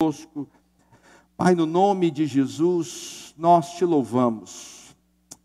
conosco. 0.00 0.46
Pai, 1.36 1.56
no 1.56 1.66
nome 1.66 2.08
de 2.08 2.24
Jesus, 2.24 3.34
nós 3.36 3.72
te 3.72 3.84
louvamos. 3.84 4.94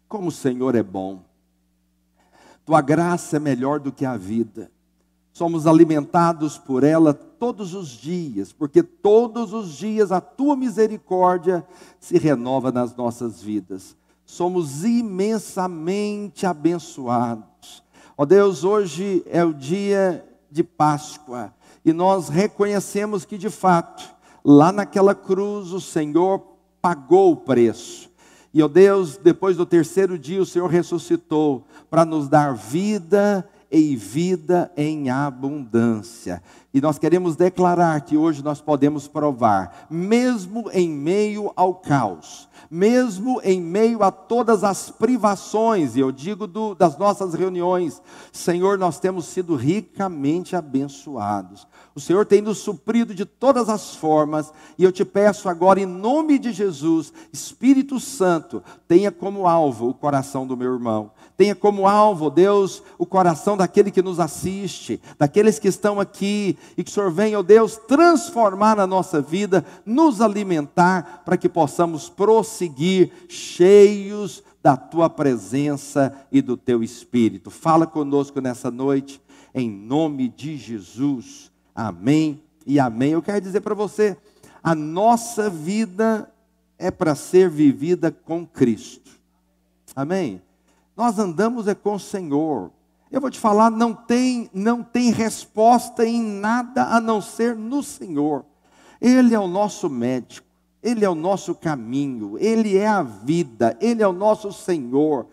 Como 0.08 0.28
o 0.28 0.32
Senhor 0.32 0.76
é 0.76 0.84
bom. 0.84 1.24
Tua 2.64 2.80
graça 2.80 3.38
é 3.38 3.40
melhor 3.40 3.80
do 3.80 3.92
que 3.92 4.06
a 4.06 4.16
vida. 4.16 4.70
Somos 5.32 5.66
alimentados 5.66 6.60
por 6.60 6.84
ela 6.84 7.16
todos 7.16 7.74
os 7.74 7.88
dias, 7.88 8.54
porque 8.54 8.84
todos 8.84 9.54
os 9.54 9.76
dias 9.76 10.12
a 10.12 10.22
tua 10.22 10.56
misericórdia 10.56 11.66
se 12.00 12.20
renova 12.20 12.72
nas 12.72 12.96
nossas 12.96 13.42
vidas. 13.42 13.98
Somos 14.24 14.84
imensamente 14.84 16.46
abençoados. 16.46 17.84
Ó 18.16 18.22
oh 18.22 18.26
Deus, 18.28 18.64
hoje 18.64 19.24
é 19.26 19.44
o 19.44 19.52
dia 19.52 20.24
de 20.52 20.64
Páscoa 20.64 21.52
e 21.84 21.92
nós 21.92 22.30
reconhecemos 22.30 23.26
que 23.26 23.36
de 23.36 23.50
fato 23.50 24.14
Lá 24.44 24.72
naquela 24.72 25.16
cruz, 25.16 25.72
o 25.72 25.80
Senhor 25.80 26.42
pagou 26.82 27.32
o 27.32 27.38
preço. 27.38 28.12
E, 28.54 28.62
ó 28.62 28.68
Deus, 28.68 29.18
depois 29.18 29.58
do 29.58 29.66
terceiro 29.66 30.18
dia, 30.18 30.42
o 30.42 30.46
Senhor 30.46 30.68
ressuscitou 30.68 31.66
para 31.90 32.06
nos 32.06 32.28
dar 32.28 32.54
vida 32.54 33.50
e 33.72 33.96
vida 33.96 34.72
em 34.78 35.10
abundância. 35.10 36.44
E 36.72 36.80
nós 36.80 37.00
queremos 37.00 37.36
declarar 37.36 38.02
que 38.02 38.16
hoje 38.16 38.44
nós 38.44 38.62
podemos 38.62 39.08
provar, 39.08 39.88
mesmo 39.90 40.70
em 40.72 40.88
meio 40.88 41.52
ao 41.56 41.74
caos, 41.74 42.48
mesmo 42.70 43.42
em 43.44 43.60
meio 43.60 44.04
a 44.04 44.12
todas 44.12 44.64
as 44.64 44.92
privações, 44.92 45.96
e 45.96 46.02
eu 46.02 46.12
digo 46.12 46.46
do, 46.46 46.76
das 46.76 46.98
nossas 47.00 47.34
reuniões, 47.34 48.00
Senhor, 48.32 48.78
nós 48.78 49.00
temos 49.00 49.26
sido 49.26 49.56
ricamente 49.56 50.56
abençoados. 50.56 51.68
O 51.96 52.00
Senhor 52.00 52.26
tem 52.26 52.42
nos 52.42 52.58
suprido 52.58 53.14
de 53.14 53.24
todas 53.24 53.70
as 53.70 53.96
formas, 53.96 54.52
e 54.80 54.84
eu 54.84 54.92
te 54.92 55.06
peço 55.06 55.48
agora, 55.48 55.80
em 55.80 55.86
nome 55.86 56.40
de 56.40 56.52
Jesus, 56.52 57.14
Espírito 57.32 58.00
Santo, 58.00 58.64
tenha 58.88 59.12
como 59.12 59.48
alvo 59.48 59.90
o 59.90 59.94
coração 59.94 60.48
do 60.48 60.58
meu 60.58 60.74
irmão, 60.74 61.12
tenha 61.38 61.54
como 61.54 61.88
alvo, 61.88 62.32
Deus, 62.32 62.82
o 62.98 63.06
coração 63.06 63.56
daquele 63.56 63.92
que 63.92 64.02
nos 64.02 64.20
assiste, 64.20 65.00
daqueles 65.20 65.60
que 65.60 65.68
estão 65.68 66.00
aqui, 66.00 66.58
e 66.76 66.84
que 66.84 66.90
o 66.90 66.94
Senhor 66.94 67.12
venha, 67.12 67.38
ó 67.38 67.44
Deus, 67.44 67.78
transformar 67.88 68.76
na 68.76 68.88
nossa 68.88 69.22
vida, 69.22 69.64
nos 69.86 70.20
alimentar, 70.20 71.22
para 71.24 71.38
que 71.38 71.48
possamos 71.48 72.10
prosseguir 72.10 73.12
cheios 73.30 74.42
da 74.64 74.76
tua 74.76 75.12
presença 75.12 76.12
e 76.32 76.42
do 76.42 76.58
teu 76.58 76.82
espírito. 76.82 77.52
Fala 77.52 77.86
conosco 77.86 78.42
nessa 78.42 78.72
noite, 78.72 79.22
em 79.54 79.70
nome 79.70 80.28
de 80.28 80.58
Jesus. 80.58 81.53
Amém 81.76 82.44
e 82.66 82.80
amém. 82.80 83.12
Eu 83.12 83.22
quero 83.22 83.42
dizer 83.42 83.62
para 83.62 83.74
você, 83.74 84.18
a 84.64 84.76
nossa 84.76 85.50
vida 85.50 86.32
é 86.78 86.92
para 86.92 87.16
ser 87.16 87.50
vivida 87.50 88.12
com 88.12 88.46
Cristo. 88.46 89.12
Amém. 89.96 90.42
Nós 90.96 91.18
andamos 91.18 91.68
é 91.68 91.76
com 91.76 91.96
o 91.96 92.00
Senhor. 92.00 92.72
Eu 93.12 93.22
vou 93.22 93.30
te 93.30 93.40
falar, 93.40 93.70
não 93.70 93.94
tem, 93.94 94.50
não 94.54 94.84
tem 94.84 95.12
resposta 95.12 96.06
em 96.06 96.22
nada 96.22 96.86
a 96.86 97.00
não 97.00 97.22
ser 97.22 97.56
no 97.56 97.84
Senhor. 97.84 98.44
Ele 99.00 99.36
é 99.36 99.40
o 99.40 99.48
nosso 99.48 99.90
médico, 99.90 100.48
ele 100.82 101.06
é 101.06 101.10
o 101.10 101.16
nosso 101.16 101.54
caminho, 101.54 102.38
ele 102.40 102.78
é 102.78 102.88
a 102.88 103.04
vida, 103.04 103.78
ele 103.80 104.02
é 104.02 104.08
o 104.08 104.14
nosso 104.14 104.52
Senhor. 104.52 105.28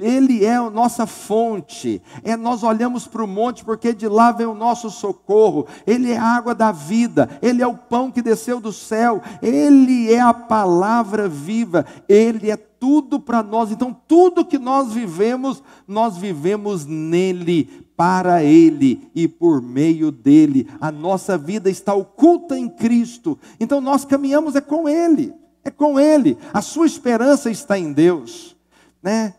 Ele 0.00 0.44
é 0.44 0.56
a 0.56 0.70
nossa 0.70 1.06
fonte. 1.06 2.02
É, 2.24 2.36
nós 2.36 2.62
olhamos 2.62 3.06
para 3.06 3.22
o 3.22 3.28
monte 3.28 3.64
porque 3.64 3.92
de 3.92 4.08
lá 4.08 4.32
vem 4.32 4.46
o 4.46 4.54
nosso 4.54 4.90
socorro. 4.90 5.66
Ele 5.86 6.10
é 6.10 6.16
a 6.16 6.24
água 6.24 6.54
da 6.54 6.72
vida. 6.72 7.28
Ele 7.42 7.62
é 7.62 7.66
o 7.66 7.76
pão 7.76 8.10
que 8.10 8.22
desceu 8.22 8.60
do 8.60 8.72
céu. 8.72 9.22
Ele 9.42 10.12
é 10.12 10.20
a 10.20 10.34
palavra 10.34 11.28
viva. 11.28 11.84
Ele 12.08 12.50
é 12.50 12.56
tudo 12.56 13.20
para 13.20 13.42
nós. 13.42 13.70
Então, 13.70 13.94
tudo 14.08 14.44
que 14.44 14.58
nós 14.58 14.92
vivemos, 14.92 15.62
nós 15.86 16.16
vivemos 16.16 16.86
nele, 16.86 17.84
para 17.94 18.42
ele 18.42 19.10
e 19.14 19.28
por 19.28 19.60
meio 19.60 20.10
dele. 20.10 20.66
A 20.80 20.90
nossa 20.90 21.36
vida 21.36 21.68
está 21.68 21.92
oculta 21.92 22.58
em 22.58 22.68
Cristo. 22.68 23.38
Então, 23.60 23.80
nós 23.80 24.06
caminhamos 24.06 24.56
é 24.56 24.60
com 24.60 24.88
ele. 24.88 25.34
É 25.62 25.70
com 25.70 26.00
ele. 26.00 26.38
A 26.52 26.62
sua 26.62 26.86
esperança 26.86 27.50
está 27.50 27.78
em 27.78 27.92
Deus, 27.92 28.56
né? 29.02 29.34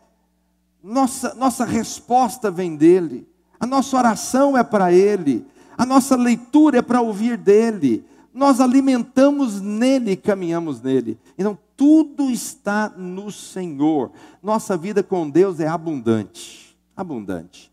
Nossa, 0.84 1.34
nossa 1.36 1.64
resposta 1.64 2.50
vem 2.50 2.76
dele, 2.76 3.28
a 3.60 3.68
nossa 3.68 3.96
oração 3.96 4.58
é 4.58 4.64
para 4.64 4.92
ele, 4.92 5.46
a 5.78 5.86
nossa 5.86 6.16
leitura 6.16 6.80
é 6.80 6.82
para 6.82 7.02
ouvir 7.02 7.38
dele, 7.38 8.04
nós 8.34 8.60
alimentamos 8.60 9.62
nele 9.62 10.12
e 10.12 10.18
caminhamos 10.18 10.82
nele. 10.82 11.20
Então, 11.38 11.58
tudo 11.76 12.30
está 12.32 12.90
no 12.90 13.32
Senhor. 13.32 14.12
Nossa 14.42 14.78
vida 14.78 15.04
com 15.04 15.30
Deus 15.30 15.60
é 15.60 15.68
abundante, 15.68 16.78
abundante. 16.96 17.72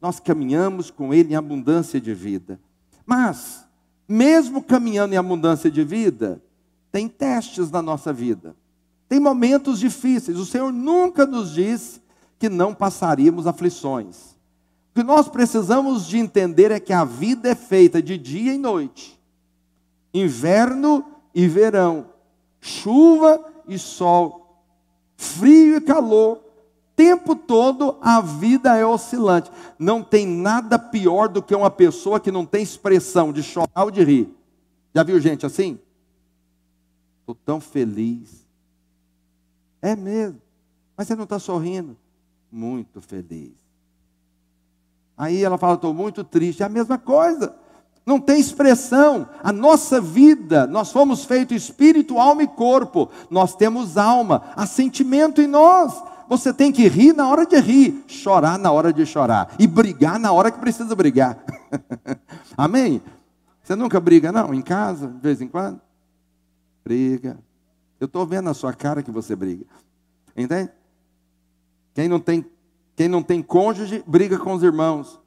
Nós 0.00 0.20
caminhamos 0.20 0.90
com 0.90 1.12
Ele 1.12 1.32
em 1.32 1.36
abundância 1.36 2.00
de 2.00 2.14
vida. 2.14 2.60
Mas, 3.04 3.66
mesmo 4.08 4.62
caminhando 4.62 5.14
em 5.14 5.16
abundância 5.16 5.70
de 5.70 5.82
vida, 5.82 6.40
tem 6.92 7.08
testes 7.08 7.70
na 7.70 7.82
nossa 7.82 8.12
vida. 8.12 8.54
Tem 9.08 9.18
momentos 9.18 9.80
difíceis. 9.80 10.38
O 10.38 10.46
Senhor 10.46 10.72
nunca 10.72 11.26
nos 11.26 11.54
disse 11.54 12.00
que 12.38 12.48
não 12.48 12.74
passaríamos 12.74 13.46
aflições. 13.46 14.36
O 14.90 14.94
que 14.96 15.02
nós 15.02 15.28
precisamos 15.28 16.06
de 16.06 16.18
entender 16.18 16.70
é 16.70 16.80
que 16.80 16.92
a 16.92 17.04
vida 17.04 17.48
é 17.48 17.54
feita 17.54 18.02
de 18.02 18.16
dia 18.16 18.54
e 18.54 18.58
noite, 18.58 19.20
inverno 20.12 21.04
e 21.34 21.46
verão, 21.46 22.06
chuva 22.60 23.44
e 23.68 23.78
sol, 23.78 24.62
frio 25.16 25.76
e 25.76 25.80
calor, 25.80 26.42
tempo 26.94 27.36
todo 27.36 27.98
a 28.00 28.22
vida 28.22 28.74
é 28.74 28.86
oscilante. 28.86 29.50
Não 29.78 30.02
tem 30.02 30.26
nada 30.26 30.78
pior 30.78 31.28
do 31.28 31.42
que 31.42 31.54
uma 31.54 31.70
pessoa 31.70 32.18
que 32.18 32.32
não 32.32 32.46
tem 32.46 32.62
expressão 32.62 33.32
de 33.32 33.42
chorar 33.42 33.84
ou 33.84 33.90
de 33.90 34.02
rir. 34.02 34.34
Já 34.94 35.02
viu 35.02 35.20
gente 35.20 35.44
assim? 35.44 35.78
Estou 37.20 37.34
tão 37.34 37.60
feliz. 37.60 38.46
É 39.82 39.94
mesmo. 39.94 40.40
Mas 40.96 41.06
você 41.06 41.14
não 41.14 41.24
está 41.24 41.38
sorrindo 41.38 41.94
muito 42.50 43.00
feliz. 43.00 43.52
Aí 45.16 45.42
ela 45.42 45.56
fala, 45.56 45.74
estou 45.74 45.94
muito 45.94 46.22
triste. 46.22 46.62
É 46.62 46.66
a 46.66 46.68
mesma 46.68 46.98
coisa. 46.98 47.54
Não 48.04 48.20
tem 48.20 48.38
expressão. 48.38 49.28
A 49.42 49.52
nossa 49.52 50.00
vida, 50.00 50.66
nós 50.66 50.92
fomos 50.92 51.24
feitos 51.24 51.56
espírito, 51.56 52.18
alma 52.18 52.42
e 52.42 52.46
corpo. 52.46 53.10
Nós 53.30 53.56
temos 53.56 53.96
alma, 53.96 54.42
há 54.54 54.66
sentimento 54.66 55.40
em 55.40 55.46
nós. 55.46 56.02
Você 56.28 56.52
tem 56.52 56.72
que 56.72 56.86
rir 56.88 57.12
na 57.12 57.28
hora 57.28 57.46
de 57.46 57.58
rir, 57.58 58.04
chorar 58.06 58.58
na 58.58 58.70
hora 58.72 58.92
de 58.92 59.06
chorar 59.06 59.54
e 59.58 59.66
brigar 59.66 60.18
na 60.18 60.32
hora 60.32 60.50
que 60.50 60.58
precisa 60.58 60.94
brigar. 60.94 61.38
Amém? 62.56 63.00
Você 63.62 63.74
nunca 63.74 63.98
briga, 64.00 64.30
não? 64.30 64.52
Em 64.52 64.62
casa, 64.62 65.08
de 65.08 65.20
vez 65.20 65.40
em 65.40 65.48
quando? 65.48 65.80
Briga. 66.84 67.38
Eu 67.98 68.06
estou 68.06 68.26
vendo 68.26 68.44
na 68.44 68.54
sua 68.54 68.72
cara 68.72 69.02
que 69.02 69.10
você 69.10 69.34
briga. 69.34 69.64
Entende? 70.36 70.70
Quem 71.96 72.08
não 72.08 72.20
tem, 72.20 72.44
quem 72.94 73.08
não 73.08 73.22
tem 73.22 73.40
cônjuge, 73.40 74.04
briga 74.06 74.38
com 74.38 74.52
os 74.52 74.62
irmãos 74.62 75.18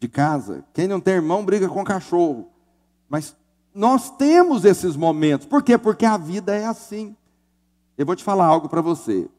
de 0.00 0.08
casa. 0.08 0.64
Quem 0.74 0.88
não 0.88 0.98
tem 0.98 1.14
irmão, 1.14 1.44
briga 1.44 1.68
com 1.68 1.80
o 1.80 1.84
cachorro. 1.84 2.48
Mas 3.08 3.36
nós 3.72 4.10
temos 4.10 4.64
esses 4.64 4.96
momentos. 4.96 5.46
Por 5.46 5.62
quê? 5.62 5.78
Porque 5.78 6.04
a 6.04 6.16
vida 6.16 6.52
é 6.56 6.66
assim. 6.66 7.14
Eu 7.96 8.04
vou 8.04 8.16
te 8.16 8.24
falar 8.24 8.46
algo 8.46 8.68
para 8.68 8.80
você. 8.80 9.30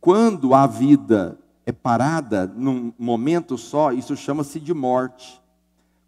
Quando 0.00 0.54
a 0.54 0.64
vida 0.64 1.36
é 1.66 1.72
parada 1.72 2.46
num 2.46 2.92
momento 2.96 3.58
só, 3.58 3.90
isso 3.90 4.16
chama-se 4.16 4.60
de 4.60 4.72
morte. 4.72 5.41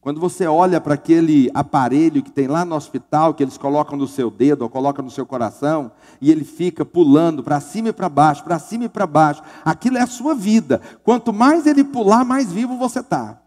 Quando 0.04 0.20
você 0.20 0.46
olha 0.46 0.82
para 0.82 0.92
aquele 0.92 1.50
aparelho 1.54 2.22
que 2.22 2.30
tem 2.30 2.46
lá 2.46 2.62
no 2.62 2.76
hospital, 2.76 3.32
que 3.32 3.42
eles 3.42 3.56
colocam 3.56 3.96
no 3.96 4.06
seu 4.06 4.30
dedo 4.30 4.60
ou 4.60 4.68
colocam 4.68 5.02
no 5.02 5.10
seu 5.10 5.24
coração, 5.24 5.90
e 6.20 6.30
ele 6.30 6.44
fica 6.44 6.84
pulando 6.84 7.42
para 7.42 7.58
cima 7.58 7.88
e 7.88 7.92
para 7.92 8.10
baixo, 8.10 8.44
para 8.44 8.58
cima 8.58 8.84
e 8.84 8.88
para 8.90 9.06
baixo, 9.06 9.42
aquilo 9.64 9.96
é 9.96 10.02
a 10.02 10.06
sua 10.06 10.34
vida. 10.34 10.78
Quanto 11.02 11.32
mais 11.32 11.66
ele 11.66 11.82
pular, 11.82 12.22
mais 12.22 12.52
vivo 12.52 12.76
você 12.76 13.00
está. 13.00 13.40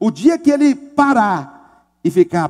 O 0.00 0.10
dia 0.10 0.36
que 0.36 0.50
ele 0.50 0.74
parar 0.74 1.86
e 2.02 2.10
ficar. 2.10 2.48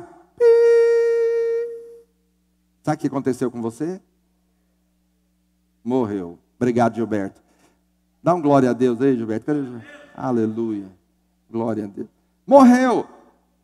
Sabe 2.81 2.97
o 2.97 2.99
que 2.99 3.05
aconteceu 3.05 3.51
com 3.51 3.61
você? 3.61 4.01
Morreu. 5.83 6.39
Obrigado, 6.55 6.95
Gilberto. 6.95 7.39
Dá 8.23 8.33
um 8.33 8.41
glória 8.41 8.71
a 8.71 8.73
Deus 8.73 8.99
aí, 8.99 9.15
Gilberto. 9.15 9.51
Aleluia. 10.15 10.87
Glória 11.51 11.83
a 11.83 11.87
Deus. 11.87 12.07
Morreu. 12.43 13.16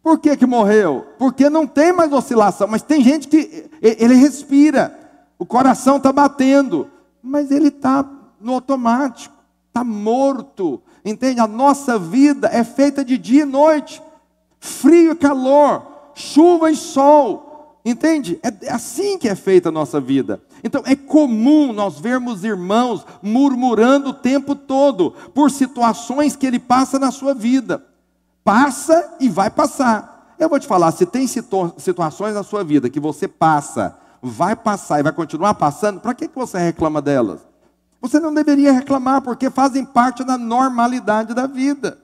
Por 0.03 0.19
que, 0.19 0.35
que 0.35 0.45
morreu? 0.45 1.07
Porque 1.17 1.49
não 1.49 1.65
tem 1.65 1.93
mais 1.93 2.11
oscilação, 2.11 2.67
mas 2.67 2.81
tem 2.81 3.01
gente 3.01 3.29
que 3.29 3.69
ele 3.81 4.15
respira, 4.15 4.99
o 5.39 5.45
coração 5.45 5.95
está 5.95 6.11
batendo, 6.11 6.89
mas 7.21 7.49
ele 7.49 7.69
está 7.69 8.05
no 8.39 8.53
automático, 8.53 9.33
está 9.69 9.81
morto. 9.81 10.81
Entende? 11.05 11.39
A 11.39 11.47
nossa 11.47 11.97
vida 11.97 12.49
é 12.51 12.65
feita 12.65 13.03
de 13.03 13.17
dia 13.17 13.43
e 13.43 13.45
noite, 13.45 14.03
frio 14.59 15.13
e 15.13 15.15
calor, 15.15 16.11
chuva 16.13 16.69
e 16.69 16.75
sol. 16.75 17.79
Entende? 17.85 18.39
É 18.43 18.71
assim 18.71 19.17
que 19.17 19.29
é 19.29 19.35
feita 19.35 19.69
a 19.69 19.71
nossa 19.71 20.01
vida. 20.01 20.41
Então 20.63 20.83
é 20.85 20.95
comum 20.95 21.71
nós 21.71 21.97
vermos 21.97 22.43
irmãos 22.43 23.05
murmurando 23.21 24.09
o 24.09 24.13
tempo 24.13 24.53
todo 24.53 25.11
por 25.33 25.49
situações 25.49 26.35
que 26.35 26.45
ele 26.45 26.59
passa 26.59 26.99
na 26.99 27.11
sua 27.11 27.33
vida. 27.33 27.85
Passa 28.43 29.15
e 29.19 29.29
vai 29.29 29.49
passar. 29.49 30.35
Eu 30.39 30.49
vou 30.49 30.59
te 30.59 30.67
falar, 30.67 30.91
se 30.91 31.05
tem 31.05 31.27
situ 31.27 31.73
situações 31.77 32.33
na 32.33 32.43
sua 32.43 32.63
vida 32.63 32.89
que 32.89 32.99
você 32.99 33.27
passa, 33.27 33.97
vai 34.21 34.55
passar 34.55 34.99
e 34.99 35.03
vai 35.03 35.11
continuar 35.11 35.53
passando, 35.53 35.99
para 35.99 36.13
que, 36.13 36.27
que 36.27 36.35
você 36.35 36.57
reclama 36.57 37.01
delas? 37.01 37.41
Você 38.01 38.19
não 38.19 38.33
deveria 38.33 38.73
reclamar, 38.73 39.21
porque 39.21 39.49
fazem 39.49 39.85
parte 39.85 40.23
da 40.23 40.37
normalidade 40.37 41.33
da 41.33 41.47
vida. 41.47 41.99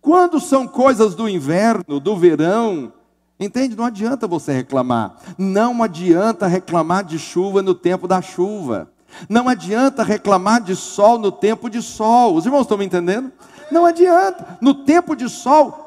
Quando 0.00 0.40
são 0.40 0.66
coisas 0.66 1.14
do 1.14 1.28
inverno, 1.28 2.00
do 2.00 2.16
verão, 2.16 2.92
Entende? 3.38 3.74
Não 3.74 3.84
adianta 3.84 4.28
você 4.28 4.52
reclamar. 4.52 5.16
Não 5.36 5.82
adianta 5.82 6.46
reclamar 6.46 7.04
de 7.04 7.18
chuva 7.18 7.62
no 7.62 7.74
tempo 7.74 8.06
da 8.06 8.22
chuva. 8.22 8.90
Não 9.28 9.48
adianta 9.48 10.02
reclamar 10.02 10.60
de 10.60 10.76
sol 10.76 11.18
no 11.18 11.32
tempo 11.32 11.68
de 11.68 11.82
sol. 11.82 12.36
Os 12.36 12.46
irmãos 12.46 12.62
estão 12.62 12.78
me 12.78 12.84
entendendo? 12.84 13.32
Não 13.70 13.86
adianta. 13.86 14.58
No 14.60 14.74
tempo 14.74 15.14
de 15.14 15.28
sol, 15.28 15.84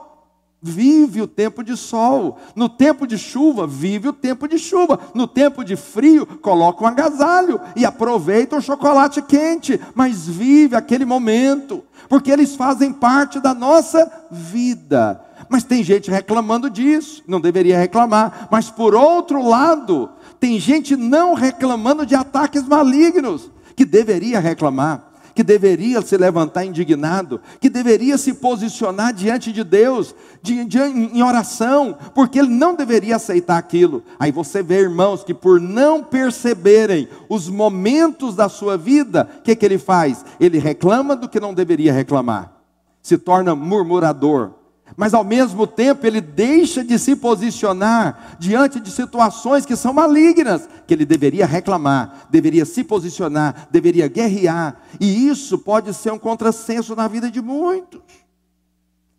vive 0.61 1.21
o 1.21 1.27
tempo 1.27 1.63
de 1.63 1.77
sol. 1.77 2.37
No 2.55 2.67
tempo 2.67 3.05
de 3.05 3.17
chuva, 3.17 3.67
vive 3.67 4.09
o 4.09 4.13
tempo 4.13 4.47
de 4.47 4.57
chuva. 4.57 4.99
No 5.13 5.27
tempo 5.27 5.63
de 5.63 5.75
frio, 5.75 6.25
coloca 6.25 6.83
um 6.83 6.87
agasalho 6.87 7.59
e 7.75 7.85
aproveita 7.85 8.55
um 8.55 8.61
chocolate 8.61 9.21
quente, 9.21 9.79
mas 9.93 10.27
vive 10.27 10.75
aquele 10.75 11.05
momento, 11.05 11.83
porque 12.09 12.31
eles 12.31 12.55
fazem 12.55 12.91
parte 12.91 13.39
da 13.39 13.53
nossa 13.53 14.11
vida. 14.31 15.21
Mas 15.49 15.63
tem 15.63 15.83
gente 15.83 16.11
reclamando 16.11 16.69
disso, 16.69 17.23
não 17.27 17.39
deveria 17.39 17.77
reclamar. 17.77 18.47
Mas 18.51 18.69
por 18.69 18.93
outro 18.93 19.47
lado, 19.47 20.09
tem 20.39 20.59
gente 20.59 20.95
não 20.95 21.33
reclamando 21.33 22.05
de 22.05 22.15
ataques 22.15 22.63
malignos, 22.67 23.49
que 23.75 23.85
deveria 23.85 24.39
reclamar, 24.39 25.06
que 25.37 25.43
deveria 25.43 26.01
se 26.01 26.17
levantar 26.17 26.65
indignado, 26.65 27.39
que 27.61 27.69
deveria 27.69 28.17
se 28.17 28.33
posicionar 28.33 29.13
diante 29.13 29.53
de 29.53 29.63
Deus, 29.63 30.15
de, 30.41 30.65
de, 30.65 30.79
em 30.79 31.21
oração, 31.21 31.95
porque 32.15 32.39
ele 32.39 32.49
não 32.49 32.73
deveria 32.73 33.17
aceitar 33.17 33.59
aquilo. 33.59 34.01
Aí 34.19 34.31
você 34.31 34.63
vê, 34.63 34.79
irmãos, 34.79 35.23
que 35.23 35.35
por 35.35 35.61
não 35.61 36.03
perceberem 36.03 37.07
os 37.29 37.49
momentos 37.49 38.35
da 38.35 38.49
sua 38.49 38.79
vida, 38.79 39.29
o 39.37 39.41
que, 39.43 39.55
que 39.55 39.63
ele 39.63 39.77
faz? 39.77 40.25
Ele 40.39 40.57
reclama 40.57 41.15
do 41.15 41.29
que 41.29 41.39
não 41.39 41.53
deveria 41.53 41.93
reclamar, 41.93 42.51
se 42.99 43.15
torna 43.15 43.53
murmurador, 43.53 44.53
mas 44.95 45.13
ao 45.13 45.23
mesmo 45.23 45.67
tempo 45.67 46.05
ele 46.05 46.21
deixa 46.21 46.83
de 46.83 46.97
se 46.97 47.15
posicionar 47.15 48.37
diante 48.39 48.79
de 48.79 48.89
situações 48.89 49.65
que 49.65 49.75
são 49.75 49.93
malignas, 49.93 50.67
que 50.87 50.93
ele 50.93 51.05
deveria 51.05 51.45
reclamar, 51.45 52.27
deveria 52.29 52.65
se 52.65 52.83
posicionar, 52.83 53.67
deveria 53.69 54.07
guerrear, 54.07 54.81
e 54.99 55.27
isso 55.27 55.57
pode 55.57 55.93
ser 55.93 56.11
um 56.11 56.19
contrassenso 56.19 56.95
na 56.95 57.07
vida 57.07 57.29
de 57.29 57.41
muitos. 57.41 58.01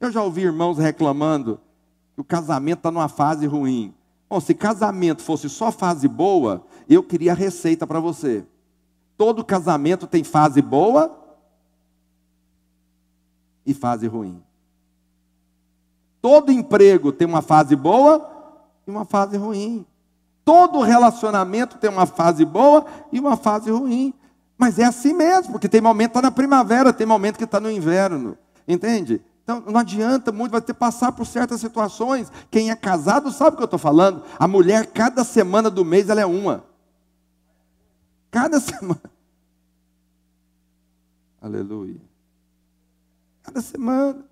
Eu 0.01 0.11
já 0.11 0.23
ouvi 0.23 0.43
irmãos 0.43 0.79
reclamando 0.79 1.61
que 2.15 2.21
o 2.21 2.25
casamento 2.25 2.79
está 2.79 2.91
numa 2.91 3.09
fase 3.09 3.47
ruim. 3.47 3.95
Bom, 4.29 4.41
se 4.41 4.55
casamento 4.55 5.23
fosse 5.23 5.49
só 5.49 5.73
fase 5.73 6.07
boa, 6.07 6.65
eu 6.89 7.03
queria 7.03 7.33
a 7.33 7.35
receita 7.35 7.87
para 7.87 8.01
você. 8.01 8.45
Todo 9.17 9.45
casamento 9.45 10.07
tem 10.07 10.23
fase 10.23 10.63
boa 10.63 11.19
e 13.67 13.75
fase 13.75 14.07
ruim. 14.07 14.43
Todo 16.21 16.53
emprego 16.53 17.13
tem 17.13 17.27
uma 17.27 17.43
fase 17.43 17.77
boa 17.77 18.29
e 18.87 18.91
uma 18.91 19.05
fase 19.05 19.37
ruim. 19.37 19.87
Todo 20.45 20.81
relacionamento 20.81 21.79
tem 21.79 21.91
uma 21.91 22.07
fase 22.07 22.45
boa 22.45 22.85
e 23.13 23.21
uma 23.21 23.37
fase 23.37 23.71
ruim. 23.71 24.15
Mas 24.57 24.79
é 24.79 24.85
assim 24.85 25.13
mesmo, 25.13 25.53
porque 25.53 25.69
tem 25.69 25.81
momento 25.81 26.13
que 26.13 26.19
está 26.19 26.23
na 26.23 26.33
primavera, 26.33 26.93
tem 26.93 27.07
momento 27.07 27.39
que 27.39 27.45
está 27.45 27.61
no 27.61 27.71
inverno. 27.71 28.37
Entende? 28.67 29.23
Então 29.43 29.63
não 29.67 29.79
adianta 29.79 30.33
muito, 30.33 30.53
vai 30.53 30.61
ter 30.61 30.75
que 30.75 30.79
passar 30.79 31.13
por 31.13 31.27
certas 31.27 31.61
situações. 31.61 32.31
Quem 32.51 32.71
é 32.71 32.77
casado 32.77 33.31
sabe 33.31 33.55
o 33.55 33.57
que 33.57 33.63
eu 33.63 33.67
estou 33.67 33.79
falando. 33.79 34.23
A 34.39 34.49
mulher, 34.49 34.87
cada 34.87 35.23
semana 35.25 35.71
do 35.71 35.85
mês, 35.85 36.11
ela 36.11 36.21
é 36.21 36.27
uma. 36.27 36.65
Cada 38.31 38.59
semana. 38.61 39.01
Aleluia. 41.41 42.01
Cada 43.43 43.61
semana. 43.63 44.28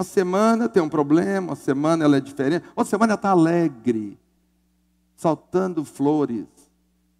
Uma 0.00 0.04
semana 0.04 0.66
tem 0.66 0.82
um 0.82 0.88
problema, 0.88 1.48
uma 1.48 1.54
semana 1.54 2.06
ela 2.06 2.16
é 2.16 2.20
diferente, 2.20 2.64
outra 2.74 2.88
semana 2.88 3.12
ela 3.12 3.18
está 3.18 3.32
alegre, 3.32 4.18
saltando 5.14 5.84
flores. 5.84 6.46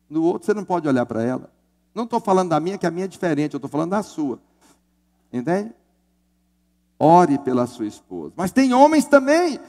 No 0.08 0.22
outro 0.22 0.46
você 0.46 0.54
não 0.54 0.64
pode 0.64 0.88
olhar 0.88 1.04
para 1.04 1.22
ela. 1.22 1.52
Não 1.94 2.04
estou 2.04 2.18
falando 2.18 2.48
da 2.48 2.58
minha, 2.58 2.78
que 2.78 2.86
a 2.86 2.90
minha 2.90 3.04
é 3.04 3.08
diferente, 3.08 3.52
eu 3.52 3.58
estou 3.58 3.68
falando 3.68 3.90
da 3.90 4.02
sua. 4.02 4.40
Entende? 5.30 5.74
Ore 6.98 7.38
pela 7.40 7.66
sua 7.66 7.86
esposa. 7.86 8.32
Mas 8.34 8.50
tem 8.50 8.72
homens 8.72 9.04
também 9.04 9.60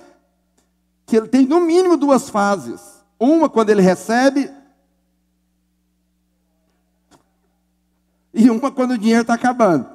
que 1.05 1.17
ele 1.17 1.27
tem 1.27 1.45
no 1.45 1.59
mínimo 1.59 1.97
duas 1.97 2.29
fases. 2.29 3.03
Uma 3.19 3.49
quando 3.49 3.71
ele 3.71 3.81
recebe 3.81 4.49
e 8.33 8.49
uma 8.49 8.71
quando 8.71 8.91
o 8.91 8.97
dinheiro 8.97 9.23
está 9.23 9.33
acabando. 9.33 9.85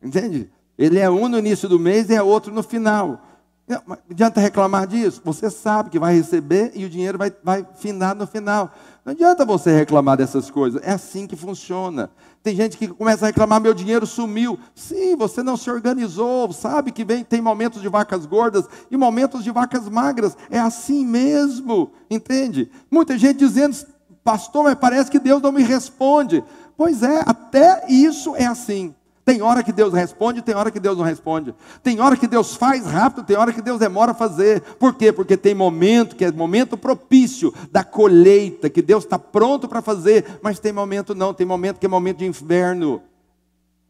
Entende? 0.00 0.48
Ele 0.78 0.98
é 0.98 1.10
um 1.10 1.28
no 1.28 1.38
início 1.38 1.68
do 1.68 1.78
mês 1.78 2.10
e 2.10 2.14
é 2.14 2.22
outro 2.22 2.52
no 2.52 2.62
final. 2.62 3.20
Não, 3.68 3.98
adianta 4.08 4.40
reclamar 4.40 4.86
disso? 4.86 5.20
Você 5.24 5.50
sabe 5.50 5.90
que 5.90 5.98
vai 5.98 6.14
receber 6.14 6.70
e 6.74 6.84
o 6.84 6.88
dinheiro 6.88 7.18
vai, 7.18 7.32
vai 7.42 7.66
finar 7.74 8.14
no 8.14 8.24
final. 8.24 8.72
Não 9.04 9.12
adianta 9.12 9.44
você 9.44 9.76
reclamar 9.76 10.16
dessas 10.16 10.50
coisas. 10.50 10.80
É 10.84 10.92
assim 10.92 11.26
que 11.26 11.34
funciona. 11.34 12.08
Tem 12.44 12.54
gente 12.54 12.76
que 12.76 12.86
começa 12.86 13.24
a 13.24 13.28
reclamar: 13.28 13.60
meu 13.60 13.74
dinheiro 13.74 14.06
sumiu. 14.06 14.56
Sim, 14.72 15.16
você 15.16 15.42
não 15.42 15.56
se 15.56 15.68
organizou. 15.68 16.52
Sabe 16.52 16.92
que 16.92 17.04
vem, 17.04 17.24
tem 17.24 17.40
momentos 17.40 17.82
de 17.82 17.88
vacas 17.88 18.24
gordas 18.24 18.66
e 18.88 18.96
momentos 18.96 19.42
de 19.42 19.50
vacas 19.50 19.88
magras. 19.88 20.36
É 20.48 20.60
assim 20.60 21.04
mesmo. 21.04 21.90
Entende? 22.08 22.70
Muita 22.88 23.18
gente 23.18 23.38
dizendo: 23.38 23.76
pastor, 24.22 24.62
mas 24.62 24.76
parece 24.76 25.10
que 25.10 25.18
Deus 25.18 25.42
não 25.42 25.50
me 25.50 25.64
responde. 25.64 26.44
Pois 26.76 27.02
é, 27.02 27.22
até 27.26 27.84
isso 27.88 28.36
é 28.36 28.46
assim. 28.46 28.94
Tem 29.26 29.42
hora 29.42 29.60
que 29.64 29.72
Deus 29.72 29.92
responde, 29.92 30.40
tem 30.40 30.54
hora 30.54 30.70
que 30.70 30.78
Deus 30.78 30.96
não 30.96 31.04
responde. 31.04 31.52
Tem 31.82 31.98
hora 31.98 32.16
que 32.16 32.28
Deus 32.28 32.54
faz 32.54 32.86
rápido, 32.86 33.24
tem 33.24 33.36
hora 33.36 33.52
que 33.52 33.60
Deus 33.60 33.76
demora 33.76 34.12
a 34.12 34.14
fazer. 34.14 34.60
Por 34.78 34.94
quê? 34.94 35.12
Porque 35.12 35.36
tem 35.36 35.52
momento 35.52 36.14
que 36.14 36.24
é 36.24 36.30
momento 36.30 36.76
propício 36.76 37.52
da 37.72 37.82
colheita, 37.82 38.70
que 38.70 38.80
Deus 38.80 39.02
está 39.02 39.18
pronto 39.18 39.66
para 39.66 39.82
fazer, 39.82 40.38
mas 40.40 40.60
tem 40.60 40.72
momento 40.72 41.12
não, 41.12 41.34
tem 41.34 41.44
momento 41.44 41.80
que 41.80 41.86
é 41.86 41.88
momento 41.88 42.18
de 42.18 42.24
inverno. 42.24 43.02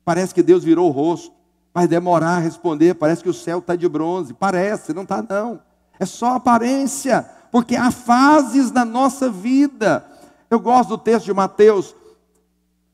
Parece 0.06 0.32
que 0.32 0.42
Deus 0.42 0.64
virou 0.64 0.88
o 0.88 0.90
rosto, 0.90 1.30
vai 1.74 1.86
demorar 1.86 2.36
a 2.36 2.38
responder, 2.38 2.94
parece 2.94 3.22
que 3.22 3.28
o 3.28 3.34
céu 3.34 3.58
está 3.58 3.76
de 3.76 3.86
bronze. 3.86 4.32
Parece, 4.32 4.94
não 4.94 5.02
está 5.02 5.22
não. 5.22 5.60
É 6.00 6.06
só 6.06 6.36
aparência, 6.36 7.28
porque 7.52 7.76
há 7.76 7.90
fases 7.90 8.72
na 8.72 8.86
nossa 8.86 9.28
vida. 9.28 10.02
Eu 10.48 10.58
gosto 10.58 10.88
do 10.88 10.98
texto 10.98 11.26
de 11.26 11.34
Mateus 11.34 11.94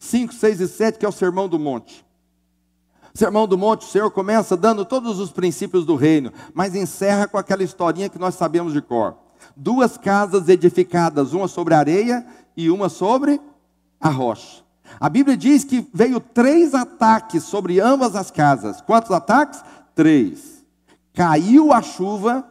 5, 0.01 0.35
6 0.35 0.61
e 0.61 0.67
7, 0.67 0.99
que 0.99 1.07
é 1.07 1.09
o 1.09 1.13
Sermão 1.13 1.49
do 1.49 1.57
Monte. 1.57 2.05
Sermão 3.15 3.47
do 3.47 3.59
Monte, 3.59 3.87
o 3.87 3.91
Senhor 3.91 4.11
começa 4.11 4.57
dando 4.57 4.85
todos 4.85 5.19
os 5.19 5.31
princípios 5.31 5.85
do 5.85 5.95
reino, 5.95 6.33
mas 6.55 6.75
encerra 6.75 7.29
com 7.29 7.37
aquela 7.37 7.63
historinha 7.63 8.09
que 8.09 8.19
nós 8.19 8.35
sabemos 8.35 8.73
de 8.73 8.81
cor. 8.81 9.17
Duas 9.55 9.99
casas 9.99 10.49
edificadas, 10.49 11.33
uma 11.33 11.47
sobre 11.47 11.75
areia 11.75 12.27
e 12.57 12.71
uma 12.71 12.89
sobre 12.89 13.41
a 14.01 14.09
rocha. 14.09 14.63
A 14.99 15.09
Bíblia 15.09 15.37
diz 15.37 15.65
que 15.65 15.87
veio 15.93 16.21
três 16.21 16.75
ataques 16.75 17.45
sobre 17.45 17.81
ambas 17.81 18.17
as 18.17 18.31
casas. 18.31 18.81
Quantos 18.81 19.11
ataques? 19.11 19.63
Três. 19.95 20.65
Caiu 21.13 21.73
a 21.73 21.83
chuva, 21.83 22.47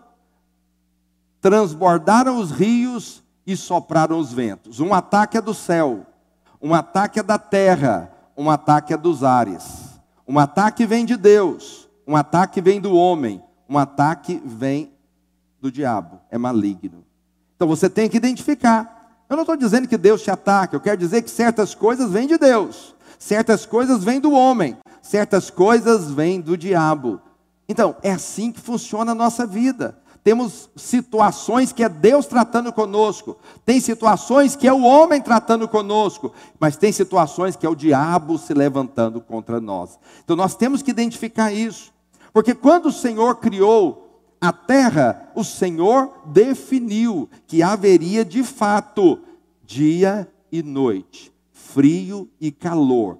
transbordaram 1.39 2.37
os 2.37 2.51
rios 2.51 3.23
e 3.45 3.57
sopraram 3.57 4.19
os 4.19 4.31
ventos. 4.31 4.79
Um 4.79 4.93
ataque 4.93 5.37
é 5.37 5.41
do 5.41 5.53
céu, 5.53 6.05
um 6.61 6.73
ataque 6.75 7.19
é 7.19 7.23
da 7.23 7.39
terra, 7.39 8.11
um 8.37 8.49
ataque 8.49 8.93
é 8.93 8.97
dos 8.97 9.23
ares. 9.23 9.90
Um 10.31 10.39
ataque 10.39 10.85
vem 10.85 11.03
de 11.03 11.17
Deus, 11.17 11.89
um 12.07 12.15
ataque 12.15 12.61
vem 12.61 12.79
do 12.79 12.95
homem, 12.95 13.43
um 13.67 13.77
ataque 13.77 14.41
vem 14.45 14.93
do 15.59 15.69
diabo, 15.69 16.21
é 16.29 16.37
maligno. 16.37 17.03
Então 17.53 17.67
você 17.67 17.89
tem 17.89 18.07
que 18.07 18.15
identificar. 18.15 19.25
Eu 19.29 19.35
não 19.35 19.43
estou 19.43 19.57
dizendo 19.57 19.89
que 19.89 19.97
Deus 19.97 20.21
te 20.21 20.31
ataque, 20.31 20.73
eu 20.73 20.79
quero 20.79 20.95
dizer 20.95 21.21
que 21.21 21.29
certas 21.29 21.75
coisas 21.75 22.09
vêm 22.09 22.27
de 22.27 22.37
Deus, 22.37 22.95
certas 23.19 23.65
coisas 23.65 24.05
vêm 24.05 24.21
do 24.21 24.31
homem, 24.31 24.77
certas 25.01 25.49
coisas 25.49 26.09
vêm 26.09 26.39
do 26.39 26.55
diabo. 26.55 27.19
Então, 27.67 27.97
é 28.01 28.13
assim 28.13 28.53
que 28.53 28.61
funciona 28.61 29.11
a 29.11 29.15
nossa 29.15 29.45
vida. 29.45 29.97
Temos 30.23 30.69
situações 30.75 31.71
que 31.71 31.83
é 31.83 31.89
Deus 31.89 32.27
tratando 32.27 32.71
conosco, 32.71 33.37
tem 33.65 33.79
situações 33.79 34.55
que 34.55 34.67
é 34.67 34.73
o 34.73 34.83
homem 34.83 35.19
tratando 35.19 35.67
conosco, 35.67 36.31
mas 36.59 36.77
tem 36.77 36.91
situações 36.91 37.55
que 37.55 37.65
é 37.65 37.69
o 37.69 37.75
diabo 37.75 38.37
se 38.37 38.53
levantando 38.53 39.19
contra 39.19 39.59
nós. 39.59 39.97
Então 40.23 40.35
nós 40.35 40.53
temos 40.53 40.83
que 40.83 40.91
identificar 40.91 41.51
isso, 41.51 41.91
porque 42.31 42.53
quando 42.53 42.85
o 42.87 42.91
Senhor 42.91 43.37
criou 43.37 44.09
A 44.43 44.51
terra, 44.51 45.31
o 45.35 45.43
Senhor 45.43 46.11
definiu 46.25 47.29
que 47.45 47.61
haveria 47.61 48.25
de 48.25 48.41
fato 48.41 49.19
dia 49.63 50.27
e 50.51 50.63
noite, 50.63 51.31
frio 51.51 52.27
e 52.41 52.51
calor. 52.51 53.19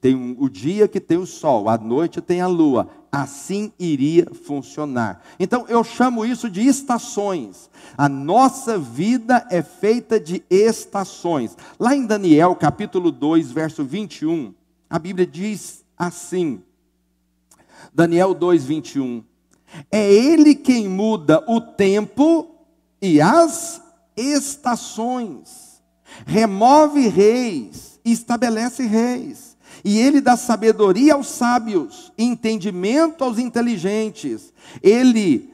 Tem 0.00 0.34
o 0.40 0.48
dia 0.48 0.88
que 0.88 0.98
tem 0.98 1.18
o 1.18 1.26
sol, 1.26 1.68
a 1.68 1.76
noite 1.76 2.22
tem 2.22 2.40
a 2.40 2.46
lua. 2.46 2.88
Assim 3.12 3.70
iria 3.78 4.26
funcionar. 4.46 5.22
Então 5.38 5.66
eu 5.68 5.84
chamo 5.84 6.24
isso 6.24 6.48
de 6.48 6.66
estações. 6.66 7.68
A 7.96 8.08
nossa 8.08 8.78
vida 8.78 9.46
é 9.50 9.62
feita 9.62 10.18
de 10.18 10.42
estações. 10.48 11.54
Lá 11.78 11.94
em 11.94 12.06
Daniel, 12.06 12.56
capítulo 12.56 13.12
2, 13.12 13.52
verso 13.52 13.84
21, 13.84 14.54
a 14.88 14.98
Bíblia 14.98 15.26
diz 15.26 15.84
assim: 15.96 16.62
Daniel 17.92 18.32
2, 18.32 18.64
21. 18.64 19.22
É 19.90 20.10
Ele 20.10 20.54
quem 20.54 20.88
muda 20.88 21.44
o 21.46 21.60
tempo 21.60 22.56
e 23.00 23.20
as 23.20 23.82
estações, 24.16 25.82
remove 26.26 27.08
reis 27.08 27.92
estabelece 28.04 28.84
reis 28.84 29.51
e 29.84 29.98
ele 29.98 30.20
dá 30.20 30.36
sabedoria 30.36 31.14
aos 31.14 31.28
sábios, 31.28 32.12
entendimento 32.16 33.24
aos 33.24 33.38
inteligentes. 33.38 34.52
Ele 34.82 35.52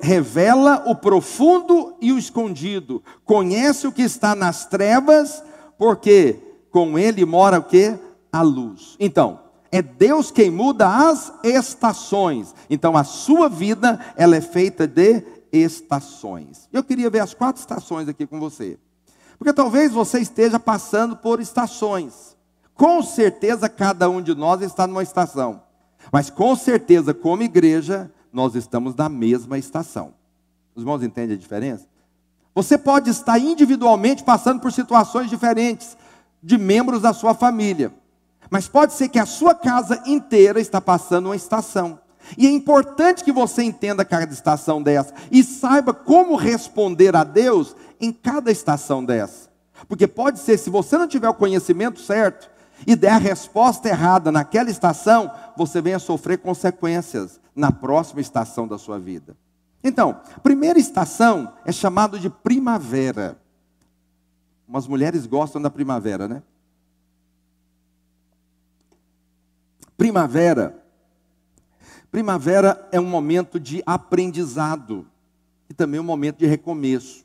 revela 0.00 0.84
o 0.86 0.94
profundo 0.94 1.94
e 2.00 2.12
o 2.12 2.18
escondido. 2.18 3.02
Conhece 3.24 3.86
o 3.86 3.92
que 3.92 4.02
está 4.02 4.34
nas 4.34 4.66
trevas, 4.66 5.42
porque 5.78 6.38
com 6.70 6.98
ele 6.98 7.24
mora 7.24 7.58
o 7.58 7.64
que? 7.64 7.96
A 8.32 8.42
luz. 8.42 8.96
Então, 8.98 9.40
é 9.70 9.80
Deus 9.82 10.30
quem 10.30 10.50
muda 10.50 11.08
as 11.08 11.32
estações. 11.42 12.54
Então, 12.68 12.96
a 12.96 13.04
sua 13.04 13.48
vida, 13.48 13.98
ela 14.16 14.36
é 14.36 14.40
feita 14.40 14.86
de 14.86 15.22
estações. 15.52 16.68
Eu 16.72 16.82
queria 16.82 17.10
ver 17.10 17.20
as 17.20 17.34
quatro 17.34 17.60
estações 17.60 18.08
aqui 18.08 18.26
com 18.26 18.40
você. 18.40 18.78
Porque 19.38 19.52
talvez 19.52 19.92
você 19.92 20.20
esteja 20.20 20.58
passando 20.58 21.16
por 21.16 21.40
estações. 21.40 22.33
Com 22.74 23.02
certeza 23.02 23.68
cada 23.68 24.08
um 24.08 24.20
de 24.20 24.34
nós 24.34 24.60
está 24.60 24.86
numa 24.86 25.02
estação. 25.02 25.62
Mas 26.12 26.28
com 26.30 26.54
certeza, 26.56 27.14
como 27.14 27.42
igreja, 27.42 28.10
nós 28.32 28.54
estamos 28.54 28.94
na 28.94 29.08
mesma 29.08 29.56
estação. 29.58 30.14
Os 30.74 30.82
irmãos 30.82 31.02
entendem 31.02 31.36
a 31.36 31.38
diferença? 31.38 31.86
Você 32.54 32.76
pode 32.76 33.10
estar 33.10 33.38
individualmente 33.38 34.22
passando 34.22 34.60
por 34.60 34.72
situações 34.72 35.30
diferentes 35.30 35.96
de 36.42 36.58
membros 36.58 37.02
da 37.02 37.12
sua 37.12 37.34
família. 37.34 37.92
Mas 38.50 38.68
pode 38.68 38.92
ser 38.92 39.08
que 39.08 39.18
a 39.18 39.26
sua 39.26 39.54
casa 39.54 40.02
inteira 40.06 40.60
está 40.60 40.80
passando 40.80 41.26
uma 41.26 41.36
estação. 41.36 41.98
E 42.38 42.46
é 42.46 42.50
importante 42.50 43.24
que 43.24 43.32
você 43.32 43.62
entenda 43.62 44.04
cada 44.04 44.32
estação 44.32 44.82
dessa 44.82 45.14
e 45.30 45.42
saiba 45.42 45.92
como 45.92 46.36
responder 46.36 47.14
a 47.14 47.24
Deus 47.24 47.74
em 48.00 48.12
cada 48.12 48.50
estação 48.50 49.04
dessa. 49.04 49.48
Porque 49.88 50.06
pode 50.06 50.38
ser, 50.38 50.58
se 50.58 50.70
você 50.70 50.96
não 50.96 51.08
tiver 51.08 51.28
o 51.28 51.34
conhecimento 51.34 52.00
certo, 52.00 52.48
e 52.86 52.94
der 52.96 53.12
a 53.12 53.18
resposta 53.18 53.88
errada 53.88 54.30
naquela 54.30 54.70
estação, 54.70 55.30
você 55.56 55.80
venha 55.80 55.98
sofrer 55.98 56.38
consequências 56.38 57.40
na 57.54 57.70
próxima 57.70 58.20
estação 58.20 58.66
da 58.66 58.78
sua 58.78 58.98
vida. 58.98 59.36
Então, 59.82 60.20
primeira 60.42 60.78
estação 60.78 61.52
é 61.64 61.70
chamado 61.70 62.18
de 62.18 62.30
primavera. 62.30 63.38
Umas 64.66 64.86
mulheres 64.86 65.26
gostam 65.26 65.60
da 65.60 65.70
primavera, 65.70 66.26
né? 66.26 66.42
Primavera. 69.96 70.82
Primavera 72.10 72.88
é 72.90 72.98
um 72.98 73.06
momento 73.06 73.60
de 73.60 73.82
aprendizado 73.84 75.06
e 75.68 75.74
também 75.74 76.00
um 76.00 76.04
momento 76.04 76.38
de 76.38 76.46
recomeço. 76.46 77.23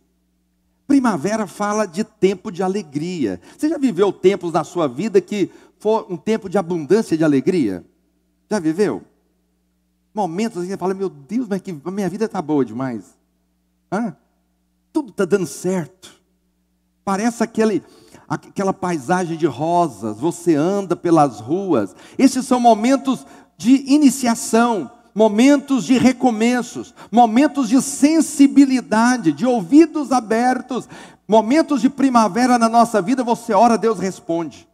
Primavera 0.90 1.46
fala 1.46 1.86
de 1.86 2.04
tempo 2.04 2.52
de 2.52 2.64
alegria. 2.64 3.40
Você 3.56 3.70
já 3.70 3.78
viveu 3.78 4.12
tempos 4.12 4.52
na 4.52 4.64
sua 4.64 4.88
vida 4.88 5.22
que 5.22 5.52
foi 5.78 6.04
um 6.10 6.18
tempo 6.18 6.50
de 6.50 6.58
abundância 6.58 7.16
de 7.16 7.24
alegria? 7.24 7.86
Já 8.50 8.58
viveu? 8.58 9.04
Momentos 10.12 10.58
assim, 10.58 10.70
você 10.70 10.78
fala, 10.78 10.96
meu 10.96 11.08
Deus, 11.08 11.48
mas 11.48 11.62
que 11.62 11.80
a 11.86 11.92
minha 11.92 12.10
vida 12.10 12.26
está 12.26 12.42
boa 12.42 12.66
demais. 12.66 13.16
Hã? 13.92 14.18
Tudo 14.92 15.12
está 15.12 15.26
dando 15.26 15.46
certo. 15.46 16.12
Parece 17.06 17.44
aquele, 17.44 17.84
aquela 18.28 18.74
paisagem 18.74 19.38
de 19.38 19.46
rosas, 19.46 20.18
você 20.18 20.56
anda 20.56 20.96
pelas 20.96 21.40
ruas. 21.40 21.96
Esses 22.18 22.48
são 22.48 22.60
momentos 22.60 23.28
de 23.56 23.94
iniciação, 23.94 24.90
momentos 25.20 25.84
de 25.84 25.98
recomeços, 25.98 26.94
momentos 27.12 27.68
de 27.68 27.82
sensibilidade, 27.82 29.34
de 29.34 29.46
ouvidos 29.46 30.14
abertos, 30.14 30.88
momentos 31.28 31.82
de 31.82 31.90
primavera 31.90 32.58
na 32.58 32.70
nossa 32.70 33.02
vida, 33.02 33.22
você 33.22 33.54
ora, 33.54 33.78
Deus 33.78 34.00
responde. 34.00 34.66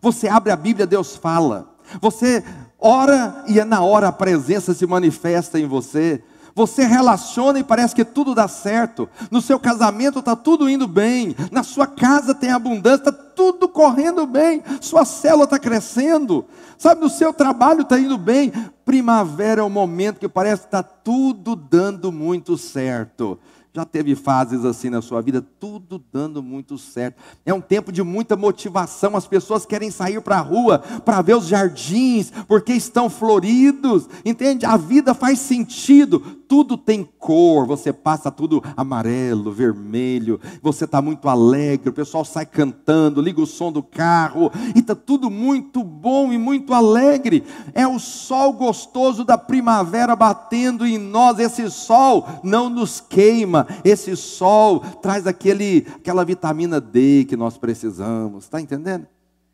Você 0.00 0.28
abre 0.28 0.52
a 0.52 0.56
Bíblia, 0.56 0.86
Deus 0.86 1.16
fala. 1.16 1.74
Você 2.00 2.44
ora 2.78 3.42
e 3.48 3.58
é 3.58 3.64
na 3.64 3.82
hora 3.82 4.06
a 4.06 4.12
presença 4.12 4.72
se 4.72 4.86
manifesta 4.86 5.58
em 5.58 5.66
você. 5.66 6.22
Você 6.58 6.84
relaciona 6.84 7.60
e 7.60 7.62
parece 7.62 7.94
que 7.94 8.04
tudo 8.04 8.34
dá 8.34 8.48
certo. 8.48 9.08
No 9.30 9.40
seu 9.40 9.60
casamento 9.60 10.18
está 10.18 10.34
tudo 10.34 10.68
indo 10.68 10.88
bem. 10.88 11.36
Na 11.52 11.62
sua 11.62 11.86
casa 11.86 12.34
tem 12.34 12.50
abundância, 12.50 13.10
está 13.10 13.12
tudo 13.12 13.68
correndo 13.68 14.26
bem. 14.26 14.64
Sua 14.80 15.04
célula 15.04 15.44
está 15.44 15.56
crescendo. 15.56 16.44
Sabe, 16.76 17.00
no 17.00 17.08
seu 17.08 17.32
trabalho 17.32 17.82
está 17.82 17.96
indo 17.96 18.18
bem. 18.18 18.50
Primavera 18.84 19.60
é 19.60 19.64
o 19.64 19.70
momento 19.70 20.18
que 20.18 20.28
parece 20.28 20.62
que 20.62 20.66
está 20.66 20.82
tudo 20.82 21.54
dando 21.54 22.10
muito 22.10 22.58
certo. 22.58 23.38
Já 23.78 23.84
teve 23.84 24.16
fases 24.16 24.64
assim 24.64 24.90
na 24.90 25.00
sua 25.00 25.22
vida, 25.22 25.40
tudo 25.40 26.02
dando 26.12 26.42
muito 26.42 26.76
certo. 26.76 27.22
É 27.46 27.54
um 27.54 27.60
tempo 27.60 27.92
de 27.92 28.02
muita 28.02 28.34
motivação. 28.34 29.14
As 29.14 29.24
pessoas 29.24 29.64
querem 29.64 29.88
sair 29.88 30.20
para 30.20 30.38
a 30.38 30.40
rua 30.40 30.80
para 31.04 31.22
ver 31.22 31.36
os 31.36 31.46
jardins, 31.46 32.32
porque 32.48 32.72
estão 32.72 33.08
floridos. 33.08 34.08
Entende? 34.24 34.66
A 34.66 34.76
vida 34.76 35.14
faz 35.14 35.38
sentido. 35.38 36.18
Tudo 36.48 36.76
tem 36.76 37.06
cor. 37.18 37.66
Você 37.66 37.92
passa 37.92 38.32
tudo 38.32 38.64
amarelo, 38.76 39.52
vermelho. 39.52 40.40
Você 40.60 40.84
está 40.84 41.00
muito 41.00 41.28
alegre. 41.28 41.90
O 41.90 41.92
pessoal 41.92 42.24
sai 42.24 42.46
cantando, 42.46 43.20
liga 43.20 43.40
o 43.40 43.46
som 43.46 43.70
do 43.70 43.82
carro. 43.82 44.50
E 44.74 44.80
está 44.80 44.96
tudo 44.96 45.30
muito 45.30 45.84
bom 45.84 46.32
e 46.32 46.38
muito 46.38 46.74
alegre. 46.74 47.44
É 47.74 47.86
o 47.86 48.00
sol 48.00 48.54
gostoso 48.54 49.24
da 49.24 49.38
primavera 49.38 50.16
batendo 50.16 50.84
em 50.84 50.98
nós. 50.98 51.38
Esse 51.38 51.70
sol 51.70 52.26
não 52.42 52.68
nos 52.68 53.00
queima 53.00 53.67
esse 53.84 54.16
sol 54.16 54.80
traz 54.80 55.26
aquele, 55.26 55.86
aquela 55.96 56.24
vitamina 56.24 56.80
D 56.80 57.24
que 57.28 57.36
nós 57.36 57.58
precisamos, 57.58 58.44
está 58.44 58.60
entendendo? 58.60 59.06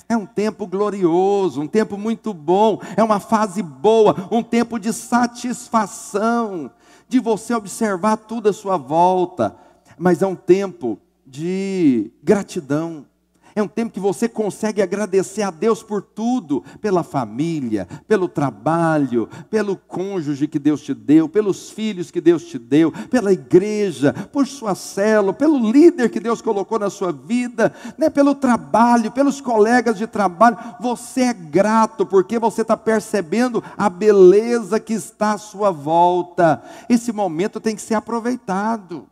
É 0.08 0.16
um 0.16 0.26
tempo 0.26 0.66
glorioso, 0.66 1.60
um 1.60 1.66
tempo 1.66 1.96
muito 1.96 2.34
bom, 2.34 2.80
é 2.96 3.02
uma 3.02 3.20
fase 3.20 3.62
boa, 3.62 4.28
um 4.30 4.42
tempo 4.42 4.78
de 4.78 4.92
satisfação, 4.92 6.70
de 7.08 7.18
você 7.18 7.54
observar 7.54 8.16
tudo 8.18 8.48
à 8.48 8.52
sua 8.52 8.76
volta, 8.76 9.56
mas 9.98 10.20
é 10.20 10.26
um 10.26 10.34
tempo 10.34 10.98
de 11.26 12.10
gratidão, 12.22 13.06
é 13.54 13.62
um 13.62 13.68
tempo 13.68 13.92
que 13.92 14.00
você 14.00 14.28
consegue 14.28 14.82
agradecer 14.82 15.42
a 15.42 15.50
Deus 15.50 15.82
por 15.82 16.02
tudo, 16.02 16.64
pela 16.80 17.02
família, 17.02 17.86
pelo 18.08 18.28
trabalho, 18.28 19.28
pelo 19.48 19.76
cônjuge 19.76 20.48
que 20.48 20.58
Deus 20.58 20.82
te 20.82 20.92
deu, 20.92 21.28
pelos 21.28 21.70
filhos 21.70 22.10
que 22.10 22.20
Deus 22.20 22.44
te 22.44 22.58
deu, 22.58 22.90
pela 23.08 23.32
igreja, 23.32 24.12
por 24.32 24.46
sua 24.46 24.74
célula, 24.74 25.32
pelo 25.32 25.70
líder 25.70 26.10
que 26.10 26.18
Deus 26.18 26.42
colocou 26.42 26.78
na 26.78 26.90
sua 26.90 27.12
vida, 27.12 27.72
né, 27.96 28.10
pelo 28.10 28.34
trabalho, 28.34 29.12
pelos 29.12 29.40
colegas 29.40 29.96
de 29.96 30.06
trabalho. 30.06 30.58
Você 30.80 31.22
é 31.22 31.32
grato 31.32 32.04
porque 32.04 32.38
você 32.38 32.62
está 32.62 32.76
percebendo 32.76 33.62
a 33.76 33.88
beleza 33.88 34.80
que 34.80 34.94
está 34.94 35.32
à 35.32 35.38
sua 35.38 35.70
volta. 35.70 36.62
Esse 36.88 37.12
momento 37.12 37.60
tem 37.60 37.76
que 37.76 37.82
ser 37.82 37.94
aproveitado. 37.94 39.06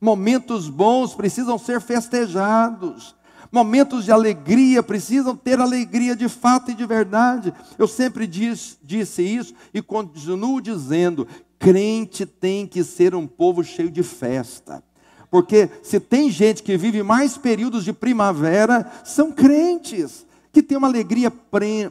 Momentos 0.00 0.68
bons 0.68 1.14
precisam 1.14 1.58
ser 1.58 1.80
festejados. 1.80 3.14
Momentos 3.52 4.04
de 4.04 4.12
alegria 4.12 4.82
precisam 4.82 5.34
ter 5.36 5.58
alegria 5.58 6.14
de 6.14 6.28
fato 6.28 6.70
e 6.70 6.74
de 6.74 6.86
verdade. 6.86 7.52
Eu 7.76 7.88
sempre 7.88 8.26
diz, 8.26 8.78
disse 8.82 9.22
isso 9.22 9.54
e 9.74 9.82
continuo 9.82 10.60
dizendo: 10.60 11.26
crente 11.58 12.24
tem 12.24 12.66
que 12.66 12.84
ser 12.84 13.14
um 13.14 13.26
povo 13.26 13.64
cheio 13.64 13.90
de 13.90 14.02
festa. 14.02 14.82
Porque 15.30 15.68
se 15.82 16.00
tem 16.00 16.30
gente 16.30 16.62
que 16.62 16.76
vive 16.76 17.02
mais 17.02 17.36
períodos 17.36 17.84
de 17.84 17.92
primavera, 17.92 18.90
são 19.04 19.30
crentes 19.30 20.26
que 20.52 20.62
têm 20.62 20.76
uma 20.76 20.88
alegria 20.88 21.30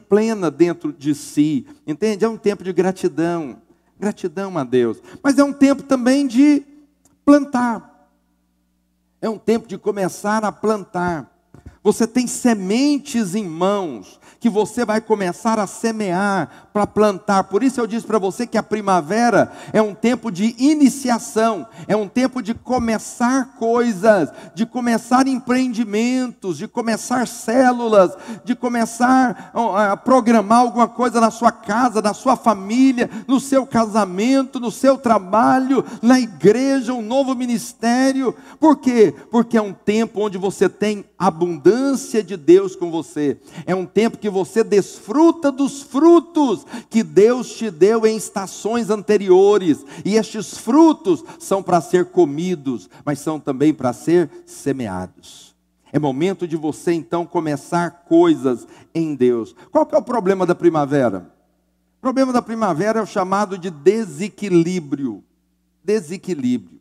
plena 0.09 0.51
dentro 0.51 0.91
de 0.91 1.15
si, 1.15 1.65
entende? 1.87 2.25
É 2.25 2.29
um 2.29 2.37
tempo 2.37 2.63
de 2.63 2.73
gratidão, 2.73 3.61
gratidão 3.97 4.57
a 4.57 4.65
Deus, 4.65 5.01
mas 5.23 5.37
é 5.37 5.43
um 5.43 5.53
tempo 5.53 5.83
também 5.83 6.27
de 6.27 6.63
plantar, 7.23 8.09
é 9.21 9.29
um 9.29 9.37
tempo 9.37 9.67
de 9.67 9.77
começar 9.77 10.43
a 10.43 10.51
plantar. 10.51 11.38
Você 11.83 12.05
tem 12.05 12.27
sementes 12.27 13.35
em 13.35 13.45
mãos 13.45 14.19
que 14.39 14.49
você 14.49 14.85
vai 14.85 15.01
começar 15.01 15.59
a 15.59 15.67
semear, 15.67 16.69
para 16.71 16.87
plantar. 16.87 17.43
Por 17.45 17.61
isso 17.61 17.81
eu 17.81 17.87
disse 17.87 18.07
para 18.07 18.17
você 18.17 18.47
que 18.47 18.57
a 18.57 18.63
primavera 18.63 19.51
é 19.73 19.81
um 19.81 19.93
tempo 19.93 20.31
de 20.31 20.55
iniciação, 20.57 21.67
é 21.87 21.95
um 21.95 22.07
tempo 22.07 22.41
de 22.41 22.53
começar 22.53 23.55
coisas, 23.57 24.29
de 24.55 24.65
começar 24.65 25.27
empreendimentos, 25.27 26.57
de 26.57 26.69
começar 26.69 27.27
células, 27.27 28.13
de 28.45 28.55
começar 28.55 29.51
a 29.53 29.97
programar 29.97 30.59
alguma 30.59 30.87
coisa 30.87 31.19
na 31.19 31.31
sua 31.31 31.51
casa, 31.51 32.01
na 32.01 32.13
sua 32.13 32.37
família, 32.37 33.09
no 33.27 33.41
seu 33.41 33.65
casamento, 33.65 34.57
no 34.57 34.71
seu 34.71 34.97
trabalho, 34.97 35.83
na 36.01 36.17
igreja, 36.17 36.93
um 36.93 37.01
novo 37.01 37.35
ministério. 37.35 38.33
Por 38.57 38.77
quê? 38.77 39.13
Porque 39.29 39.57
é 39.57 39.61
um 39.61 39.73
tempo 39.73 40.21
onde 40.21 40.37
você 40.37 40.69
tem 40.69 41.03
abundância 41.17 41.68
de 42.25 42.35
Deus 42.35 42.75
com 42.75 42.89
você. 42.89 43.37
É 43.65 43.75
um 43.75 43.85
tempo 43.85 44.17
que 44.17 44.29
você 44.29 44.63
desfruta 44.63 45.51
dos 45.51 45.81
frutos 45.81 46.65
que 46.89 47.03
Deus 47.03 47.53
te 47.55 47.69
deu 47.69 48.05
em 48.05 48.15
estações 48.15 48.89
anteriores, 48.89 49.85
e 50.03 50.15
estes 50.15 50.57
frutos 50.57 51.23
são 51.37 51.61
para 51.61 51.81
ser 51.81 52.05
comidos, 52.05 52.89
mas 53.05 53.19
são 53.19 53.39
também 53.39 53.73
para 53.73 53.93
ser 53.93 54.29
semeados. 54.45 55.55
É 55.91 55.99
momento 55.99 56.47
de 56.47 56.55
você 56.55 56.93
então 56.93 57.25
começar 57.25 58.05
coisas 58.07 58.67
em 58.93 59.15
Deus. 59.15 59.55
Qual 59.71 59.85
que 59.85 59.95
é 59.95 59.97
o 59.97 60.03
problema 60.03 60.45
da 60.45 60.53
primavera? 60.53 61.33
O 61.97 62.01
problema 62.01 62.31
da 62.31 62.41
primavera 62.41 62.99
é 62.99 63.01
o 63.01 63.07
chamado 63.07 63.57
de 63.57 63.69
desequilíbrio. 63.69 65.23
Desequilíbrio. 65.83 66.79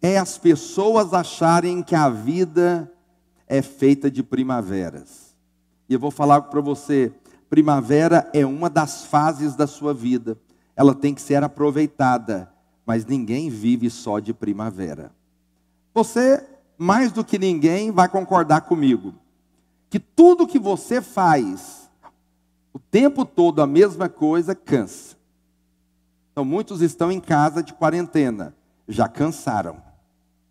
É 0.00 0.18
as 0.18 0.38
pessoas 0.38 1.12
acharem 1.12 1.82
que 1.82 1.94
a 1.94 2.08
vida 2.08 2.90
é 3.46 3.62
feita 3.62 4.10
de 4.10 4.22
primaveras. 4.22 5.34
E 5.88 5.94
eu 5.94 6.00
vou 6.00 6.10
falar 6.10 6.42
para 6.42 6.60
você, 6.60 7.12
primavera 7.48 8.28
é 8.32 8.44
uma 8.44 8.68
das 8.68 9.04
fases 9.04 9.54
da 9.54 9.66
sua 9.66 9.94
vida. 9.94 10.36
Ela 10.74 10.94
tem 10.94 11.14
que 11.14 11.22
ser 11.22 11.42
aproveitada, 11.42 12.52
mas 12.84 13.06
ninguém 13.06 13.48
vive 13.48 13.88
só 13.88 14.18
de 14.18 14.34
primavera. 14.34 15.12
Você, 15.94 16.44
mais 16.76 17.12
do 17.12 17.24
que 17.24 17.38
ninguém, 17.38 17.90
vai 17.90 18.08
concordar 18.08 18.62
comigo 18.62 19.14
que 19.88 20.00
tudo 20.00 20.46
que 20.46 20.58
você 20.58 21.00
faz 21.00 21.88
o 22.72 22.78
tempo 22.78 23.24
todo 23.24 23.62
a 23.62 23.66
mesma 23.66 24.08
coisa 24.08 24.54
cansa. 24.54 25.16
Então 26.30 26.44
muitos 26.44 26.82
estão 26.82 27.10
em 27.10 27.18
casa 27.18 27.62
de 27.62 27.72
quarentena, 27.72 28.54
já 28.86 29.08
cansaram. 29.08 29.80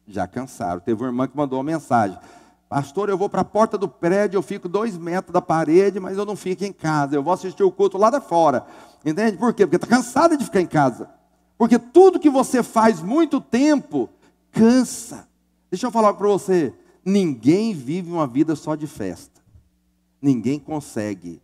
Já 0.07 0.25
cansaram. 0.25 0.79
Teve 0.79 1.03
uma 1.03 1.09
irmã 1.09 1.27
que 1.27 1.37
mandou 1.37 1.59
uma 1.59 1.63
mensagem. 1.63 2.17
Pastor, 2.75 3.07
eu 3.07 3.17
vou 3.17 3.29
para 3.29 3.39
a 3.39 3.45
porta 3.45 3.77
do 3.77 3.87
prédio, 3.87 4.37
eu 4.37 4.41
fico 4.41 4.67
dois 4.67 4.97
metros 4.97 5.31
da 5.31 5.41
parede, 5.41 5.97
mas 5.97 6.17
eu 6.17 6.25
não 6.25 6.35
fico 6.35 6.65
em 6.65 6.73
casa. 6.73 7.15
Eu 7.15 7.23
vou 7.23 7.31
assistir 7.31 7.63
o 7.63 7.71
culto 7.71 7.97
lá 7.97 8.09
da 8.09 8.19
fora. 8.19 8.65
Entende? 9.05 9.37
Por 9.37 9.53
quê? 9.53 9.65
Porque 9.65 9.77
está 9.77 9.87
cansada 9.87 10.35
de 10.35 10.43
ficar 10.43 10.59
em 10.59 10.67
casa. 10.67 11.09
Porque 11.57 11.79
tudo 11.79 12.19
que 12.19 12.29
você 12.29 12.61
faz 12.61 13.01
muito 13.01 13.39
tempo 13.39 14.09
cansa. 14.51 15.25
Deixa 15.71 15.87
eu 15.87 15.91
falar 15.91 16.15
para 16.15 16.27
você: 16.27 16.73
ninguém 17.05 17.73
vive 17.73 18.11
uma 18.11 18.27
vida 18.27 18.57
só 18.57 18.75
de 18.75 18.87
festa. 18.87 19.41
Ninguém 20.21 20.59
consegue. 20.59 21.41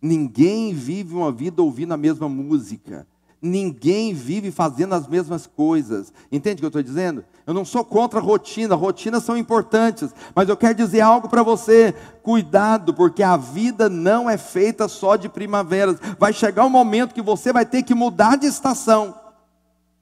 Ninguém 0.00 0.72
vive 0.72 1.12
uma 1.12 1.32
vida 1.32 1.60
ouvindo 1.60 1.92
a 1.92 1.96
mesma 1.96 2.28
música. 2.28 3.04
Ninguém 3.44 4.14
vive 4.14 4.52
fazendo 4.52 4.94
as 4.94 5.08
mesmas 5.08 5.48
coisas. 5.48 6.12
Entende 6.30 6.54
o 6.54 6.58
que 6.60 6.64
eu 6.64 6.68
estou 6.68 6.82
dizendo? 6.82 7.24
Eu 7.44 7.52
não 7.52 7.64
sou 7.64 7.84
contra 7.84 8.20
a 8.20 8.22
rotina, 8.22 8.76
rotinas 8.76 9.24
são 9.24 9.36
importantes, 9.36 10.14
mas 10.32 10.48
eu 10.48 10.56
quero 10.56 10.76
dizer 10.76 11.00
algo 11.00 11.28
para 11.28 11.42
você: 11.42 11.92
cuidado, 12.22 12.94
porque 12.94 13.20
a 13.20 13.36
vida 13.36 13.88
não 13.88 14.30
é 14.30 14.38
feita 14.38 14.86
só 14.86 15.16
de 15.16 15.28
primaveras. 15.28 15.98
Vai 16.20 16.32
chegar 16.32 16.64
um 16.64 16.70
momento 16.70 17.14
que 17.14 17.20
você 17.20 17.52
vai 17.52 17.66
ter 17.66 17.82
que 17.82 17.96
mudar 17.96 18.36
de 18.36 18.46
estação. 18.46 19.12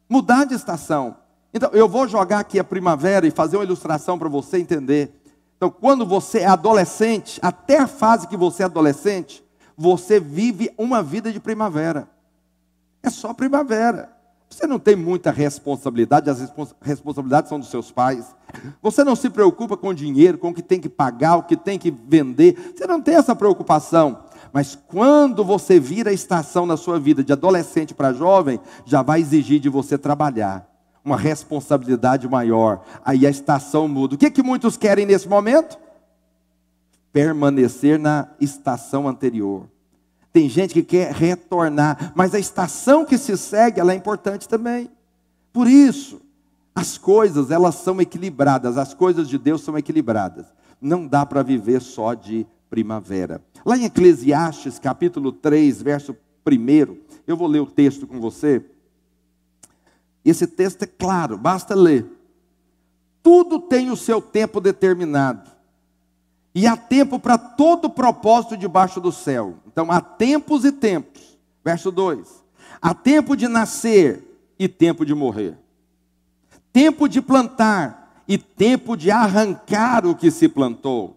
Mudar 0.06 0.44
de 0.44 0.54
estação. 0.54 1.16
Então, 1.54 1.70
eu 1.72 1.88
vou 1.88 2.06
jogar 2.06 2.40
aqui 2.40 2.58
a 2.58 2.64
primavera 2.64 3.26
e 3.26 3.30
fazer 3.30 3.56
uma 3.56 3.64
ilustração 3.64 4.18
para 4.18 4.28
você 4.28 4.58
entender. 4.58 5.18
Então, 5.56 5.70
quando 5.70 6.04
você 6.04 6.40
é 6.40 6.46
adolescente, 6.46 7.38
até 7.42 7.78
a 7.78 7.86
fase 7.86 8.28
que 8.28 8.36
você 8.36 8.62
é 8.62 8.66
adolescente, 8.66 9.42
você 9.76 10.20
vive 10.20 10.70
uma 10.76 11.02
vida 11.02 11.32
de 11.32 11.40
primavera. 11.40 12.06
É 13.02 13.10
só 13.10 13.32
primavera. 13.32 14.20
Você 14.50 14.66
não 14.66 14.80
tem 14.80 14.96
muita 14.96 15.30
responsabilidade, 15.30 16.28
as 16.28 16.52
responsabilidades 16.82 17.48
são 17.48 17.60
dos 17.60 17.70
seus 17.70 17.92
pais. 17.92 18.34
Você 18.82 19.04
não 19.04 19.14
se 19.14 19.30
preocupa 19.30 19.76
com 19.76 19.94
dinheiro, 19.94 20.36
com 20.36 20.48
o 20.48 20.54
que 20.54 20.62
tem 20.62 20.80
que 20.80 20.88
pagar, 20.88 21.36
o 21.36 21.44
que 21.44 21.56
tem 21.56 21.78
que 21.78 21.90
vender. 21.90 22.74
Você 22.76 22.84
não 22.84 23.00
tem 23.00 23.14
essa 23.14 23.36
preocupação. 23.36 24.24
Mas 24.52 24.76
quando 24.88 25.44
você 25.44 25.78
vira 25.78 26.10
a 26.10 26.12
estação 26.12 26.66
na 26.66 26.76
sua 26.76 26.98
vida 26.98 27.22
de 27.22 27.32
adolescente 27.32 27.94
para 27.94 28.12
jovem, 28.12 28.58
já 28.84 29.02
vai 29.02 29.20
exigir 29.20 29.60
de 29.60 29.68
você 29.68 29.96
trabalhar, 29.96 30.68
uma 31.04 31.16
responsabilidade 31.16 32.28
maior. 32.28 32.84
Aí 33.04 33.24
a 33.24 33.30
estação 33.30 33.86
muda. 33.86 34.16
O 34.16 34.18
que, 34.18 34.32
que 34.32 34.42
muitos 34.42 34.76
querem 34.76 35.06
nesse 35.06 35.28
momento? 35.28 35.78
Permanecer 37.12 38.00
na 38.00 38.26
estação 38.40 39.06
anterior. 39.06 39.69
Tem 40.32 40.48
gente 40.48 40.74
que 40.74 40.82
quer 40.82 41.12
retornar, 41.12 42.12
mas 42.14 42.34
a 42.34 42.38
estação 42.38 43.04
que 43.04 43.18
se 43.18 43.36
segue, 43.36 43.80
ela 43.80 43.92
é 43.92 43.96
importante 43.96 44.48
também. 44.48 44.90
Por 45.52 45.66
isso, 45.66 46.20
as 46.74 46.96
coisas, 46.96 47.50
elas 47.50 47.74
são 47.76 48.00
equilibradas, 48.00 48.78
as 48.78 48.94
coisas 48.94 49.28
de 49.28 49.36
Deus 49.36 49.62
são 49.62 49.76
equilibradas. 49.76 50.46
Não 50.80 51.06
dá 51.06 51.26
para 51.26 51.42
viver 51.42 51.80
só 51.82 52.14
de 52.14 52.46
primavera. 52.70 53.42
Lá 53.64 53.76
em 53.76 53.84
Eclesiastes, 53.84 54.78
capítulo 54.78 55.32
3, 55.32 55.82
verso 55.82 56.16
1, 56.46 56.96
eu 57.26 57.36
vou 57.36 57.48
ler 57.48 57.60
o 57.60 57.66
texto 57.66 58.06
com 58.06 58.20
você. 58.20 58.64
Esse 60.24 60.46
texto 60.46 60.84
é 60.84 60.86
claro, 60.86 61.36
basta 61.36 61.74
ler. 61.74 62.06
Tudo 63.22 63.58
tem 63.58 63.90
o 63.90 63.96
seu 63.96 64.22
tempo 64.22 64.60
determinado. 64.60 65.50
E 66.54 66.66
há 66.66 66.76
tempo 66.76 67.18
para 67.18 67.38
todo 67.38 67.88
propósito 67.88 68.56
debaixo 68.56 69.00
do 69.00 69.12
céu. 69.12 69.56
Então 69.66 69.90
há 69.90 70.00
tempos 70.00 70.64
e 70.64 70.72
tempos. 70.72 71.38
Verso 71.64 71.90
2: 71.90 72.44
Há 72.82 72.92
tempo 72.92 73.36
de 73.36 73.46
nascer 73.46 74.24
e 74.58 74.68
tempo 74.68 75.04
de 75.06 75.14
morrer. 75.14 75.56
Tempo 76.72 77.08
de 77.08 77.22
plantar 77.22 78.22
e 78.26 78.36
tempo 78.36 78.96
de 78.96 79.10
arrancar 79.10 80.06
o 80.06 80.14
que 80.14 80.30
se 80.30 80.48
plantou. 80.48 81.16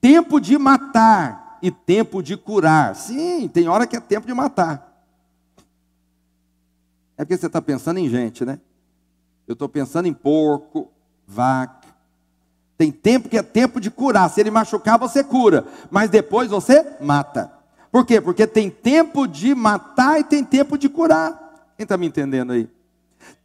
Tempo 0.00 0.40
de 0.40 0.58
matar 0.58 1.58
e 1.62 1.70
tempo 1.70 2.22
de 2.22 2.36
curar. 2.36 2.94
Sim, 2.94 3.48
tem 3.48 3.68
hora 3.68 3.86
que 3.86 3.96
é 3.96 4.00
tempo 4.00 4.26
de 4.26 4.34
matar. 4.34 4.92
É 7.16 7.24
porque 7.24 7.36
você 7.36 7.46
está 7.46 7.62
pensando 7.62 7.98
em 7.98 8.08
gente, 8.08 8.44
né? 8.44 8.58
Eu 9.46 9.52
estou 9.52 9.68
pensando 9.68 10.06
em 10.06 10.12
porco, 10.12 10.90
vaca 11.26 11.83
tem 12.76 12.90
tempo 12.90 13.28
que 13.28 13.38
é 13.38 13.42
tempo 13.42 13.80
de 13.80 13.90
curar. 13.90 14.28
Se 14.30 14.40
ele 14.40 14.50
machucar, 14.50 14.98
você 14.98 15.22
cura. 15.22 15.66
Mas 15.90 16.10
depois 16.10 16.50
você 16.50 16.84
mata. 17.00 17.52
Por 17.90 18.04
quê? 18.04 18.20
Porque 18.20 18.46
tem 18.46 18.68
tempo 18.68 19.26
de 19.26 19.54
matar 19.54 20.18
e 20.18 20.24
tem 20.24 20.44
tempo 20.44 20.76
de 20.76 20.88
curar. 20.88 21.72
Quem 21.76 21.84
está 21.84 21.96
me 21.96 22.06
entendendo 22.06 22.52
aí? 22.52 22.68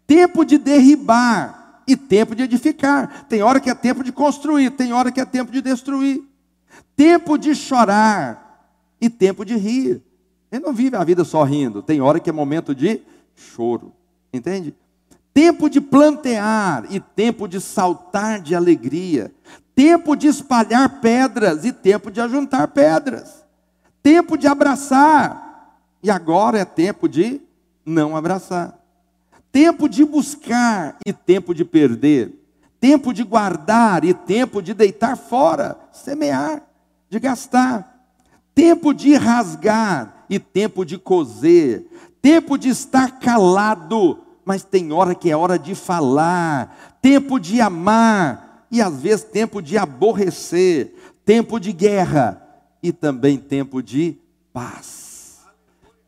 Tempo 0.08 0.44
de 0.44 0.58
derribar 0.58 1.84
e 1.86 1.96
tempo 1.96 2.36
de 2.36 2.44
edificar. 2.44 3.26
Tem 3.30 3.44
hora 3.44 3.60
que 3.60 3.70
é 3.70 3.76
tempo 3.76 4.04
de 4.04 4.12
construir, 4.12 4.72
tem 4.72 4.92
hora 4.92 5.12
que 5.12 5.22
é 5.22 5.26
tempo 5.26 5.52
de 5.52 5.62
destruir. 5.62 6.24
Tempo 6.96 7.38
de 7.38 7.54
chorar 7.54 8.74
e 9.00 9.10
tempo 9.10 9.46
de 9.46 9.56
rir. 9.56 10.02
Ele 10.52 10.66
não 10.66 10.74
vive 10.74 10.96
a 10.96 11.04
vida 11.04 11.24
só 11.24 11.44
rindo. 11.44 11.84
Tem 11.84 12.02
hora 12.02 12.20
que 12.20 12.30
é 12.30 12.34
momento 12.34 12.74
de 12.74 13.02
choro. 13.36 13.94
Entende? 14.34 14.74
Tempo 15.40 15.70
de 15.70 15.80
plantear 15.80 16.86
e 16.90 17.00
tempo 17.00 17.48
de 17.48 17.62
saltar 17.62 18.42
de 18.42 18.54
alegria, 18.54 19.34
tempo 19.74 20.14
de 20.14 20.28
espalhar 20.28 21.00
pedras 21.00 21.64
e 21.64 21.72
tempo 21.72 22.12
de 22.12 22.20
ajuntar 22.20 22.68
pedras, 22.68 23.46
tempo 24.04 24.38
de 24.38 24.48
abraçar. 24.48 25.78
E 26.04 26.12
agora 26.12 26.60
é 26.60 26.66
tempo 26.66 27.08
de 27.08 27.40
não 27.86 28.18
abraçar, 28.18 28.78
tempo 29.50 29.88
de 29.88 30.04
buscar 30.04 30.98
e 31.06 31.14
tempo 31.14 31.56
de 31.56 31.64
perder, 31.64 32.34
tempo 32.78 33.14
de 33.14 33.24
guardar 33.24 34.04
e 34.04 34.14
tempo 34.14 34.62
de 34.62 34.74
deitar 34.74 35.16
fora, 35.16 35.80
semear, 35.94 36.62
de 37.10 37.18
gastar, 37.18 38.12
tempo 38.54 38.94
de 38.94 39.16
rasgar 39.16 40.26
e 40.30 40.38
tempo 40.38 40.84
de 40.84 40.98
coser, 40.98 41.88
tempo 42.22 42.58
de 42.58 42.68
estar 42.68 43.22
calado 43.22 44.26
mas 44.50 44.64
tem 44.64 44.92
hora 44.92 45.14
que 45.14 45.30
é 45.30 45.38
hora 45.38 45.60
de 45.60 45.76
falar, 45.76 46.98
tempo 47.04 47.40
de 47.40 47.62
amar 47.62 48.66
e 48.72 48.82
às 48.82 49.00
vezes 49.00 49.24
tempo 49.26 49.62
de 49.62 49.78
aborrecer, 49.78 50.96
tempo 51.24 51.60
de 51.60 51.72
guerra 51.72 52.42
e 52.82 52.92
também 52.92 53.38
tempo 53.38 53.84
de 53.84 54.18
paz. 54.52 55.42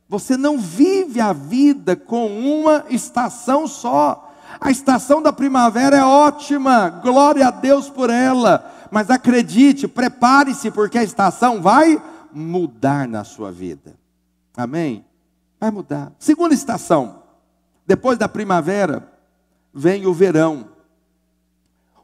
Você 0.10 0.36
não 0.36 0.58
vive 0.58 1.22
a 1.22 1.34
vida 1.34 1.96
com 1.96 2.26
uma 2.36 2.86
estação 2.90 3.68
só. 3.68 4.34
A 4.60 4.72
estação 4.72 5.22
da 5.22 5.32
primavera 5.32 5.98
é 5.98 6.04
ótima, 6.04 6.90
glória 6.90 7.48
a 7.48 7.52
Deus 7.52 7.92
por 7.92 8.10
ela, 8.10 8.74
mas 8.90 9.12
acredite, 9.12 9.88
prepare-se, 9.88 10.72
porque 10.72 10.98
a 10.98 11.04
estação 11.04 11.62
vai 11.62 12.02
mudar 12.34 13.08
na 13.08 13.24
sua 13.24 13.52
vida. 13.52 13.94
Amém? 14.58 15.06
Vai 15.60 15.70
mudar. 15.70 16.12
Segunda 16.18 16.56
estação, 16.56 17.21
depois 17.86 18.18
da 18.18 18.30
primavera, 18.30 19.12
vem 19.74 20.06
o 20.06 20.14
verão. 20.14 20.70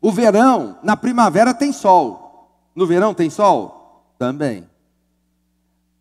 O 0.02 0.12
verão, 0.12 0.78
na 0.84 0.96
primavera 0.96 1.54
tem 1.54 1.72
sol. 1.72 2.52
No 2.76 2.86
verão 2.86 3.14
tem 3.14 3.30
sol? 3.30 4.06
Também. 4.18 4.70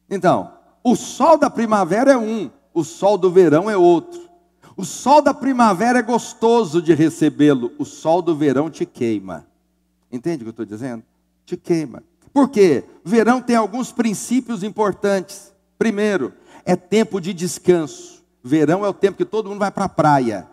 Então, 0.09 0.53
o 0.85 0.95
sol 0.95 1.37
da 1.37 1.51
primavera 1.51 2.13
é 2.13 2.17
um, 2.17 2.51
o 2.73 2.85
sol 2.85 3.19
do 3.19 3.31
verão 3.31 3.69
é 3.69 3.77
outro. 3.77 4.27
O 4.77 4.85
sol 4.85 5.23
da 5.23 5.33
primavera 5.33 6.01
é 6.01 6.03
gostoso 6.03 6.83
de 6.83 6.93
recebê-lo, 6.93 7.73
o 7.79 7.85
sol 7.85 8.21
do 8.21 8.37
verão 8.37 8.69
te 8.71 8.85
queima. 8.85 9.47
Entende 10.13 10.37
o 10.37 10.45
que 10.45 10.49
eu 10.49 10.51
estou 10.51 10.67
dizendo? 10.67 11.03
Te 11.45 11.57
queima. 11.57 12.03
Por 12.33 12.51
quê? 12.51 12.85
Verão 13.03 13.41
tem 13.41 13.57
alguns 13.57 13.91
princípios 13.91 14.63
importantes. 14.63 15.53
Primeiro, 15.79 16.35
é 16.65 16.77
tempo 16.77 17.21
de 17.21 17.33
descanso. 17.33 18.16
Verão 18.47 18.85
é 18.85 18.89
o 18.89 18.95
tempo 18.95 19.19
que 19.19 19.25
todo 19.25 19.49
mundo 19.49 19.59
vai 19.59 19.71
para 19.71 19.87
a 19.87 19.89
praia, 19.89 20.47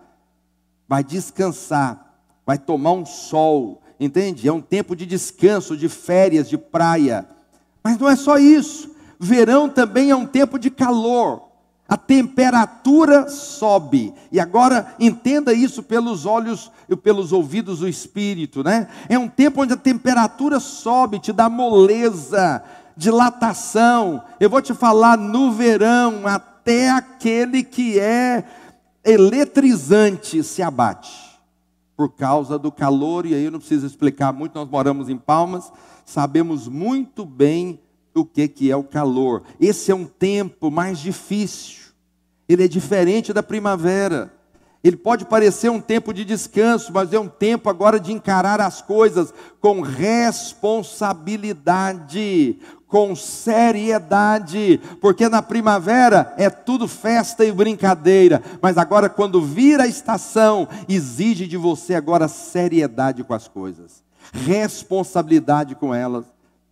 vai 0.87 1.03
descansar, 1.03 2.15
vai 2.45 2.57
tomar 2.57 2.93
um 2.93 3.05
sol, 3.05 3.81
entende? 3.99 4.47
É 4.47 4.51
um 4.51 4.61
tempo 4.61 4.95
de 4.95 5.05
descanso, 5.05 5.77
de 5.77 5.87
férias, 5.87 6.49
de 6.49 6.57
praia. 6.57 7.27
Mas 7.83 7.97
não 7.97 8.09
é 8.09 8.15
só 8.15 8.37
isso. 8.37 8.95
Verão 9.19 9.69
também 9.69 10.09
é 10.09 10.15
um 10.15 10.25
tempo 10.25 10.57
de 10.57 10.71
calor 10.71 11.53
a 11.87 11.97
temperatura 11.97 13.29
sobe. 13.29 14.13
E 14.31 14.39
agora 14.39 14.95
entenda 14.99 15.53
isso 15.53 15.83
pelos 15.83 16.25
olhos 16.25 16.71
e 16.89 16.95
pelos 16.95 17.31
ouvidos 17.31 17.79
do 17.79 17.87
espírito, 17.87 18.63
né? 18.63 18.87
É 19.07 19.19
um 19.19 19.27
tempo 19.27 19.61
onde 19.61 19.73
a 19.73 19.77
temperatura 19.77 20.59
sobe, 20.59 21.19
te 21.19 21.31
dá 21.31 21.47
moleza, 21.49 22.63
dilatação. 22.97 24.23
Eu 24.39 24.49
vou 24.49 24.59
te 24.59 24.73
falar 24.73 25.17
no 25.17 25.51
verão, 25.51 26.23
até 26.63 26.89
aquele 26.89 27.61
que 27.61 27.99
é 27.99 28.45
eletrizante 29.03 30.41
se 30.41 30.61
abate 30.61 31.11
por 31.95 32.15
causa 32.15 32.57
do 32.57 32.71
calor, 32.71 33.25
e 33.25 33.35
aí 33.35 33.43
eu 33.43 33.51
não 33.51 33.59
preciso 33.59 33.85
explicar 33.85 34.31
muito, 34.31 34.55
nós 34.55 34.69
moramos 34.69 35.09
em 35.09 35.17
Palmas, 35.17 35.71
sabemos 36.05 36.69
muito 36.69 37.25
bem 37.25 37.81
o 38.15 38.23
que, 38.23 38.47
que 38.47 38.71
é 38.71 38.75
o 38.77 38.83
calor. 38.83 39.43
Esse 39.59 39.91
é 39.91 39.95
um 39.95 40.05
tempo 40.05 40.71
mais 40.71 40.99
difícil, 40.99 41.91
ele 42.47 42.63
é 42.63 42.67
diferente 42.67 43.33
da 43.33 43.43
primavera. 43.43 44.33
Ele 44.83 44.97
pode 44.97 45.25
parecer 45.25 45.69
um 45.69 45.79
tempo 45.79 46.11
de 46.13 46.25
descanso, 46.25 46.91
mas 46.93 47.13
é 47.13 47.19
um 47.19 47.29
tempo 47.29 47.69
agora 47.69 47.99
de 47.99 48.11
encarar 48.11 48.59
as 48.59 48.81
coisas 48.81 49.31
com 49.61 49.79
responsabilidade, 49.79 52.59
com 52.85 53.15
seriedade, 53.15 54.81
porque 54.99 55.29
na 55.29 55.41
primavera 55.41 56.33
é 56.37 56.49
tudo 56.49 56.85
festa 56.87 57.45
e 57.45 57.51
brincadeira, 57.51 58.43
mas 58.61 58.77
agora 58.77 59.09
quando 59.09 59.41
vira 59.41 59.83
a 59.83 59.87
estação, 59.87 60.67
exige 60.87 61.47
de 61.47 61.55
você 61.55 61.95
agora 61.95 62.27
seriedade 62.27 63.23
com 63.23 63.33
as 63.33 63.47
coisas, 63.47 64.03
responsabilidade 64.31 65.75
com 65.75 65.95
elas. 65.95 66.25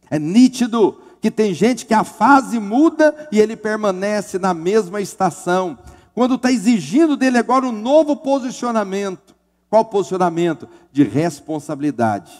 É 0.10 0.20
nítido 0.20 1.00
que 1.22 1.32
tem 1.32 1.54
gente 1.54 1.86
que 1.86 1.94
a 1.94 2.04
fase 2.04 2.60
muda 2.60 3.30
e 3.32 3.40
ele 3.40 3.56
permanece 3.56 4.38
na 4.38 4.54
mesma 4.54 5.00
estação. 5.00 5.80
Quando 6.14 6.36
está 6.36 6.52
exigindo 6.52 7.16
dele 7.16 7.38
agora 7.38 7.66
um 7.66 7.72
novo 7.72 8.16
posicionamento. 8.16 9.36
Qual 9.70 9.86
posicionamento? 9.86 10.68
De 10.92 11.04
responsabilidade, 11.04 12.38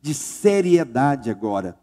de 0.00 0.14
seriedade 0.14 1.28
agora. 1.28 1.76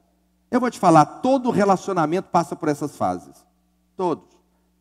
Eu 0.49 0.61
vou 0.61 0.71
te 0.71 0.79
falar, 0.79 1.05
todo 1.05 1.51
relacionamento 1.51 2.29
passa 2.29 2.55
por 2.55 2.69
essas 2.69 2.95
fases. 2.95 3.45
Todos. 3.97 4.23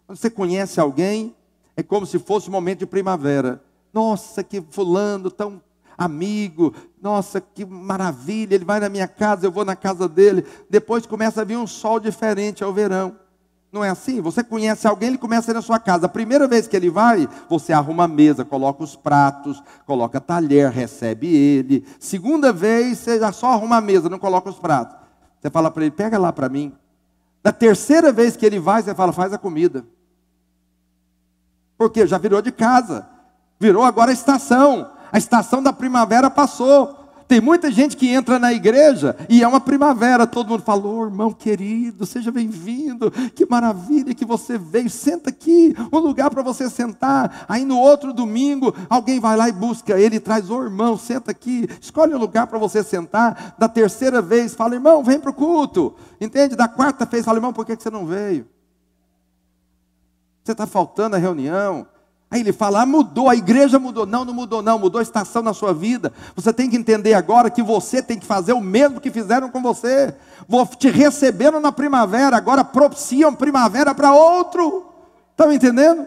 Quando 0.06 0.18
você 0.18 0.30
conhece 0.30 0.78
alguém, 0.78 1.35
é 1.76 1.82
como 1.82 2.06
se 2.06 2.20
fosse 2.20 2.48
um 2.48 2.52
momento 2.52 2.80
de 2.80 2.87
primavera. 2.87 3.61
Nossa, 3.92 4.44
que 4.44 4.61
fulano 4.70 5.30
tão 5.30 5.61
amigo, 5.98 6.74
nossa, 7.02 7.40
que 7.40 7.64
maravilha, 7.64 8.54
ele 8.54 8.64
vai 8.64 8.78
na 8.78 8.88
minha 8.88 9.09
casa, 9.09 9.46
eu 9.46 9.50
vou 9.50 9.64
na 9.64 9.74
casa 9.74 10.09
dele. 10.09 10.46
Depois 10.70 11.06
começa 11.06 11.40
a 11.40 11.44
vir 11.44 11.56
um 11.56 11.66
sol 11.66 11.98
diferente 11.98 12.62
ao 12.62 12.72
verão. 12.72 13.16
Não 13.76 13.84
é 13.84 13.90
assim? 13.90 14.22
Você 14.22 14.42
conhece 14.42 14.88
alguém, 14.88 15.10
ele 15.10 15.18
começa 15.18 15.50
a 15.50 15.52
ir 15.52 15.54
na 15.54 15.60
sua 15.60 15.78
casa. 15.78 16.06
A 16.06 16.08
primeira 16.08 16.48
vez 16.48 16.66
que 16.66 16.74
ele 16.74 16.88
vai, 16.88 17.28
você 17.46 17.74
arruma 17.74 18.04
a 18.04 18.08
mesa, 18.08 18.42
coloca 18.42 18.82
os 18.82 18.96
pratos, 18.96 19.62
coloca 19.84 20.18
talher, 20.18 20.70
recebe 20.70 21.26
ele. 21.26 21.86
Segunda 22.00 22.54
vez, 22.54 22.98
você 22.98 23.20
já 23.20 23.30
só 23.32 23.52
arruma 23.52 23.76
a 23.76 23.80
mesa, 23.82 24.08
não 24.08 24.18
coloca 24.18 24.48
os 24.48 24.58
pratos. 24.58 24.96
Você 25.38 25.50
fala 25.50 25.70
para 25.70 25.84
ele, 25.84 25.90
pega 25.90 26.18
lá 26.18 26.32
para 26.32 26.48
mim. 26.48 26.72
Da 27.42 27.52
terceira 27.52 28.10
vez 28.10 28.34
que 28.34 28.46
ele 28.46 28.58
vai, 28.58 28.82
você 28.82 28.94
fala, 28.94 29.12
faz 29.12 29.34
a 29.34 29.38
comida. 29.38 29.84
Porque 31.76 32.06
já 32.06 32.16
virou 32.16 32.40
de 32.40 32.50
casa. 32.50 33.06
Virou 33.60 33.84
agora 33.84 34.10
a 34.10 34.14
estação 34.14 34.96
a 35.12 35.18
estação 35.18 35.62
da 35.62 35.72
primavera 35.72 36.30
passou. 36.30 37.05
Tem 37.28 37.40
muita 37.40 37.72
gente 37.72 37.96
que 37.96 38.08
entra 38.08 38.38
na 38.38 38.52
igreja 38.52 39.16
e 39.28 39.42
é 39.42 39.48
uma 39.48 39.60
primavera, 39.60 40.26
todo 40.26 40.48
mundo 40.48 40.62
falou, 40.62 41.00
oh, 41.00 41.04
irmão 41.06 41.32
querido, 41.32 42.06
seja 42.06 42.30
bem-vindo, 42.30 43.10
que 43.34 43.44
maravilha 43.44 44.14
que 44.14 44.24
você 44.24 44.56
veio, 44.56 44.88
senta 44.88 45.30
aqui, 45.30 45.74
um 45.92 45.98
lugar 45.98 46.30
para 46.30 46.42
você 46.42 46.70
sentar. 46.70 47.44
Aí 47.48 47.64
no 47.64 47.78
outro 47.78 48.12
domingo, 48.12 48.72
alguém 48.88 49.18
vai 49.18 49.36
lá 49.36 49.48
e 49.48 49.52
busca 49.52 49.98
ele, 49.98 50.20
traz, 50.20 50.48
ô 50.50 50.58
oh, 50.58 50.62
irmão, 50.62 50.96
senta 50.96 51.32
aqui, 51.32 51.68
escolhe 51.80 52.14
um 52.14 52.18
lugar 52.18 52.46
para 52.46 52.58
você 52.58 52.84
sentar. 52.84 53.56
Da 53.58 53.68
terceira 53.68 54.22
vez, 54.22 54.54
fala, 54.54 54.74
irmão, 54.74 55.02
vem 55.02 55.18
para 55.18 55.30
o 55.30 55.34
culto, 55.34 55.96
entende? 56.20 56.54
Da 56.54 56.68
quarta 56.68 57.04
vez, 57.04 57.24
fala, 57.24 57.38
irmão, 57.38 57.52
por 57.52 57.66
que 57.66 57.74
você 57.74 57.90
não 57.90 58.06
veio? 58.06 58.46
Você 60.44 60.52
está 60.52 60.64
faltando 60.64 61.16
a 61.16 61.18
reunião. 61.18 61.88
Aí 62.30 62.40
ele 62.40 62.52
fala: 62.52 62.82
ah, 62.82 62.86
mudou, 62.86 63.28
a 63.28 63.36
igreja 63.36 63.78
mudou. 63.78 64.04
Não, 64.04 64.24
não 64.24 64.34
mudou, 64.34 64.62
não, 64.62 64.78
mudou 64.78 64.98
a 64.98 65.02
estação 65.02 65.42
na 65.42 65.54
sua 65.54 65.72
vida. 65.72 66.12
Você 66.34 66.52
tem 66.52 66.68
que 66.68 66.76
entender 66.76 67.14
agora 67.14 67.50
que 67.50 67.62
você 67.62 68.02
tem 68.02 68.18
que 68.18 68.26
fazer 68.26 68.52
o 68.52 68.60
mesmo 68.60 69.00
que 69.00 69.10
fizeram 69.10 69.48
com 69.48 69.62
você. 69.62 70.14
Te 70.78 70.90
receberam 70.90 71.60
na 71.60 71.72
primavera, 71.72 72.36
agora 72.36 72.64
propiciam 72.64 73.34
primavera 73.34 73.94
para 73.94 74.12
outro. 74.12 74.86
Estão 75.30 75.52
entendendo? 75.52 76.06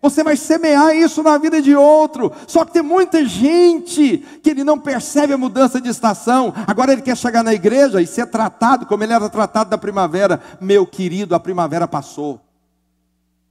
Você 0.00 0.22
vai 0.22 0.36
semear 0.36 0.94
isso 0.96 1.22
na 1.22 1.36
vida 1.36 1.60
de 1.60 1.74
outro. 1.74 2.32
Só 2.46 2.64
que 2.64 2.72
tem 2.72 2.82
muita 2.82 3.24
gente 3.26 4.18
que 4.42 4.50
ele 4.50 4.62
não 4.62 4.78
percebe 4.78 5.32
a 5.32 5.38
mudança 5.38 5.80
de 5.80 5.88
estação. 5.88 6.54
Agora 6.66 6.92
ele 6.92 7.02
quer 7.02 7.16
chegar 7.16 7.42
na 7.42 7.52
igreja 7.52 8.00
e 8.00 8.06
ser 8.06 8.26
tratado 8.26 8.86
como 8.86 9.02
ele 9.02 9.12
era 9.12 9.28
tratado 9.28 9.68
da 9.68 9.76
primavera. 9.76 10.40
Meu 10.60 10.86
querido, 10.86 11.34
a 11.34 11.40
primavera 11.40 11.88
passou. 11.88 12.40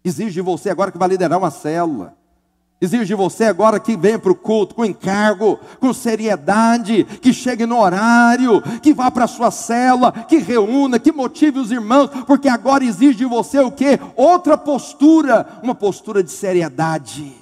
Exige 0.03 0.31
de 0.31 0.41
você 0.41 0.69
agora 0.69 0.91
que 0.91 0.97
vai 0.97 1.09
liderar 1.09 1.37
uma 1.37 1.51
célula. 1.51 2.15
Exige 2.79 3.05
de 3.05 3.15
você 3.15 3.45
agora 3.45 3.79
que 3.79 3.97
venha 3.97 4.19
para 4.19 4.31
o 4.31 4.35
culto 4.35 4.75
com 4.75 4.85
encargo, 4.85 5.59
com 5.79 5.91
seriedade, 5.91 7.03
que 7.03 7.33
chegue 7.33 7.65
no 7.65 7.79
horário, 7.79 8.61
que 8.83 8.93
vá 8.93 9.09
para 9.09 9.25
a 9.25 9.27
sua 9.27 9.49
célula, 9.49 10.11
que 10.11 10.37
reúna, 10.37 10.99
que 10.99 11.11
motive 11.11 11.59
os 11.59 11.71
irmãos, 11.71 12.11
porque 12.27 12.47
agora 12.47 12.85
exige 12.85 13.15
de 13.15 13.25
você 13.25 13.59
o 13.59 13.71
que? 13.71 13.99
Outra 14.15 14.55
postura, 14.55 15.47
uma 15.63 15.73
postura 15.73 16.21
de 16.21 16.29
seriedade, 16.29 17.35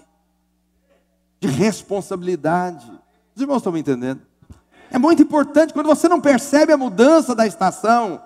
de 1.41 1.47
responsabilidade. 1.49 2.89
Os 3.35 3.41
irmãos 3.41 3.57
estão 3.57 3.73
me 3.73 3.81
entendendo? 3.81 4.21
É 4.89 4.97
muito 4.97 5.21
importante 5.21 5.73
quando 5.73 5.87
você 5.87 6.07
não 6.07 6.21
percebe 6.21 6.71
a 6.71 6.77
mudança 6.77 7.35
da 7.35 7.45
estação, 7.45 8.21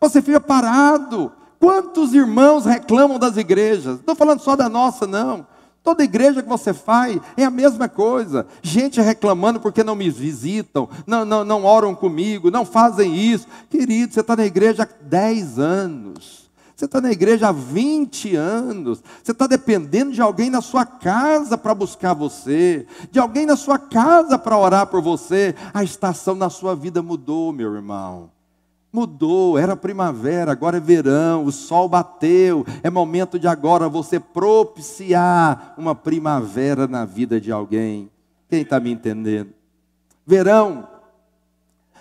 você 0.00 0.20
fica 0.20 0.40
parado, 0.40 1.32
Quantos 1.58 2.14
irmãos 2.14 2.64
reclamam 2.64 3.18
das 3.18 3.36
igrejas? 3.36 3.94
Não 3.94 4.00
estou 4.00 4.14
falando 4.14 4.40
só 4.40 4.54
da 4.54 4.68
nossa, 4.68 5.06
não. 5.06 5.46
Toda 5.82 6.04
igreja 6.04 6.42
que 6.42 6.48
você 6.48 6.74
faz 6.74 7.18
é 7.36 7.44
a 7.44 7.50
mesma 7.50 7.88
coisa. 7.88 8.46
Gente 8.62 9.00
reclamando 9.00 9.58
porque 9.58 9.82
não 9.82 9.94
me 9.94 10.10
visitam, 10.10 10.88
não, 11.06 11.24
não, 11.24 11.44
não 11.44 11.64
oram 11.64 11.94
comigo, 11.94 12.50
não 12.50 12.64
fazem 12.64 13.16
isso. 13.16 13.46
Querido, 13.70 14.12
você 14.12 14.20
está 14.20 14.36
na 14.36 14.44
igreja 14.44 14.82
há 14.82 14.88
10 15.04 15.58
anos. 15.58 16.48
Você 16.76 16.84
está 16.84 17.00
na 17.00 17.10
igreja 17.10 17.48
há 17.48 17.52
20 17.52 18.36
anos. 18.36 19.02
Você 19.22 19.32
está 19.32 19.46
dependendo 19.46 20.12
de 20.12 20.20
alguém 20.20 20.50
na 20.50 20.60
sua 20.60 20.84
casa 20.84 21.58
para 21.58 21.74
buscar 21.74 22.14
você, 22.14 22.86
de 23.10 23.18
alguém 23.18 23.46
na 23.46 23.56
sua 23.56 23.78
casa 23.78 24.38
para 24.38 24.56
orar 24.56 24.86
por 24.86 25.02
você. 25.02 25.56
A 25.74 25.82
estação 25.82 26.34
na 26.34 26.50
sua 26.50 26.76
vida 26.76 27.02
mudou, 27.02 27.52
meu 27.52 27.74
irmão. 27.74 28.30
Mudou, 28.92 29.58
era 29.58 29.76
primavera, 29.76 30.50
agora 30.50 30.78
é 30.78 30.80
verão, 30.80 31.44
o 31.44 31.52
sol 31.52 31.88
bateu, 31.88 32.64
é 32.82 32.88
momento 32.88 33.38
de 33.38 33.46
agora 33.46 33.88
você 33.88 34.18
propiciar 34.18 35.74
uma 35.76 35.94
primavera 35.94 36.88
na 36.88 37.04
vida 37.04 37.40
de 37.40 37.52
alguém. 37.52 38.10
Quem 38.48 38.62
está 38.62 38.80
me 38.80 38.90
entendendo? 38.90 39.52
Verão 40.26 40.88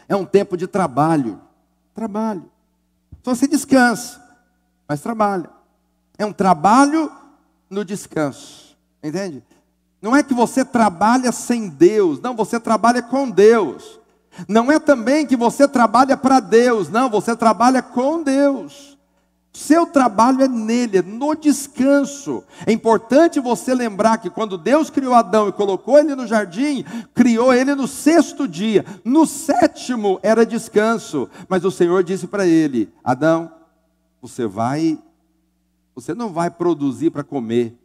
é 0.07 0.15
um 0.15 0.25
tempo 0.25 0.55
de 0.55 0.65
trabalho. 0.65 1.41
Trabalho. 1.93 2.49
Só 3.23 3.35
se 3.35 3.47
descansa, 3.47 4.23
mas 4.87 5.01
trabalha. 5.01 5.49
É 6.17 6.25
um 6.25 6.31
trabalho 6.31 7.11
no 7.69 7.83
descanso. 7.83 8.77
Entende? 9.03 9.43
Não 10.01 10.15
é 10.15 10.23
que 10.23 10.33
você 10.33 10.63
trabalha 10.63 11.31
sem 11.31 11.67
Deus, 11.67 12.21
não, 12.21 12.35
você 12.35 12.59
trabalha 12.59 13.01
com 13.01 13.29
Deus. 13.29 13.99
Não 14.47 14.71
é 14.71 14.79
também 14.79 15.25
que 15.25 15.35
você 15.35 15.67
trabalha 15.67 16.17
para 16.17 16.39
Deus, 16.39 16.89
não, 16.89 17.09
você 17.09 17.35
trabalha 17.35 17.81
com 17.81 18.21
Deus. 18.21 18.97
Seu 19.57 19.87
trabalho 19.87 20.43
é 20.43 20.47
nele, 20.47 20.99
é 20.99 21.01
no 21.01 21.33
descanso. 21.33 22.43
É 22.63 22.71
importante 22.71 23.39
você 23.39 23.73
lembrar 23.73 24.19
que 24.19 24.29
quando 24.29 24.55
Deus 24.55 24.91
criou 24.91 25.15
Adão 25.15 25.49
e 25.49 25.51
colocou 25.51 25.97
ele 25.97 26.13
no 26.13 26.27
jardim, 26.27 26.85
criou 27.15 27.51
ele 27.51 27.73
no 27.73 27.87
sexto 27.87 28.47
dia. 28.47 28.85
No 29.03 29.25
sétimo 29.25 30.19
era 30.21 30.45
descanso. 30.45 31.27
Mas 31.49 31.65
o 31.65 31.71
Senhor 31.71 32.03
disse 32.03 32.27
para 32.27 32.45
ele: 32.45 32.93
Adão, 33.03 33.51
você 34.21 34.45
vai, 34.45 34.99
você 35.95 36.13
não 36.13 36.29
vai 36.29 36.51
produzir 36.51 37.09
para 37.09 37.23
comer. 37.23 37.75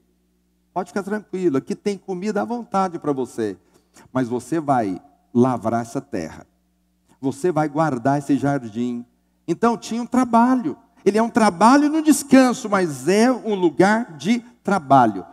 Pode 0.74 0.90
ficar 0.90 1.02
tranquilo, 1.02 1.56
aqui 1.56 1.74
tem 1.74 1.96
comida 1.96 2.42
à 2.42 2.44
vontade 2.44 2.98
para 2.98 3.12
você. 3.12 3.56
Mas 4.12 4.28
você 4.28 4.60
vai 4.60 5.00
lavrar 5.32 5.82
essa 5.82 6.00
terra. 6.00 6.46
Você 7.20 7.52
vai 7.52 7.68
guardar 7.68 8.18
esse 8.18 8.36
jardim. 8.36 9.04
Então 9.46 9.76
tinha 9.76 10.02
um 10.02 10.06
trabalho. 10.06 10.76
Ele 11.04 11.18
é 11.18 11.22
um 11.22 11.30
trabalho 11.30 11.88
no 11.88 12.02
descanso, 12.02 12.68
mas 12.68 13.08
é 13.08 13.30
um 13.30 13.54
lugar 13.54 14.16
de 14.16 14.40
trabalho. 14.62 15.24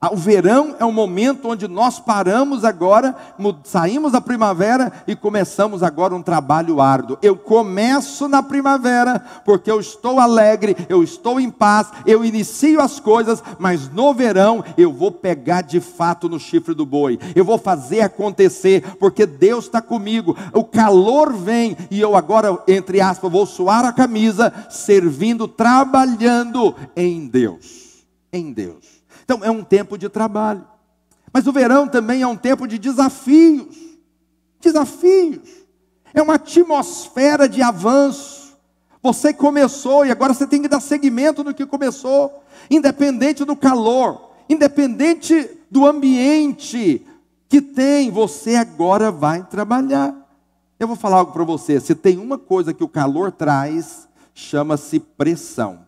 O 0.00 0.16
verão 0.16 0.76
é 0.78 0.84
um 0.84 0.92
momento 0.92 1.48
onde 1.48 1.66
nós 1.66 1.98
paramos 1.98 2.64
agora, 2.64 3.16
saímos 3.64 4.12
da 4.12 4.20
primavera 4.20 4.92
e 5.08 5.16
começamos 5.16 5.82
agora 5.82 6.14
um 6.14 6.22
trabalho 6.22 6.80
árduo. 6.80 7.18
Eu 7.20 7.34
começo 7.34 8.28
na 8.28 8.40
primavera 8.40 9.18
porque 9.44 9.68
eu 9.68 9.80
estou 9.80 10.20
alegre, 10.20 10.76
eu 10.88 11.02
estou 11.02 11.40
em 11.40 11.50
paz, 11.50 11.88
eu 12.06 12.24
inicio 12.24 12.80
as 12.80 13.00
coisas, 13.00 13.42
mas 13.58 13.92
no 13.92 14.14
verão 14.14 14.64
eu 14.76 14.92
vou 14.92 15.10
pegar 15.10 15.62
de 15.62 15.80
fato 15.80 16.28
no 16.28 16.38
chifre 16.38 16.74
do 16.74 16.86
boi, 16.86 17.18
eu 17.34 17.44
vou 17.44 17.58
fazer 17.58 18.02
acontecer, 18.02 18.96
porque 19.00 19.26
Deus 19.26 19.64
está 19.64 19.82
comigo. 19.82 20.36
O 20.52 20.62
calor 20.62 21.32
vem 21.32 21.76
e 21.90 22.00
eu 22.00 22.14
agora, 22.14 22.56
entre 22.68 23.00
aspas, 23.00 23.32
vou 23.32 23.46
suar 23.46 23.84
a 23.84 23.92
camisa, 23.92 24.52
servindo, 24.70 25.48
trabalhando 25.48 26.72
em 26.94 27.26
Deus. 27.26 28.06
Em 28.32 28.52
Deus. 28.52 28.97
Então 29.28 29.44
é 29.44 29.50
um 29.50 29.62
tempo 29.62 29.98
de 29.98 30.08
trabalho. 30.08 30.66
Mas 31.30 31.46
o 31.46 31.52
verão 31.52 31.86
também 31.86 32.22
é 32.22 32.26
um 32.26 32.34
tempo 32.34 32.66
de 32.66 32.78
desafios. 32.78 33.76
Desafios. 34.58 35.46
É 36.14 36.22
uma 36.22 36.36
atmosfera 36.36 37.46
de 37.46 37.60
avanço. 37.60 38.56
Você 39.02 39.34
começou 39.34 40.06
e 40.06 40.10
agora 40.10 40.32
você 40.32 40.46
tem 40.46 40.62
que 40.62 40.68
dar 40.68 40.80
seguimento 40.80 41.44
no 41.44 41.52
que 41.52 41.66
começou, 41.66 42.42
independente 42.70 43.44
do 43.44 43.54
calor, 43.54 44.30
independente 44.48 45.58
do 45.70 45.86
ambiente 45.86 47.06
que 47.50 47.60
tem, 47.60 48.10
você 48.10 48.54
agora 48.54 49.12
vai 49.12 49.42
trabalhar. 49.42 50.14
Eu 50.80 50.86
vou 50.86 50.96
falar 50.96 51.18
algo 51.18 51.32
para 51.32 51.44
você. 51.44 51.78
Se 51.80 51.94
tem 51.94 52.16
uma 52.16 52.38
coisa 52.38 52.72
que 52.72 52.82
o 52.82 52.88
calor 52.88 53.30
traz, 53.30 54.08
chama-se 54.32 54.98
pressão. 54.98 55.80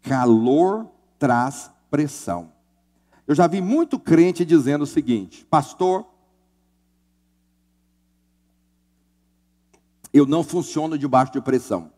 Calor 0.00 0.86
traz 1.18 1.73
pressão. 1.94 2.50
Eu 3.24 3.36
já 3.36 3.46
vi 3.46 3.60
muito 3.60 4.00
crente 4.00 4.44
dizendo 4.44 4.82
o 4.82 4.86
seguinte: 4.86 5.46
Pastor, 5.48 6.04
eu 10.12 10.26
não 10.26 10.42
funciono 10.42 10.98
debaixo 10.98 11.30
de 11.30 11.40
pressão. 11.40 11.92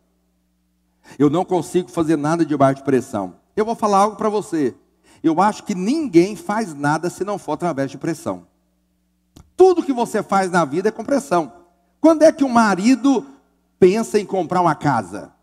Eu 1.17 1.31
não 1.31 1.43
consigo 1.43 1.89
fazer 1.89 2.15
nada 2.15 2.45
debaixo 2.45 2.81
de 2.81 2.85
pressão. 2.85 3.37
Eu 3.55 3.65
vou 3.65 3.73
falar 3.73 3.97
algo 3.97 4.17
para 4.17 4.29
você. 4.29 4.75
Eu 5.23 5.41
acho 5.41 5.63
que 5.63 5.73
ninguém 5.73 6.35
faz 6.35 6.75
nada 6.75 7.09
se 7.09 7.23
não 7.23 7.39
for 7.39 7.53
através 7.53 7.89
de 7.89 7.97
pressão. 7.97 8.45
Tudo 9.55 9.81
que 9.81 9.91
você 9.91 10.21
faz 10.21 10.51
na 10.51 10.63
vida 10.63 10.89
é 10.89 10.91
com 10.91 11.03
pressão. 11.03 11.51
Quando 11.99 12.21
é 12.21 12.31
que 12.31 12.43
um 12.43 12.49
marido 12.49 13.25
pensa 13.79 14.19
em 14.19 14.27
comprar 14.27 14.61
uma 14.61 14.75
casa? 14.75 15.33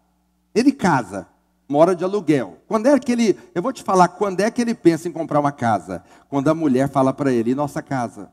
Ele 0.55 0.71
casa 0.71 1.34
mora 1.68 1.94
de 1.94 2.05
aluguel. 2.05 2.59
Quando 2.66 2.87
é 2.87 2.98
que 2.98 3.12
ele, 3.12 3.38
eu 3.55 3.62
vou 3.62 3.72
te 3.72 3.83
falar, 3.83 4.09
quando 4.09 4.40
é 4.40 4.50
que 4.50 4.61
ele 4.61 4.74
pensa 4.74 5.09
em 5.09 5.12
comprar 5.12 5.40
uma 5.40 5.53
casa? 5.53 6.03
Quando 6.29 6.48
a 6.48 6.55
mulher 6.55 6.88
fala 6.88 7.12
para 7.12 7.33
ele, 7.33 7.53
e 7.53 7.55
nossa 7.55 7.83
casa? 7.83 8.31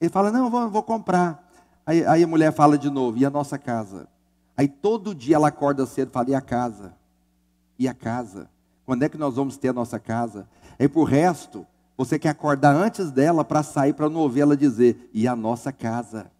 Ele 0.00 0.10
fala, 0.10 0.30
não, 0.30 0.50
vou, 0.50 0.68
vou 0.68 0.82
comprar. 0.82 1.48
Aí, 1.86 2.04
aí, 2.06 2.22
a 2.22 2.26
mulher 2.26 2.52
fala 2.52 2.78
de 2.78 2.90
novo, 2.90 3.18
e 3.18 3.24
a 3.24 3.30
nossa 3.30 3.58
casa? 3.58 4.08
Aí 4.56 4.68
todo 4.68 5.14
dia 5.14 5.36
ela 5.36 5.48
acorda 5.48 5.86
cedo 5.86 6.08
e 6.08 6.12
fala, 6.12 6.30
e 6.30 6.34
a 6.34 6.40
casa? 6.40 6.94
E 7.78 7.88
a 7.88 7.94
casa? 7.94 8.48
Quando 8.84 9.02
é 9.02 9.08
que 9.08 9.18
nós 9.18 9.36
vamos 9.36 9.56
ter 9.56 9.68
a 9.68 9.72
nossa 9.72 9.98
casa? 9.98 10.46
Aí 10.78 10.88
por 10.88 11.04
resto, 11.04 11.66
você 11.96 12.18
quer 12.18 12.30
acordar 12.30 12.74
antes 12.74 13.10
dela 13.10 13.44
para 13.44 13.62
sair 13.62 13.92
para 13.92 14.08
não 14.08 14.20
ouvir 14.20 14.40
ela 14.40 14.56
dizer, 14.56 15.10
e 15.12 15.26
a 15.26 15.36
nossa 15.36 15.72
casa? 15.72 16.30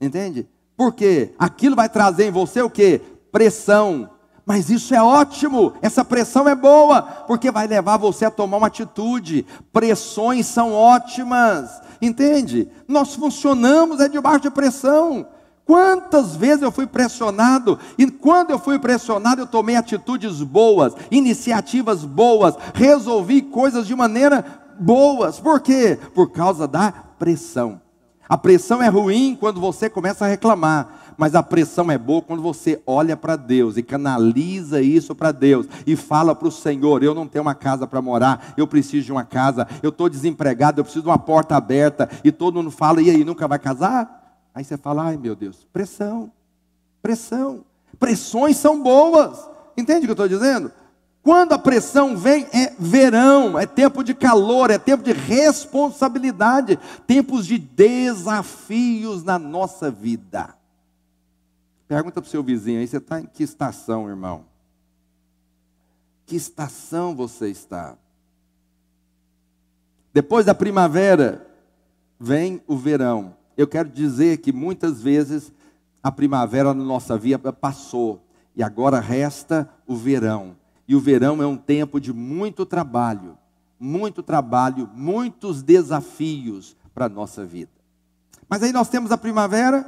Entende? 0.00 0.48
Porque 0.76 1.34
aquilo 1.38 1.76
vai 1.76 1.88
trazer 1.88 2.26
em 2.26 2.30
você 2.30 2.62
o 2.62 2.70
que? 2.70 3.00
Pressão, 3.30 4.10
mas 4.44 4.70
isso 4.70 4.94
é 4.94 5.02
ótimo, 5.02 5.72
essa 5.80 6.04
pressão 6.04 6.48
é 6.48 6.54
boa, 6.54 7.02
porque 7.02 7.50
vai 7.50 7.66
levar 7.66 7.96
você 7.96 8.24
a 8.24 8.30
tomar 8.30 8.56
uma 8.56 8.66
atitude. 8.66 9.46
Pressões 9.72 10.46
são 10.46 10.72
ótimas, 10.72 11.80
entende? 12.00 12.68
Nós 12.88 13.14
funcionamos 13.14 14.00
é 14.00 14.08
debaixo 14.08 14.40
de 14.40 14.50
pressão. 14.50 15.26
Quantas 15.64 16.34
vezes 16.34 16.62
eu 16.62 16.72
fui 16.72 16.88
pressionado, 16.88 17.78
e 17.96 18.10
quando 18.10 18.50
eu 18.50 18.58
fui 18.58 18.80
pressionado, 18.80 19.42
eu 19.42 19.46
tomei 19.46 19.76
atitudes 19.76 20.42
boas, 20.42 20.92
iniciativas 21.08 22.04
boas, 22.04 22.56
resolvi 22.74 23.42
coisas 23.42 23.86
de 23.86 23.94
maneira 23.94 24.44
boas. 24.78 25.38
Por 25.38 25.60
quê? 25.60 25.96
Por 26.14 26.32
causa 26.32 26.66
da 26.66 26.90
pressão. 27.16 27.80
A 28.28 28.36
pressão 28.36 28.82
é 28.82 28.88
ruim 28.88 29.36
quando 29.38 29.60
você 29.60 29.88
começa 29.88 30.24
a 30.24 30.28
reclamar 30.28 31.01
mas 31.16 31.34
a 31.34 31.42
pressão 31.42 31.90
é 31.90 31.98
boa 31.98 32.22
quando 32.22 32.42
você 32.42 32.80
olha 32.86 33.16
para 33.16 33.36
Deus 33.36 33.76
e 33.76 33.82
canaliza 33.82 34.80
isso 34.80 35.14
para 35.14 35.32
Deus 35.32 35.66
e 35.86 35.96
fala 35.96 36.34
para 36.34 36.48
o 36.48 36.52
Senhor: 36.52 37.02
eu 37.02 37.14
não 37.14 37.26
tenho 37.26 37.42
uma 37.42 37.54
casa 37.54 37.86
para 37.86 38.02
morar, 38.02 38.54
eu 38.56 38.66
preciso 38.66 39.06
de 39.06 39.12
uma 39.12 39.24
casa, 39.24 39.66
eu 39.82 39.90
estou 39.90 40.08
desempregado, 40.08 40.80
eu 40.80 40.84
preciso 40.84 41.04
de 41.04 41.08
uma 41.08 41.18
porta 41.18 41.56
aberta, 41.56 42.08
e 42.24 42.32
todo 42.32 42.56
mundo 42.56 42.70
fala: 42.70 43.02
e 43.02 43.10
aí, 43.10 43.24
nunca 43.24 43.46
vai 43.48 43.58
casar? 43.58 44.40
Aí 44.54 44.64
você 44.64 44.76
fala: 44.76 45.04
ai 45.04 45.16
meu 45.16 45.34
Deus, 45.34 45.66
pressão, 45.72 46.30
pressão, 47.00 47.64
pressões 47.98 48.56
são 48.56 48.82
boas, 48.82 49.48
entende 49.76 50.00
o 50.00 50.02
que 50.02 50.20
eu 50.20 50.24
estou 50.24 50.28
dizendo? 50.28 50.70
Quando 51.22 51.52
a 51.52 51.58
pressão 51.58 52.16
vem, 52.16 52.48
é 52.52 52.72
verão, 52.76 53.56
é 53.56 53.64
tempo 53.64 54.02
de 54.02 54.12
calor, 54.12 54.72
é 54.72 54.78
tempo 54.78 55.04
de 55.04 55.12
responsabilidade, 55.12 56.78
tempos 57.06 57.46
de 57.46 57.58
desafios 57.58 59.22
na 59.22 59.38
nossa 59.38 59.88
vida. 59.88 60.61
Pergunta 61.92 62.22
para 62.22 62.26
o 62.26 62.30
seu 62.30 62.42
vizinho 62.42 62.80
aí, 62.80 62.88
você 62.88 62.96
está 62.96 63.20
em 63.20 63.26
que 63.26 63.42
estação, 63.42 64.08
irmão? 64.08 64.46
Que 66.24 66.34
estação 66.34 67.14
você 67.14 67.50
está? 67.50 67.98
Depois 70.10 70.46
da 70.46 70.54
primavera, 70.54 71.46
vem 72.18 72.62
o 72.66 72.78
verão. 72.78 73.36
Eu 73.58 73.68
quero 73.68 73.90
dizer 73.90 74.38
que 74.38 74.54
muitas 74.54 75.02
vezes 75.02 75.52
a 76.02 76.10
primavera 76.10 76.72
na 76.72 76.82
nossa 76.82 77.18
vida 77.18 77.52
passou 77.52 78.26
e 78.56 78.62
agora 78.62 78.98
resta 78.98 79.68
o 79.86 79.94
verão. 79.94 80.56
E 80.88 80.96
o 80.96 81.00
verão 81.00 81.42
é 81.42 81.46
um 81.46 81.58
tempo 81.58 82.00
de 82.00 82.10
muito 82.10 82.64
trabalho, 82.64 83.36
muito 83.78 84.22
trabalho, 84.22 84.88
muitos 84.94 85.62
desafios 85.62 86.74
para 86.94 87.04
a 87.04 87.10
nossa 87.10 87.44
vida. 87.44 87.70
Mas 88.48 88.62
aí 88.62 88.72
nós 88.72 88.88
temos 88.88 89.12
a 89.12 89.18
primavera, 89.18 89.86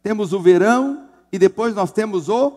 temos 0.00 0.32
o 0.32 0.38
verão 0.38 1.09
e 1.32 1.38
depois 1.38 1.74
nós 1.74 1.92
temos 1.92 2.28
o 2.28 2.52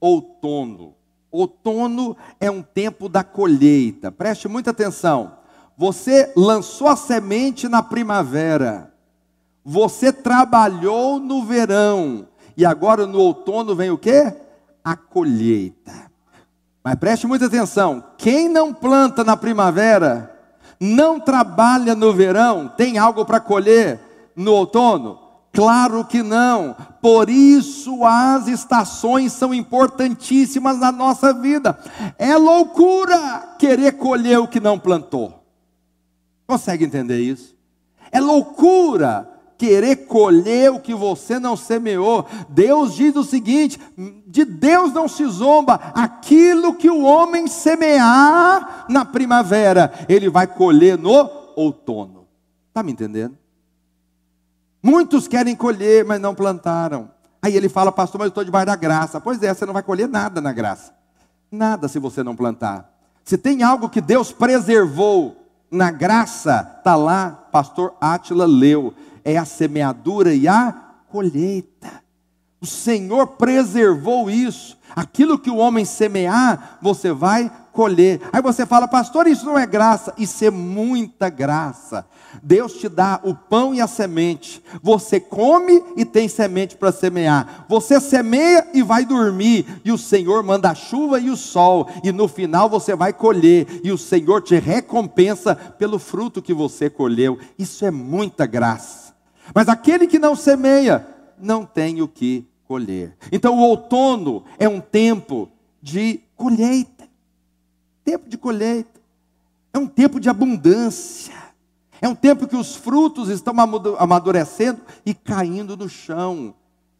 outono. 0.00 0.94
Outono 1.30 2.16
é 2.38 2.50
um 2.50 2.62
tempo 2.62 3.08
da 3.08 3.24
colheita. 3.24 4.12
Preste 4.12 4.46
muita 4.48 4.70
atenção. 4.70 5.38
Você 5.76 6.32
lançou 6.36 6.86
a 6.86 6.96
semente 6.96 7.68
na 7.68 7.82
primavera. 7.82 8.92
Você 9.64 10.12
trabalhou 10.12 11.18
no 11.18 11.44
verão. 11.44 12.28
E 12.56 12.64
agora 12.64 13.06
no 13.06 13.18
outono 13.18 13.74
vem 13.74 13.90
o 13.90 13.98
quê? 13.98 14.32
A 14.84 14.94
colheita. 14.94 16.10
Mas 16.84 16.94
preste 16.96 17.26
muita 17.26 17.46
atenção. 17.46 18.04
Quem 18.18 18.48
não 18.48 18.74
planta 18.74 19.24
na 19.24 19.36
primavera, 19.36 20.38
não 20.78 21.18
trabalha 21.18 21.94
no 21.94 22.12
verão, 22.12 22.68
tem 22.68 22.98
algo 22.98 23.24
para 23.24 23.40
colher 23.40 23.98
no 24.36 24.52
outono? 24.52 25.23
Claro 25.54 26.04
que 26.04 26.20
não. 26.20 26.76
Por 27.00 27.30
isso 27.30 28.04
as 28.04 28.48
estações 28.48 29.32
são 29.32 29.54
importantíssimas 29.54 30.80
na 30.80 30.90
nossa 30.90 31.32
vida. 31.32 31.78
É 32.18 32.36
loucura 32.36 33.54
querer 33.56 33.92
colher 33.92 34.40
o 34.40 34.48
que 34.48 34.58
não 34.58 34.78
plantou. 34.78 35.44
Consegue 36.44 36.84
entender 36.84 37.20
isso? 37.20 37.54
É 38.10 38.20
loucura 38.20 39.30
querer 39.56 40.06
colher 40.06 40.72
o 40.72 40.80
que 40.80 40.92
você 40.92 41.38
não 41.38 41.56
semeou. 41.56 42.26
Deus 42.48 42.96
diz 42.96 43.14
o 43.14 43.22
seguinte: 43.22 43.78
de 44.26 44.44
Deus 44.44 44.92
não 44.92 45.06
se 45.06 45.24
zomba, 45.26 45.74
aquilo 45.94 46.74
que 46.74 46.90
o 46.90 47.02
homem 47.02 47.46
semear 47.46 48.86
na 48.88 49.04
primavera, 49.04 49.92
ele 50.08 50.28
vai 50.28 50.48
colher 50.48 50.98
no 50.98 51.30
outono. 51.54 52.26
Está 52.68 52.82
me 52.82 52.90
entendendo? 52.90 53.38
Muitos 54.84 55.26
querem 55.26 55.56
colher, 55.56 56.04
mas 56.04 56.20
não 56.20 56.34
plantaram. 56.34 57.08
Aí 57.40 57.56
ele 57.56 57.70
fala, 57.70 57.90
pastor, 57.90 58.18
mas 58.18 58.26
eu 58.26 58.28
estou 58.28 58.44
debaixo 58.44 58.66
da 58.66 58.76
graça. 58.76 59.18
Pois 59.18 59.42
é, 59.42 59.54
você 59.54 59.64
não 59.64 59.72
vai 59.72 59.82
colher 59.82 60.06
nada 60.06 60.42
na 60.42 60.52
graça. 60.52 60.92
Nada 61.50 61.88
se 61.88 61.98
você 61.98 62.22
não 62.22 62.36
plantar. 62.36 62.92
Se 63.24 63.38
tem 63.38 63.62
algo 63.62 63.88
que 63.88 64.02
Deus 64.02 64.30
preservou 64.30 65.48
na 65.70 65.90
graça, 65.90 66.74
está 66.76 66.94
lá, 66.96 67.30
pastor 67.50 67.94
Átila 67.98 68.44
leu. 68.44 68.92
É 69.24 69.38
a 69.38 69.46
semeadura 69.46 70.34
e 70.34 70.46
a 70.46 70.74
colheita. 71.08 72.03
O 72.64 72.66
Senhor 72.66 73.26
preservou 73.26 74.30
isso. 74.30 74.78
Aquilo 74.96 75.38
que 75.38 75.50
o 75.50 75.58
homem 75.58 75.84
semear, 75.84 76.78
você 76.80 77.12
vai 77.12 77.52
colher. 77.74 78.22
Aí 78.32 78.40
você 78.40 78.64
fala, 78.64 78.88
pastor, 78.88 79.26
isso 79.26 79.44
não 79.44 79.58
é 79.58 79.66
graça. 79.66 80.14
Isso 80.16 80.42
é 80.46 80.50
muita 80.50 81.28
graça. 81.28 82.06
Deus 82.42 82.72
te 82.72 82.88
dá 82.88 83.20
o 83.22 83.34
pão 83.34 83.74
e 83.74 83.82
a 83.82 83.86
semente. 83.86 84.64
Você 84.82 85.20
come 85.20 85.84
e 85.94 86.06
tem 86.06 86.26
semente 86.26 86.74
para 86.74 86.90
semear. 86.90 87.66
Você 87.68 88.00
semeia 88.00 88.66
e 88.72 88.82
vai 88.82 89.04
dormir. 89.04 89.66
E 89.84 89.92
o 89.92 89.98
Senhor 89.98 90.42
manda 90.42 90.70
a 90.70 90.74
chuva 90.74 91.20
e 91.20 91.28
o 91.28 91.36
sol. 91.36 91.86
E 92.02 92.10
no 92.12 92.26
final 92.26 92.66
você 92.70 92.96
vai 92.96 93.12
colher. 93.12 93.82
E 93.84 93.92
o 93.92 93.98
Senhor 93.98 94.40
te 94.40 94.58
recompensa 94.58 95.54
pelo 95.54 95.98
fruto 95.98 96.40
que 96.40 96.54
você 96.54 96.88
colheu. 96.88 97.38
Isso 97.58 97.84
é 97.84 97.90
muita 97.90 98.46
graça. 98.46 99.12
Mas 99.54 99.68
aquele 99.68 100.06
que 100.06 100.18
não 100.18 100.34
semeia, 100.34 101.06
não 101.38 101.66
tem 101.66 102.00
o 102.00 102.08
que 102.08 102.48
colher. 102.66 103.16
Então 103.30 103.58
o 103.58 103.62
outono 103.62 104.44
é 104.58 104.68
um 104.68 104.80
tempo 104.80 105.50
de 105.80 106.20
colheita. 106.36 107.08
Tempo 108.04 108.28
de 108.28 108.36
colheita. 108.36 109.00
É 109.72 109.78
um 109.78 109.86
tempo 109.86 110.20
de 110.20 110.28
abundância. 110.28 111.34
É 112.00 112.08
um 112.08 112.14
tempo 112.14 112.46
que 112.46 112.56
os 112.56 112.76
frutos 112.76 113.28
estão 113.28 113.54
amadurecendo 113.98 114.80
e 115.06 115.14
caindo 115.14 115.76
no 115.76 115.88
chão, 115.88 116.54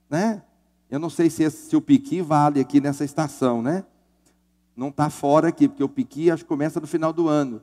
né? 0.08 0.42
Eu 0.90 0.98
não 0.98 1.10
sei 1.10 1.28
se, 1.28 1.42
esse, 1.42 1.68
se 1.68 1.76
o 1.76 1.80
piqui 1.80 2.22
vale 2.22 2.60
aqui 2.60 2.80
nessa 2.80 3.04
estação, 3.04 3.60
né? 3.60 3.84
Não 4.76 4.88
está 4.88 5.10
fora 5.10 5.48
aqui, 5.48 5.68
porque 5.68 5.84
o 5.84 5.88
piqui 5.88 6.30
acho 6.30 6.42
que 6.42 6.48
começa 6.48 6.80
no 6.80 6.86
final 6.86 7.12
do 7.12 7.28
ano. 7.28 7.60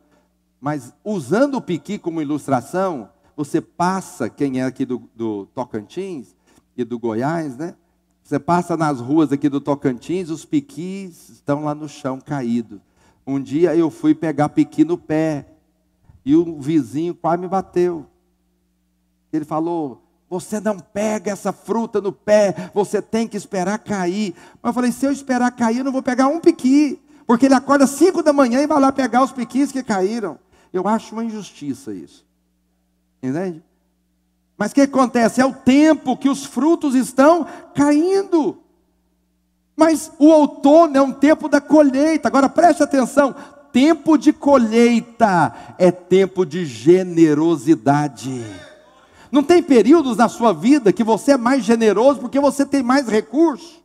Mas 0.60 0.94
usando 1.04 1.56
o 1.56 1.62
piqui 1.62 1.98
como 1.98 2.22
ilustração, 2.22 3.10
você 3.36 3.60
passa, 3.60 4.30
quem 4.30 4.60
é 4.60 4.64
aqui 4.64 4.86
do, 4.86 5.10
do 5.16 5.48
Tocantins 5.48 6.36
e 6.78 6.84
do 6.84 7.00
Goiás, 7.00 7.58
né? 7.58 7.76
Você 8.32 8.40
passa 8.40 8.78
nas 8.78 9.02
ruas 9.02 9.30
aqui 9.34 9.50
do 9.50 9.60
Tocantins, 9.60 10.30
os 10.30 10.46
piquis 10.46 11.28
estão 11.28 11.66
lá 11.66 11.76
no 11.76 11.90
chão 11.90 12.18
caídos. 12.18 12.80
Um 13.28 13.42
dia 13.42 13.76
eu 13.76 13.92
fui 13.92 14.16
pegar 14.16 14.48
piqui 14.48 14.86
no 14.86 14.98
pé 14.98 15.48
e 16.24 16.34
o 16.34 16.58
vizinho 16.58 17.14
quase 17.14 17.42
me 17.42 17.50
bateu. 17.50 18.06
Ele 19.34 19.44
falou: 19.44 20.02
Você 20.30 20.62
não 20.62 20.80
pega 20.80 21.30
essa 21.30 21.52
fruta 21.52 22.00
no 22.00 22.14
pé, 22.14 22.72
você 22.74 23.02
tem 23.02 23.28
que 23.28 23.36
esperar 23.36 23.78
cair. 23.80 24.34
Mas 24.62 24.70
eu 24.70 24.74
falei: 24.76 24.94
Se 24.94 25.06
eu 25.06 25.12
esperar 25.12 25.52
cair, 25.52 25.80
eu 25.80 25.84
não 25.84 25.92
vou 25.92 26.02
pegar 26.02 26.28
um 26.28 26.40
piqui. 26.40 27.02
Porque 27.28 27.48
ele 27.48 27.56
acorda 27.56 27.86
cinco 27.86 28.24
da 28.24 28.32
manhã 28.32 28.62
e 28.62 28.68
vai 28.68 28.80
lá 28.80 28.94
pegar 28.94 29.26
os 29.26 29.34
piquis 29.34 29.74
que 29.74 29.84
caíram. 29.84 30.40
Eu 30.72 30.88
acho 30.88 31.14
uma 31.16 31.26
injustiça 31.26 31.94
isso. 31.94 32.26
Entende? 33.22 33.62
Mas 34.62 34.74
o 34.74 34.76
que 34.76 34.82
acontece? 34.82 35.42
É 35.42 35.46
o 35.46 35.54
tempo 35.54 36.16
que 36.16 36.30
os 36.30 36.46
frutos 36.46 36.94
estão 36.94 37.48
caindo. 37.74 38.60
Mas 39.76 40.12
o 40.20 40.28
outono 40.28 40.96
é 40.96 41.02
um 41.02 41.12
tempo 41.12 41.50
da 41.50 41.60
colheita. 41.60 42.28
Agora 42.28 42.48
preste 42.48 42.84
atenção: 42.84 43.34
tempo 43.74 44.20
de 44.20 44.32
colheita 44.32 45.52
é 45.80 45.90
tempo 45.90 46.46
de 46.46 46.64
generosidade. 46.64 48.46
Não 49.32 49.42
tem 49.42 49.64
períodos 49.64 50.16
na 50.16 50.30
sua 50.30 50.54
vida 50.54 50.94
que 50.94 51.04
você 51.04 51.32
é 51.32 51.38
mais 51.38 51.64
generoso 51.64 52.20
porque 52.20 52.40
você 52.40 52.64
tem 52.64 52.84
mais 52.84 53.08
recursos. 53.08 53.81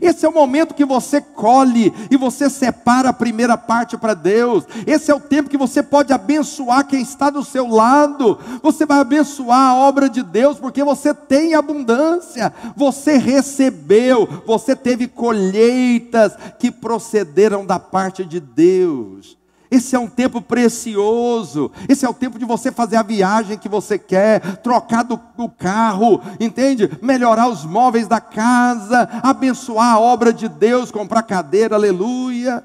Esse 0.00 0.26
é 0.26 0.28
o 0.28 0.34
momento 0.34 0.74
que 0.74 0.84
você 0.84 1.20
colhe 1.20 1.92
e 2.10 2.16
você 2.16 2.50
separa 2.50 3.08
a 3.08 3.12
primeira 3.12 3.56
parte 3.56 3.96
para 3.96 4.14
Deus. 4.14 4.64
Esse 4.86 5.10
é 5.10 5.14
o 5.14 5.20
tempo 5.20 5.50
que 5.50 5.56
você 5.56 5.82
pode 5.82 6.12
abençoar 6.12 6.86
quem 6.86 7.00
está 7.00 7.30
do 7.30 7.44
seu 7.44 7.66
lado. 7.66 8.38
Você 8.62 8.84
vai 8.84 9.00
abençoar 9.00 9.70
a 9.70 9.74
obra 9.74 10.08
de 10.08 10.22
Deus 10.22 10.58
porque 10.58 10.82
você 10.84 11.14
tem 11.14 11.54
abundância. 11.54 12.52
Você 12.76 13.16
recebeu, 13.16 14.28
você 14.46 14.76
teve 14.76 15.08
colheitas 15.08 16.32
que 16.58 16.70
procederam 16.70 17.64
da 17.64 17.78
parte 17.78 18.24
de 18.24 18.40
Deus. 18.40 19.38
Esse 19.70 19.94
é 19.94 19.98
um 19.98 20.08
tempo 20.08 20.40
precioso. 20.40 21.70
Esse 21.88 22.06
é 22.06 22.08
o 22.08 22.14
tempo 22.14 22.38
de 22.38 22.44
você 22.44 22.72
fazer 22.72 22.96
a 22.96 23.02
viagem 23.02 23.58
que 23.58 23.68
você 23.68 23.98
quer, 23.98 24.56
trocar 24.58 25.02
do, 25.02 25.20
do, 25.36 25.48
carro, 25.48 26.20
entende? 26.40 26.90
Melhorar 27.02 27.48
os 27.48 27.64
móveis 27.64 28.08
da 28.08 28.20
casa, 28.20 29.08
abençoar 29.22 29.94
a 29.94 30.00
obra 30.00 30.32
de 30.32 30.48
Deus, 30.48 30.90
comprar 30.90 31.22
cadeira, 31.22 31.74
aleluia. 31.74 32.64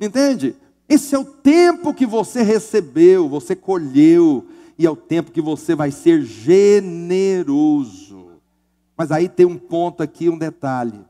Entende? 0.00 0.54
Esse 0.88 1.14
é 1.14 1.18
o 1.18 1.24
tempo 1.24 1.92
que 1.92 2.06
você 2.06 2.42
recebeu, 2.42 3.28
você 3.28 3.56
colheu, 3.56 4.46
e 4.78 4.86
é 4.86 4.90
o 4.90 4.96
tempo 4.96 5.32
que 5.32 5.40
você 5.40 5.74
vai 5.74 5.90
ser 5.90 6.22
generoso. 6.22 8.14
Mas 8.96 9.10
aí 9.10 9.28
tem 9.28 9.44
um 9.44 9.58
ponto 9.58 10.04
aqui, 10.04 10.28
um 10.28 10.38
detalhe. 10.38 11.00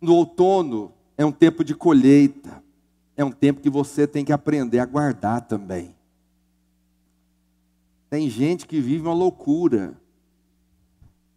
No 0.00 0.14
outono 0.14 0.92
é 1.18 1.26
um 1.26 1.32
tempo 1.32 1.62
de 1.62 1.74
colheita 1.74 2.64
é 3.16 3.24
um 3.24 3.30
tempo 3.30 3.60
que 3.60 3.70
você 3.70 4.06
tem 4.06 4.24
que 4.24 4.32
aprender 4.32 4.78
a 4.78 4.86
guardar 4.86 5.40
também. 5.42 5.96
Tem 8.10 8.28
gente 8.28 8.66
que 8.66 8.80
vive 8.80 9.06
uma 9.06 9.14
loucura. 9.14 9.94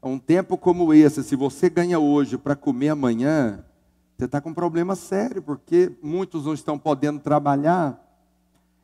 Um 0.02 0.20
tempo 0.20 0.58
como 0.58 0.94
esse, 0.94 1.24
se 1.24 1.36
você 1.36 1.70
ganha 1.70 2.00
hoje 2.00 2.38
para 2.38 2.56
comer 2.56 2.90
amanhã, 2.90 3.66
você 4.18 4.26
está 4.26 4.40
com 4.40 4.50
um 4.50 4.54
problema 4.54 4.96
sério, 4.96 5.42
porque 5.42 5.92
muitos 6.02 6.46
não 6.46 6.54
estão 6.54 6.78
podendo 6.78 7.20
trabalhar. 7.20 8.06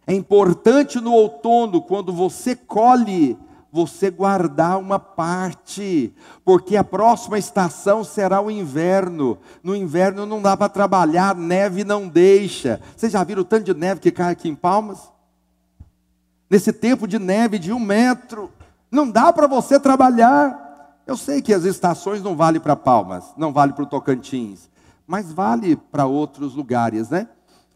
É 0.07 0.13
importante 0.13 0.99
no 0.99 1.11
outono, 1.11 1.81
quando 1.81 2.13
você 2.13 2.55
colhe 2.55 3.37
você 3.75 4.09
guardar 4.09 4.79
uma 4.79 4.97
parte, 4.97 6.15
porque 6.45 6.77
a 6.77 6.83
próxima 6.83 7.37
estação 7.37 8.05
será 8.05 8.39
o 8.41 8.49
inverno. 8.49 9.37
No 9.61 9.75
inverno 9.75 10.25
não 10.25 10.41
dá 10.41 10.55
para 10.55 10.69
trabalhar, 10.69 11.35
neve 11.35 11.83
não 11.83 12.07
deixa. 12.07 12.79
Vocês 12.95 13.11
já 13.11 13.21
viram 13.21 13.41
o 13.41 13.45
tanto 13.45 13.65
de 13.65 13.73
neve 13.73 13.99
que 13.99 14.11
cai 14.11 14.31
aqui 14.31 14.47
em 14.47 14.55
Palmas? 14.55 15.11
Nesse 16.49 16.71
tempo 16.71 17.05
de 17.05 17.19
neve 17.19 17.59
de 17.59 17.73
um 17.73 17.79
metro, 17.79 18.49
não 18.89 19.11
dá 19.11 19.33
para 19.33 19.45
você 19.45 19.77
trabalhar. 19.77 21.01
Eu 21.05 21.17
sei 21.17 21.41
que 21.41 21.53
as 21.53 21.65
estações 21.65 22.23
não 22.23 22.33
valem 22.33 22.61
para 22.61 22.77
Palmas, 22.77 23.25
não 23.35 23.51
vale 23.51 23.73
para 23.73 23.83
o 23.83 23.87
Tocantins, 23.87 24.69
mas 25.05 25.33
vale 25.33 25.75
para 25.75 26.05
outros 26.05 26.55
lugares, 26.55 27.09
né? 27.09 27.27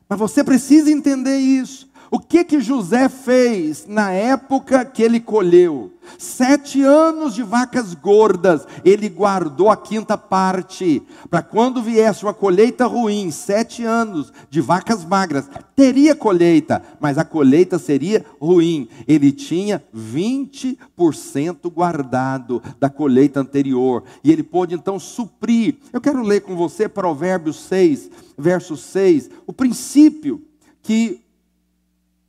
Mas 0.08 0.18
você 0.18 0.46
precisa 0.46 0.90
entender 0.90 1.38
isso. 1.38 1.89
O 2.12 2.18
que 2.18 2.44
que 2.44 2.60
José 2.60 3.08
fez 3.08 3.86
na 3.88 4.12
época 4.12 4.84
que 4.84 5.04
ele 5.04 5.20
colheu? 5.20 5.94
Sete 6.18 6.82
anos 6.82 7.36
de 7.36 7.44
vacas 7.44 7.94
gordas, 7.94 8.66
ele 8.84 9.08
guardou 9.08 9.70
a 9.70 9.78
quinta 9.78 10.18
parte, 10.18 11.04
para 11.30 11.44
quando 11.44 11.84
viesse 11.84 12.24
uma 12.24 12.34
colheita 12.34 12.88
ruim, 12.88 13.30
sete 13.30 13.84
anos 13.84 14.34
de 14.50 14.60
vacas 14.60 15.06
magras, 15.06 15.48
teria 15.76 16.16
colheita, 16.16 16.82
mas 17.00 17.20
a 17.20 17.24
colheita 17.24 17.78
seria 17.78 18.26
ruim. 18.42 18.90
Ele 19.08 19.32
tinha 19.32 19.84
20% 19.96 21.72
guardado 21.72 22.60
da 22.80 22.90
colheita 22.90 23.40
anterior, 23.40 24.04
e 24.24 24.32
ele 24.32 24.42
pôde 24.42 24.74
então 24.74 24.98
suprir. 24.98 25.76
Eu 25.94 26.02
quero 26.02 26.24
ler 26.24 26.42
com 26.42 26.56
você 26.56 26.90
Provérbios 26.90 27.58
6, 27.58 28.10
verso 28.36 28.76
6, 28.76 29.30
o 29.46 29.54
princípio 29.54 30.42
que 30.82 31.22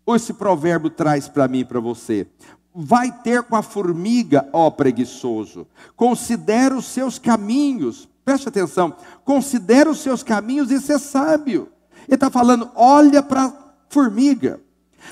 esse 0.09 0.33
provérbio 0.33 0.91
traz 0.91 1.29
para 1.29 1.49
mim 1.49 1.61
e 1.61 1.65
para 1.65 1.81
você. 1.81 2.27
Vai 2.75 3.11
ter 3.11 3.43
com 3.43 3.57
a 3.57 3.63
formiga, 3.63 4.49
ó 4.53 4.71
preguiçoso. 4.71 5.67
Considera 5.97 6.77
os 6.77 6.87
seus 6.87 7.19
caminhos. 7.19 8.09
Preste 8.25 8.49
atenção. 8.49 8.95
Considera 9.25 9.91
os 9.91 10.01
seus 10.01 10.23
caminhos 10.23 10.71
e 10.71 10.81
ser 10.81 10.99
sábio. 10.99 11.69
Ele 12.07 12.15
está 12.15 12.31
falando, 12.31 12.71
olha 12.75 13.23
para 13.23 13.45
a 13.45 13.53
formiga. 13.89 14.61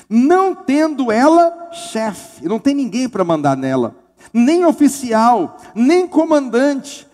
Não 0.09 0.55
tendo 0.55 1.11
ela 1.11 1.71
chefe, 1.71 2.47
não 2.47 2.59
tem 2.59 2.75
ninguém 2.75 3.09
para 3.09 3.23
mandar 3.23 3.57
nela, 3.57 3.95
nem 4.31 4.65
oficial, 4.65 5.57
nem 5.73 6.07
comandante, 6.07 7.07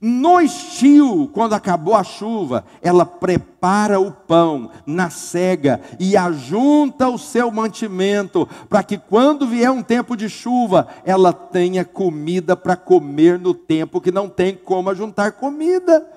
no 0.00 0.40
estio, 0.40 1.28
quando 1.32 1.54
acabou 1.54 1.96
a 1.96 2.04
chuva, 2.04 2.64
ela 2.80 3.04
prepara 3.04 3.98
o 3.98 4.12
pão 4.12 4.70
na 4.86 5.10
cega 5.10 5.80
e 5.98 6.16
ajunta 6.16 7.08
o 7.08 7.18
seu 7.18 7.50
mantimento, 7.50 8.48
para 8.68 8.84
que 8.84 8.96
quando 8.96 9.44
vier 9.44 9.72
um 9.72 9.82
tempo 9.82 10.16
de 10.16 10.28
chuva, 10.28 10.86
ela 11.04 11.32
tenha 11.32 11.84
comida 11.84 12.56
para 12.56 12.76
comer 12.76 13.40
no 13.40 13.52
tempo 13.52 14.00
que 14.00 14.12
não 14.12 14.28
tem 14.28 14.54
como 14.54 14.88
ajuntar 14.88 15.32
comida. 15.32 16.08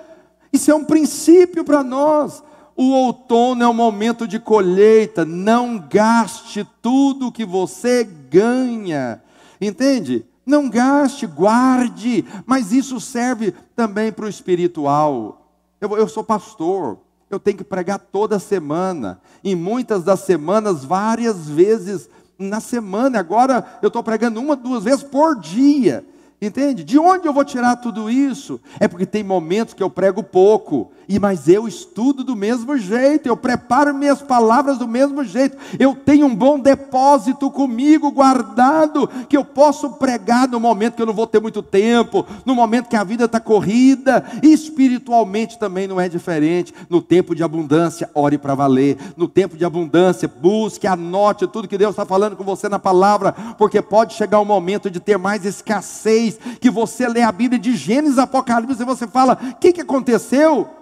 Isso 0.54 0.70
é 0.70 0.76
um 0.76 0.84
princípio 0.84 1.64
para 1.64 1.84
nós. 1.84 2.44
O 2.76 2.92
outono 2.92 3.64
é 3.64 3.68
um 3.68 3.74
momento 3.74 4.28
de 4.28 4.40
colheita, 4.40 5.26
não 5.26 5.80
gaste 5.80 6.68
tudo 6.84 7.32
que 7.32 7.46
você 7.46 8.04
ganha. 8.04 9.24
Entende? 9.60 10.26
Não 10.52 10.70
gaste, 10.70 11.26
guarde, 11.26 12.26
mas 12.46 12.74
isso 12.74 13.00
serve 13.00 13.54
também 13.74 14.12
para 14.12 14.26
o 14.26 14.30
espiritual. 14.30 15.48
Eu, 15.80 15.98
eu 15.98 16.10
sou 16.10 16.26
pastor, 16.26 16.98
eu 17.30 17.40
tenho 17.40 17.58
que 17.58 17.64
pregar 17.64 17.98
toda 17.98 18.38
semana, 18.38 19.22
em 19.42 19.56
muitas 19.56 20.04
das 20.04 20.20
semanas, 20.20 20.84
várias 20.84 21.48
vezes 21.48 22.10
na 22.38 22.60
semana. 22.60 23.18
Agora 23.18 23.66
eu 23.82 23.88
estou 23.88 24.04
pregando 24.04 24.42
uma, 24.42 24.58
duas 24.58 24.84
vezes 24.84 25.04
por 25.04 25.40
dia. 25.40 26.06
Entende? 26.42 26.84
De 26.84 27.00
onde 27.00 27.26
eu 27.26 27.34
vou 27.34 27.46
tirar 27.46 27.78
tudo 27.78 28.10
isso? 28.10 28.60
É 28.78 28.90
porque 28.90 29.06
tem 29.06 29.24
momentos 29.24 29.74
que 29.74 29.82
eu 29.82 29.90
prego 29.90 30.22
pouco, 30.22 30.92
e 31.12 31.20
mas 31.20 31.50
eu 31.50 31.68
estudo 31.68 32.24
do 32.24 32.38
mesmo 32.38 32.78
jeito, 32.78 33.28
eu 33.28 33.36
preparo 33.36 33.94
minhas 33.94 34.22
palavras 34.22 34.78
do 34.78 34.88
mesmo 34.88 35.26
jeito. 35.26 35.58
Eu 35.78 35.94
tenho 35.94 36.26
um 36.26 36.34
bom 36.34 36.58
depósito 36.58 37.52
comigo 37.52 38.10
guardado 38.12 39.10
que 39.28 39.36
eu 39.36 39.44
posso 39.44 39.90
pregar 39.90 40.48
no 40.48 40.58
momento 40.58 40.96
que 40.96 41.02
eu 41.02 41.06
não 41.06 41.14
vou 41.14 41.28
ter 41.28 41.42
muito 41.42 41.62
tempo, 41.62 42.26
no 42.46 42.56
momento 42.56 42.88
que 42.88 42.96
a 42.96 43.04
vida 43.04 43.26
está 43.26 43.42
corrida. 43.42 44.24
E 44.42 44.54
espiritualmente 44.54 45.60
também 45.60 45.86
não 45.86 46.00
é 46.00 46.08
diferente. 46.08 46.74
No 46.90 47.02
tempo 47.02 47.36
de 47.36 47.44
abundância, 47.44 48.10
ore 48.16 48.38
para 48.38 48.56
valer. 48.56 48.98
No 49.18 49.28
tempo 49.28 49.58
de 49.58 49.66
abundância, 49.66 50.30
busque, 50.30 50.88
anote 50.88 51.46
tudo 51.46 51.68
que 51.68 51.78
Deus 51.78 51.92
está 51.92 52.06
falando 52.06 52.38
com 52.38 52.44
você 52.46 52.70
na 52.70 52.80
palavra, 52.80 53.34
porque 53.58 53.82
pode 53.82 54.14
chegar 54.14 54.40
um 54.40 54.46
momento 54.46 54.90
de 54.90 55.02
ter 55.02 55.18
mais 55.18 55.44
escassez 55.44 56.40
que 56.62 56.70
você 56.70 57.06
lê 57.06 57.22
a 57.22 57.34
Bíblia 57.34 57.60
de 57.60 57.76
Gênesis 57.76 58.18
Apocalipse 58.18 58.82
e 58.82 58.86
você 58.86 59.06
fala: 59.06 59.38
o 59.52 59.56
que, 59.56 59.74
que 59.74 59.82
aconteceu? 59.82 60.81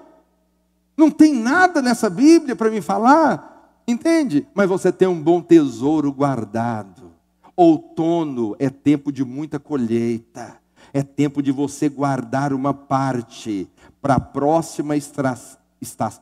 Não 1.00 1.10
tem 1.10 1.34
nada 1.34 1.82
nessa 1.82 2.10
Bíblia 2.10 2.58
para 2.58 2.70
me 2.70 2.82
falar, 2.82 3.82
entende? 3.88 4.45
Mas 4.54 4.68
você 4.68 4.91
tem 4.91 5.08
um 5.08 5.24
bom 5.24 5.41
tesouro 5.41 6.12
guardado. 6.12 7.14
Outono 7.56 8.54
é 8.60 8.70
tempo 8.70 9.10
de 9.10 9.24
muita 9.24 9.58
colheita, 9.58 10.60
é 10.91 11.02
tempo 11.02 11.41
de 11.41 11.54
você 11.54 11.88
guardar 11.88 12.52
uma 12.52 12.74
parte 12.74 13.70
para 14.02 14.16
a 14.16 14.20
próxima 14.20 14.93
esta, 14.97 16.22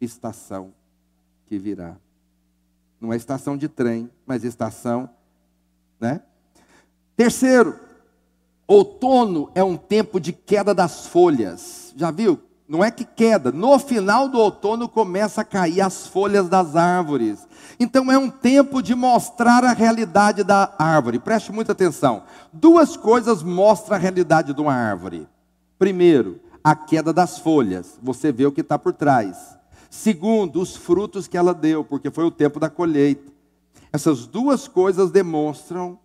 estação 0.00 0.72
que 1.44 1.58
virá. 1.58 1.94
Não 2.98 3.12
é 3.12 3.16
estação 3.16 3.58
de 3.58 3.68
trem, 3.68 4.10
mas 4.24 4.42
estação, 4.42 5.10
né? 6.00 6.22
Terceiro, 7.14 7.78
Outono 8.66 9.50
é 9.54 9.62
um 9.62 9.76
tempo 9.76 10.18
de 10.18 10.32
queda 10.32 10.72
das 10.72 11.08
folhas. 11.08 11.92
Já 11.94 12.10
viu? 12.10 12.40
Não 12.68 12.82
é 12.82 12.90
que 12.90 13.04
queda, 13.04 13.50
no 13.52 13.78
final 13.78 14.28
do 14.28 14.38
outono 14.38 14.88
começa 14.88 15.40
a 15.40 15.44
cair 15.44 15.80
as 15.80 16.06
folhas 16.06 16.48
das 16.48 16.76
árvores. 16.76 17.46
Então 17.78 18.10
é 18.10 18.16
um 18.16 18.30
tempo 18.30 18.82
de 18.82 18.94
mostrar 18.94 19.64
a 19.64 19.72
realidade 19.72 20.44
da 20.44 20.74
árvore. 20.78 21.18
Preste 21.18 21.52
muita 21.52 21.72
atenção. 21.72 22.22
Duas 22.52 22.96
coisas 22.96 23.42
mostram 23.42 23.96
a 23.96 23.98
realidade 23.98 24.54
de 24.54 24.60
uma 24.60 24.72
árvore. 24.72 25.26
Primeiro, 25.78 26.40
a 26.62 26.76
queda 26.76 27.12
das 27.12 27.38
folhas. 27.38 27.98
Você 28.02 28.30
vê 28.30 28.46
o 28.46 28.52
que 28.52 28.60
está 28.60 28.78
por 28.78 28.92
trás. 28.92 29.56
Segundo, 29.90 30.60
os 30.60 30.76
frutos 30.76 31.26
que 31.26 31.36
ela 31.36 31.52
deu, 31.52 31.84
porque 31.84 32.10
foi 32.10 32.24
o 32.24 32.30
tempo 32.30 32.60
da 32.60 32.70
colheita. 32.70 33.30
Essas 33.92 34.26
duas 34.26 34.68
coisas 34.68 35.10
demonstram 35.10 35.98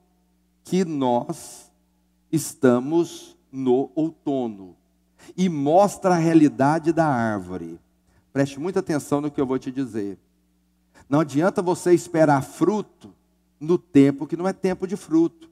que 0.64 0.84
nós 0.84 1.72
estamos 2.32 3.38
no 3.52 3.90
outono 3.96 4.77
e 5.36 5.50
mostra 5.50 6.16
a 6.16 6.18
realidade 6.18 6.94
da 6.94 7.06
árvore. 7.06 7.80
Preste 8.32 8.60
muita 8.60 8.80
atenção 8.80 9.22
no 9.22 9.32
que 9.32 9.42
eu 9.42 9.46
vou 9.46 9.58
te 9.58 9.72
dizer. 9.72 10.18
Não 11.10 11.22
adianta 11.22 11.62
você 11.62 11.94
esperar 11.94 12.44
fruto 12.44 13.14
no 13.60 13.78
tempo 13.78 14.28
que 14.28 14.38
não 14.38 14.48
é 14.48 14.54
tempo 14.54 14.86
de 14.86 14.96
fruto. 14.96 15.50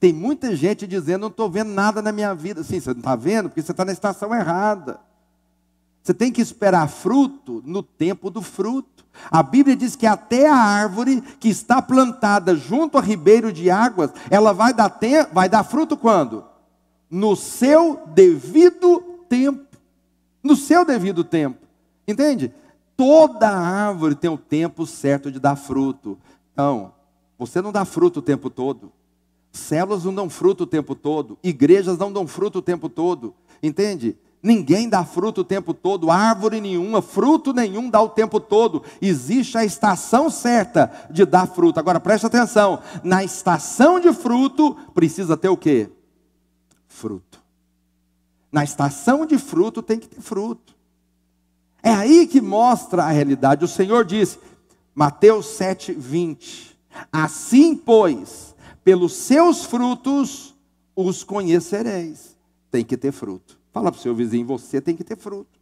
Tem 0.00 0.12
muita 0.12 0.54
gente 0.56 0.86
dizendo: 0.86 1.22
não 1.22 1.28
estou 1.28 1.50
vendo 1.50 1.70
nada 1.70 2.00
na 2.00 2.12
minha 2.12 2.34
vida. 2.34 2.62
Sim, 2.62 2.80
você 2.80 2.90
não 2.90 3.00
está 3.00 3.16
vendo 3.16 3.48
porque 3.48 3.62
você 3.62 3.72
está 3.72 3.84
na 3.84 3.92
estação 3.92 4.34
errada. 4.34 4.98
Você 6.02 6.14
tem 6.14 6.30
que 6.30 6.40
esperar 6.40 6.88
fruto 6.88 7.62
no 7.66 7.82
tempo 7.82 8.30
do 8.30 8.40
fruto. 8.40 9.04
A 9.30 9.42
Bíblia 9.42 9.74
diz 9.74 9.96
que 9.96 10.06
até 10.06 10.48
a 10.48 10.54
árvore 10.54 11.20
que 11.40 11.48
está 11.48 11.82
plantada 11.82 12.54
junto 12.54 12.96
a 12.96 13.00
ribeiro 13.00 13.52
de 13.52 13.70
águas, 13.70 14.12
ela 14.30 14.52
vai 14.52 14.72
dar, 14.72 14.98
vai 15.32 15.48
dar 15.48 15.64
fruto 15.64 15.96
quando? 15.96 16.44
No 17.10 17.36
seu 17.36 18.02
devido 18.08 19.00
tempo. 19.28 19.76
No 20.42 20.56
seu 20.56 20.84
devido 20.84 21.24
tempo. 21.24 21.58
Entende? 22.06 22.52
Toda 22.96 23.48
árvore 23.48 24.14
tem 24.14 24.30
o 24.30 24.38
tempo 24.38 24.86
certo 24.86 25.30
de 25.30 25.38
dar 25.38 25.56
fruto. 25.56 26.18
Então, 26.52 26.92
você 27.38 27.60
não 27.60 27.72
dá 27.72 27.84
fruto 27.84 28.20
o 28.20 28.22
tempo 28.22 28.48
todo. 28.48 28.92
Células 29.52 30.04
não 30.04 30.14
dão 30.14 30.30
fruto 30.30 30.64
o 30.64 30.66
tempo 30.66 30.94
todo. 30.94 31.38
Igrejas 31.42 31.98
não 31.98 32.12
dão 32.12 32.26
fruto 32.26 32.58
o 32.58 32.62
tempo 32.62 32.88
todo. 32.88 33.34
Entende? 33.62 34.16
Ninguém 34.42 34.88
dá 34.88 35.04
fruto 35.04 35.40
o 35.40 35.44
tempo 35.44 35.74
todo, 35.74 36.08
árvore 36.08 36.60
nenhuma, 36.60 37.02
fruto 37.02 37.52
nenhum 37.52 37.90
dá 37.90 38.00
o 38.00 38.08
tempo 38.08 38.38
todo. 38.38 38.82
Existe 39.02 39.58
a 39.58 39.64
estação 39.64 40.30
certa 40.30 41.08
de 41.10 41.24
dar 41.24 41.48
fruto. 41.48 41.80
Agora 41.80 41.98
preste 41.98 42.26
atenção: 42.26 42.80
na 43.02 43.24
estação 43.24 43.98
de 43.98 44.12
fruto 44.12 44.76
precisa 44.94 45.36
ter 45.36 45.48
o 45.48 45.56
quê? 45.56 45.90
Fruto. 46.96 47.42
Na 48.50 48.64
estação 48.64 49.26
de 49.26 49.36
fruto 49.36 49.82
tem 49.82 49.98
que 49.98 50.08
ter 50.08 50.22
fruto. 50.22 50.74
É 51.82 51.90
aí 51.90 52.26
que 52.26 52.40
mostra 52.40 53.04
a 53.04 53.10
realidade. 53.10 53.66
O 53.66 53.68
Senhor 53.68 54.02
disse, 54.02 54.38
Mateus 54.94 55.44
7, 55.58 55.92
20: 55.92 56.74
Assim, 57.12 57.76
pois, 57.76 58.54
pelos 58.82 59.12
seus 59.12 59.66
frutos 59.66 60.54
os 60.94 61.22
conhecereis. 61.22 62.34
Tem 62.70 62.82
que 62.82 62.96
ter 62.96 63.12
fruto. 63.12 63.58
Fala 63.72 63.92
para 63.92 63.98
o 63.98 64.02
seu 64.02 64.14
vizinho, 64.14 64.46
você 64.46 64.80
tem 64.80 64.96
que 64.96 65.04
ter 65.04 65.18
fruto. 65.18 65.60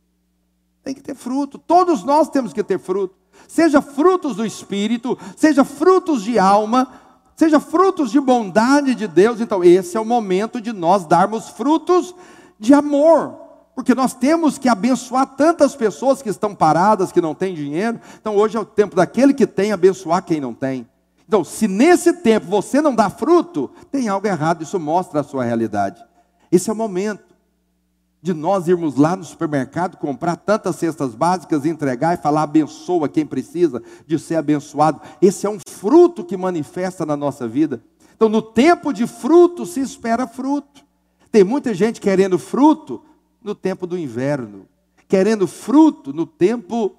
Tem 0.84 0.94
que 0.94 1.02
ter 1.02 1.16
fruto. 1.16 1.58
Todos 1.58 2.04
nós 2.04 2.28
temos 2.28 2.52
que 2.52 2.62
ter 2.62 2.78
fruto. 2.78 3.16
Seja 3.48 3.82
frutos 3.82 4.36
do 4.36 4.46
Espírito, 4.46 5.18
seja 5.36 5.64
frutos 5.64 6.22
de 6.22 6.38
alma, 6.38 6.92
seja 7.36 7.58
frutos 7.60 8.10
de 8.10 8.20
bondade 8.20 8.94
de 8.94 9.06
Deus. 9.06 9.40
Então, 9.40 9.62
esse 9.62 9.96
é 9.96 10.00
o 10.00 10.04
momento 10.04 10.60
de 10.60 10.72
nós 10.72 11.06
darmos 11.06 11.48
frutos 11.48 12.14
de 12.58 12.74
amor. 12.74 13.40
Porque 13.74 13.94
nós 13.94 14.14
temos 14.14 14.56
que 14.56 14.68
abençoar 14.68 15.26
tantas 15.26 15.74
pessoas 15.74 16.22
que 16.22 16.28
estão 16.28 16.54
paradas, 16.54 17.10
que 17.10 17.20
não 17.20 17.34
têm 17.34 17.54
dinheiro. 17.54 18.00
Então, 18.20 18.36
hoje 18.36 18.56
é 18.56 18.60
o 18.60 18.64
tempo 18.64 18.94
daquele 18.94 19.34
que 19.34 19.46
tem 19.46 19.72
abençoar 19.72 20.22
quem 20.24 20.40
não 20.40 20.54
tem. 20.54 20.88
Então, 21.26 21.42
se 21.42 21.66
nesse 21.66 22.12
tempo 22.12 22.46
você 22.46 22.80
não 22.80 22.94
dá 22.94 23.08
fruto, 23.08 23.70
tem 23.90 24.08
algo 24.08 24.26
errado, 24.26 24.62
isso 24.62 24.78
mostra 24.78 25.20
a 25.20 25.24
sua 25.24 25.42
realidade. 25.42 26.04
Esse 26.52 26.70
é 26.70 26.72
o 26.72 26.76
momento 26.76 27.23
de 28.24 28.32
nós 28.32 28.68
irmos 28.68 28.96
lá 28.96 29.14
no 29.14 29.22
supermercado 29.22 29.98
comprar 29.98 30.36
tantas 30.36 30.76
cestas 30.76 31.14
básicas, 31.14 31.66
entregar 31.66 32.14
e 32.14 32.22
falar 32.22 32.44
abençoa 32.44 33.06
quem 33.06 33.26
precisa 33.26 33.82
de 34.06 34.18
ser 34.18 34.36
abençoado. 34.36 34.98
Esse 35.20 35.46
é 35.46 35.50
um 35.50 35.58
fruto 35.68 36.24
que 36.24 36.34
manifesta 36.34 37.04
na 37.04 37.18
nossa 37.18 37.46
vida. 37.46 37.84
Então, 38.16 38.30
no 38.30 38.40
tempo 38.40 38.94
de 38.94 39.06
fruto 39.06 39.66
se 39.66 39.80
espera 39.80 40.26
fruto. 40.26 40.82
Tem 41.30 41.44
muita 41.44 41.74
gente 41.74 42.00
querendo 42.00 42.38
fruto 42.38 43.02
no 43.42 43.54
tempo 43.54 43.86
do 43.86 43.98
inverno, 43.98 44.66
querendo 45.06 45.46
fruto 45.46 46.10
no 46.10 46.24
tempo 46.24 46.96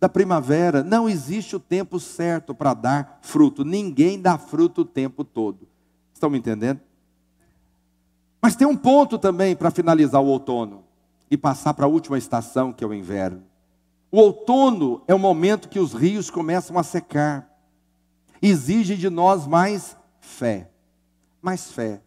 da 0.00 0.08
primavera. 0.08 0.82
Não 0.82 1.08
existe 1.08 1.54
o 1.54 1.60
tempo 1.60 2.00
certo 2.00 2.52
para 2.52 2.74
dar 2.74 3.20
fruto. 3.22 3.64
Ninguém 3.64 4.20
dá 4.20 4.36
fruto 4.36 4.80
o 4.80 4.84
tempo 4.84 5.22
todo. 5.22 5.68
Estão 6.12 6.28
me 6.28 6.38
entendendo? 6.38 6.80
Mas 8.40 8.54
tem 8.54 8.66
um 8.66 8.76
ponto 8.76 9.18
também 9.18 9.56
para 9.56 9.70
finalizar 9.70 10.22
o 10.22 10.26
outono 10.26 10.84
e 11.30 11.36
passar 11.36 11.74
para 11.74 11.86
a 11.86 11.88
última 11.88 12.16
estação, 12.16 12.72
que 12.72 12.84
é 12.84 12.86
o 12.86 12.94
inverno. 12.94 13.42
O 14.10 14.18
outono 14.18 15.02
é 15.06 15.14
o 15.14 15.18
momento 15.18 15.68
que 15.68 15.78
os 15.78 15.92
rios 15.92 16.30
começam 16.30 16.78
a 16.78 16.82
secar. 16.82 17.48
Exige 18.40 18.96
de 18.96 19.10
nós 19.10 19.46
mais 19.46 19.96
fé. 20.20 20.70
Mais 21.42 21.70
fé. 21.70 22.00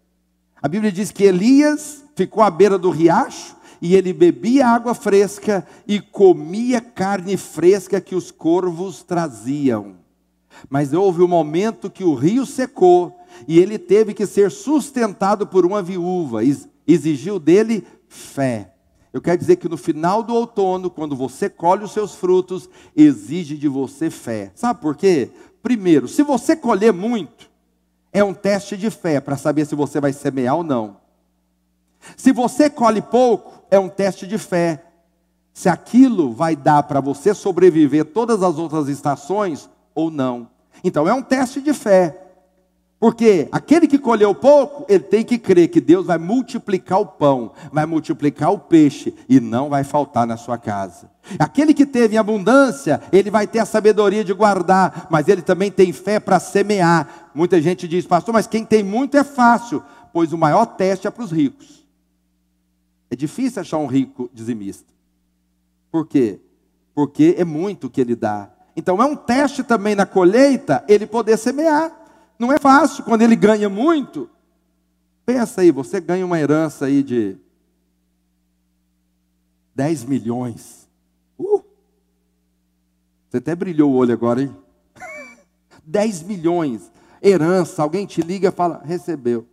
A 0.61 0.67
Bíblia 0.67 0.91
diz 0.91 1.11
que 1.11 1.23
Elias 1.23 2.03
ficou 2.15 2.41
à 2.41 2.49
beira 2.49 2.77
do 2.77 2.89
riacho 2.89 3.55
e 3.81 3.95
ele 3.95 4.13
bebia 4.13 4.67
água 4.67 4.93
fresca 4.93 5.65
e 5.87 5.99
comia 5.99 6.79
carne 6.79 7.35
fresca 7.35 7.99
que 7.99 8.15
os 8.15 8.31
corvos 8.31 9.03
traziam. 9.03 9.95
Mas 10.69 10.93
houve 10.93 11.21
um 11.21 11.27
momento 11.27 11.89
que 11.89 12.03
o 12.03 12.13
rio 12.13 12.45
secou 12.45 13.20
e 13.47 13.59
ele 13.59 13.77
teve 13.77 14.13
que 14.13 14.25
ser 14.25 14.51
sustentado 14.51 15.45
por 15.47 15.65
uma 15.65 15.81
viúva, 15.81 16.41
exigiu 16.87 17.39
dele 17.39 17.85
fé. 18.07 18.71
Eu 19.13 19.21
quero 19.21 19.37
dizer 19.37 19.57
que 19.57 19.67
no 19.67 19.77
final 19.77 20.23
do 20.23 20.33
outono, 20.33 20.89
quando 20.89 21.15
você 21.15 21.49
colhe 21.49 21.83
os 21.83 21.91
seus 21.91 22.15
frutos, 22.15 22.69
exige 22.95 23.57
de 23.57 23.67
você 23.67 24.09
fé. 24.09 24.51
Sabe 24.55 24.79
por 24.79 24.95
quê? 24.95 25.29
Primeiro, 25.61 26.07
se 26.07 26.23
você 26.23 26.55
colher 26.55 26.93
muito, 26.93 27.49
é 28.13 28.23
um 28.23 28.33
teste 28.33 28.77
de 28.77 28.89
fé 28.89 29.19
para 29.19 29.37
saber 29.37 29.65
se 29.65 29.75
você 29.75 29.99
vai 29.99 30.13
semear 30.13 30.55
ou 30.55 30.63
não. 30.63 30.97
Se 32.15 32.31
você 32.31 32.69
colhe 32.69 33.01
pouco, 33.01 33.63
é 33.69 33.77
um 33.77 33.89
teste 33.89 34.25
de 34.25 34.37
fé. 34.37 34.83
Se 35.53 35.67
aquilo 35.67 36.33
vai 36.33 36.55
dar 36.55 36.83
para 36.83 37.01
você 37.01 37.33
sobreviver 37.33 38.05
todas 38.05 38.41
as 38.41 38.57
outras 38.57 38.87
estações 38.87 39.69
ou 39.93 40.09
não. 40.09 40.49
Então 40.83 41.07
é 41.07 41.13
um 41.13 41.21
teste 41.21 41.61
de 41.61 41.73
fé. 41.73 42.30
Porque 43.01 43.49
aquele 43.51 43.87
que 43.87 43.97
colheu 43.97 44.35
pouco, 44.35 44.85
ele 44.87 45.03
tem 45.03 45.23
que 45.25 45.39
crer 45.39 45.69
que 45.69 45.81
Deus 45.81 46.05
vai 46.05 46.19
multiplicar 46.19 46.99
o 46.99 47.05
pão, 47.07 47.51
vai 47.71 47.83
multiplicar 47.87 48.51
o 48.51 48.59
peixe 48.59 49.11
e 49.27 49.39
não 49.39 49.69
vai 49.69 49.83
faltar 49.83 50.27
na 50.27 50.37
sua 50.37 50.55
casa. 50.55 51.09
Aquele 51.39 51.73
que 51.73 51.83
teve 51.83 52.15
abundância, 52.15 53.01
ele 53.11 53.31
vai 53.31 53.47
ter 53.47 53.57
a 53.57 53.65
sabedoria 53.65 54.23
de 54.23 54.31
guardar, 54.33 55.07
mas 55.09 55.27
ele 55.27 55.41
também 55.41 55.71
tem 55.71 55.91
fé 55.91 56.19
para 56.19 56.39
semear. 56.39 57.31
Muita 57.33 57.59
gente 57.59 57.87
diz, 57.87 58.05
pastor, 58.05 58.35
mas 58.35 58.45
quem 58.45 58.63
tem 58.63 58.83
muito 58.83 59.17
é 59.17 59.23
fácil, 59.23 59.81
pois 60.13 60.31
o 60.31 60.37
maior 60.37 60.67
teste 60.67 61.07
é 61.07 61.09
para 61.09 61.23
os 61.23 61.31
ricos. 61.31 61.83
É 63.09 63.15
difícil 63.15 63.61
achar 63.61 63.79
um 63.79 63.87
rico 63.87 64.29
dizimista. 64.31 64.93
Por 65.91 66.05
quê? 66.05 66.39
Porque 66.93 67.33
é 67.35 67.43
muito 67.43 67.89
que 67.89 67.99
ele 67.99 68.15
dá. 68.15 68.47
Então 68.75 69.01
é 69.01 69.05
um 69.05 69.15
teste 69.15 69.63
também 69.63 69.95
na 69.95 70.05
colheita 70.05 70.83
ele 70.87 71.07
poder 71.07 71.35
semear. 71.35 72.00
Não 72.41 72.51
é 72.51 72.57
fácil 72.57 73.03
quando 73.03 73.21
ele 73.21 73.35
ganha 73.35 73.69
muito. 73.69 74.27
Pensa 75.23 75.61
aí, 75.61 75.69
você 75.69 76.01
ganha 76.01 76.25
uma 76.25 76.39
herança 76.39 76.85
aí 76.85 77.03
de 77.03 77.37
10 79.75 80.05
milhões. 80.05 80.89
Uh! 81.37 81.63
Você 83.29 83.37
até 83.37 83.53
brilhou 83.53 83.91
o 83.91 83.95
olho 83.95 84.11
agora, 84.11 84.41
hein? 84.41 84.57
10 85.85 86.23
milhões. 86.23 86.91
Herança, 87.21 87.83
alguém 87.83 88.07
te 88.07 88.21
liga 88.21 88.49
e 88.49 88.51
fala, 88.51 88.81
recebeu. 88.83 89.47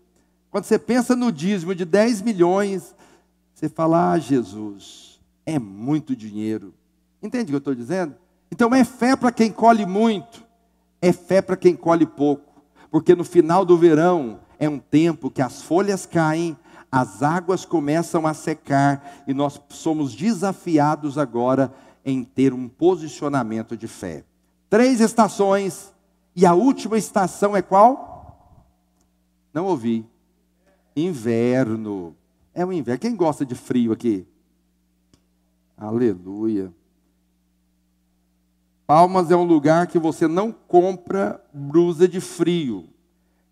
Quando 0.50 0.64
você 0.64 0.78
pensa 0.78 1.14
no 1.14 1.30
dízimo 1.30 1.74
de 1.74 1.84
10 1.84 2.22
milhões, 2.22 2.94
você 3.52 3.68
fala, 3.68 4.12
ah, 4.12 4.18
Jesus, 4.18 5.20
é 5.44 5.58
muito 5.58 6.16
dinheiro. 6.16 6.72
Entende 7.22 7.44
o 7.44 7.46
que 7.48 7.54
eu 7.54 7.58
estou 7.58 7.74
dizendo? 7.74 8.14
Então 8.50 8.74
é 8.74 8.82
fé 8.82 9.14
para 9.14 9.30
quem 9.30 9.52
colhe 9.52 9.84
muito, 9.84 10.42
é 11.02 11.12
fé 11.12 11.42
para 11.42 11.54
quem 11.54 11.76
colhe 11.76 12.06
pouco 12.06 12.47
porque 12.90 13.14
no 13.14 13.24
final 13.24 13.64
do 13.64 13.76
verão 13.76 14.40
é 14.58 14.68
um 14.68 14.78
tempo 14.78 15.30
que 15.30 15.42
as 15.42 15.62
folhas 15.62 16.06
caem, 16.06 16.56
as 16.90 17.22
águas 17.22 17.64
começam 17.64 18.26
a 18.26 18.34
secar 18.34 19.22
e 19.26 19.34
nós 19.34 19.60
somos 19.68 20.14
desafiados 20.14 21.18
agora 21.18 21.72
em 22.04 22.24
ter 22.24 22.54
um 22.54 22.68
posicionamento 22.68 23.76
de 23.76 23.86
fé. 23.86 24.24
Três 24.70 25.00
estações 25.00 25.92
e 26.34 26.46
a 26.46 26.54
última 26.54 26.96
estação 26.96 27.56
é 27.56 27.62
qual? 27.62 28.66
Não 29.52 29.66
ouvi. 29.66 30.06
Inverno. 30.96 32.16
É 32.54 32.64
o 32.64 32.72
inverno. 32.72 33.00
Quem 33.00 33.14
gosta 33.14 33.44
de 33.44 33.54
frio 33.54 33.92
aqui? 33.92 34.26
Aleluia. 35.76 36.72
Palmas 38.88 39.30
é 39.30 39.36
um 39.36 39.44
lugar 39.44 39.86
que 39.86 39.98
você 39.98 40.26
não 40.26 40.50
compra 40.50 41.44
blusa 41.52 42.08
de 42.08 42.22
frio. 42.22 42.88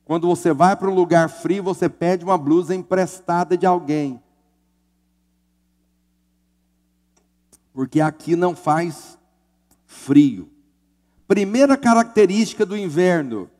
Quando 0.03 0.27
você 0.27 0.51
vai 0.51 0.75
para 0.75 0.91
um 0.91 0.95
lugar 0.95 1.29
frio, 1.29 1.63
você 1.63 1.91
pede 1.91 2.25
uma 2.25 2.39
blusa 2.39 2.75
emprestada 2.75 3.55
de 3.55 3.67
alguém. 3.67 4.19
Porque 7.75 8.01
aqui 8.01 8.35
não 8.35 8.57
faz 8.57 9.19
frio. 9.85 10.51
Primeira 11.29 11.77
característica 11.77 12.65
do 12.65 12.75
inverno 12.75 13.51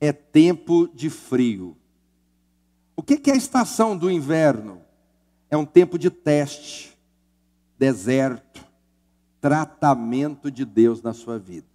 é 0.00 0.12
tempo 0.12 0.88
de 0.92 1.08
frio. 1.08 1.76
O 2.96 3.02
que 3.04 3.30
é 3.30 3.34
a 3.34 3.36
estação 3.36 3.96
do 3.96 4.10
inverno? 4.10 4.82
É 5.48 5.56
um 5.56 5.64
tempo 5.64 5.96
de 5.96 6.10
teste, 6.10 6.98
deserto, 7.78 8.71
tratamento 9.42 10.52
de 10.52 10.64
Deus 10.64 11.02
na 11.02 11.12
sua 11.12 11.36
vida. 11.36 11.66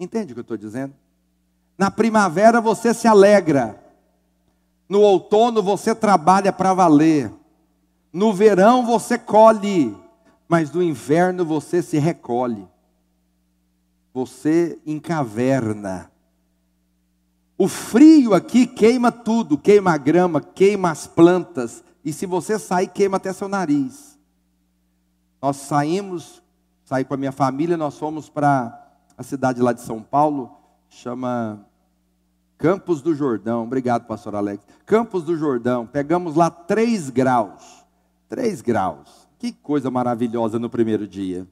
Entende 0.00 0.32
o 0.32 0.34
que 0.34 0.40
eu 0.40 0.42
estou 0.42 0.56
dizendo? 0.56 0.92
Na 1.78 1.92
primavera 1.92 2.60
você 2.60 2.92
se 2.92 3.06
alegra, 3.06 3.80
no 4.88 5.00
outono 5.00 5.62
você 5.62 5.94
trabalha 5.94 6.52
para 6.52 6.74
valer, 6.74 7.32
no 8.12 8.32
verão 8.32 8.84
você 8.84 9.16
colhe, 9.16 9.96
mas 10.48 10.72
no 10.72 10.82
inverno 10.82 11.46
você 11.46 11.80
se 11.82 11.98
recolhe, 11.98 12.68
você 14.12 14.76
encaverna. 14.84 16.10
O 17.56 17.68
frio 17.68 18.34
aqui 18.34 18.66
queima 18.66 19.12
tudo, 19.12 19.56
queima 19.56 19.92
a 19.92 19.96
grama, 19.96 20.40
queima 20.40 20.90
as 20.90 21.06
plantas, 21.06 21.84
e 22.04 22.12
se 22.12 22.26
você 22.26 22.58
sair, 22.58 22.88
queima 22.88 23.18
até 23.18 23.32
seu 23.32 23.46
nariz. 23.46 24.18
Nós 25.40 25.58
saímos 25.58 26.41
saí 26.92 27.06
com 27.06 27.14
a 27.14 27.16
minha 27.16 27.32
família, 27.32 27.74
nós 27.74 27.96
fomos 27.96 28.28
para 28.28 28.86
a 29.16 29.22
cidade 29.22 29.62
lá 29.62 29.72
de 29.72 29.80
São 29.80 30.02
Paulo, 30.02 30.54
chama 30.90 31.64
Campos 32.58 33.00
do 33.00 33.14
Jordão. 33.14 33.62
Obrigado, 33.62 34.04
pastor 34.04 34.34
Alex. 34.34 34.62
Campos 34.84 35.24
do 35.24 35.34
Jordão. 35.34 35.86
Pegamos 35.86 36.34
lá 36.34 36.50
3 36.50 37.08
graus. 37.08 37.82
3 38.28 38.60
graus. 38.60 39.26
Que 39.38 39.52
coisa 39.52 39.90
maravilhosa 39.90 40.58
no 40.58 40.68
primeiro 40.68 41.08
dia. 41.08 41.46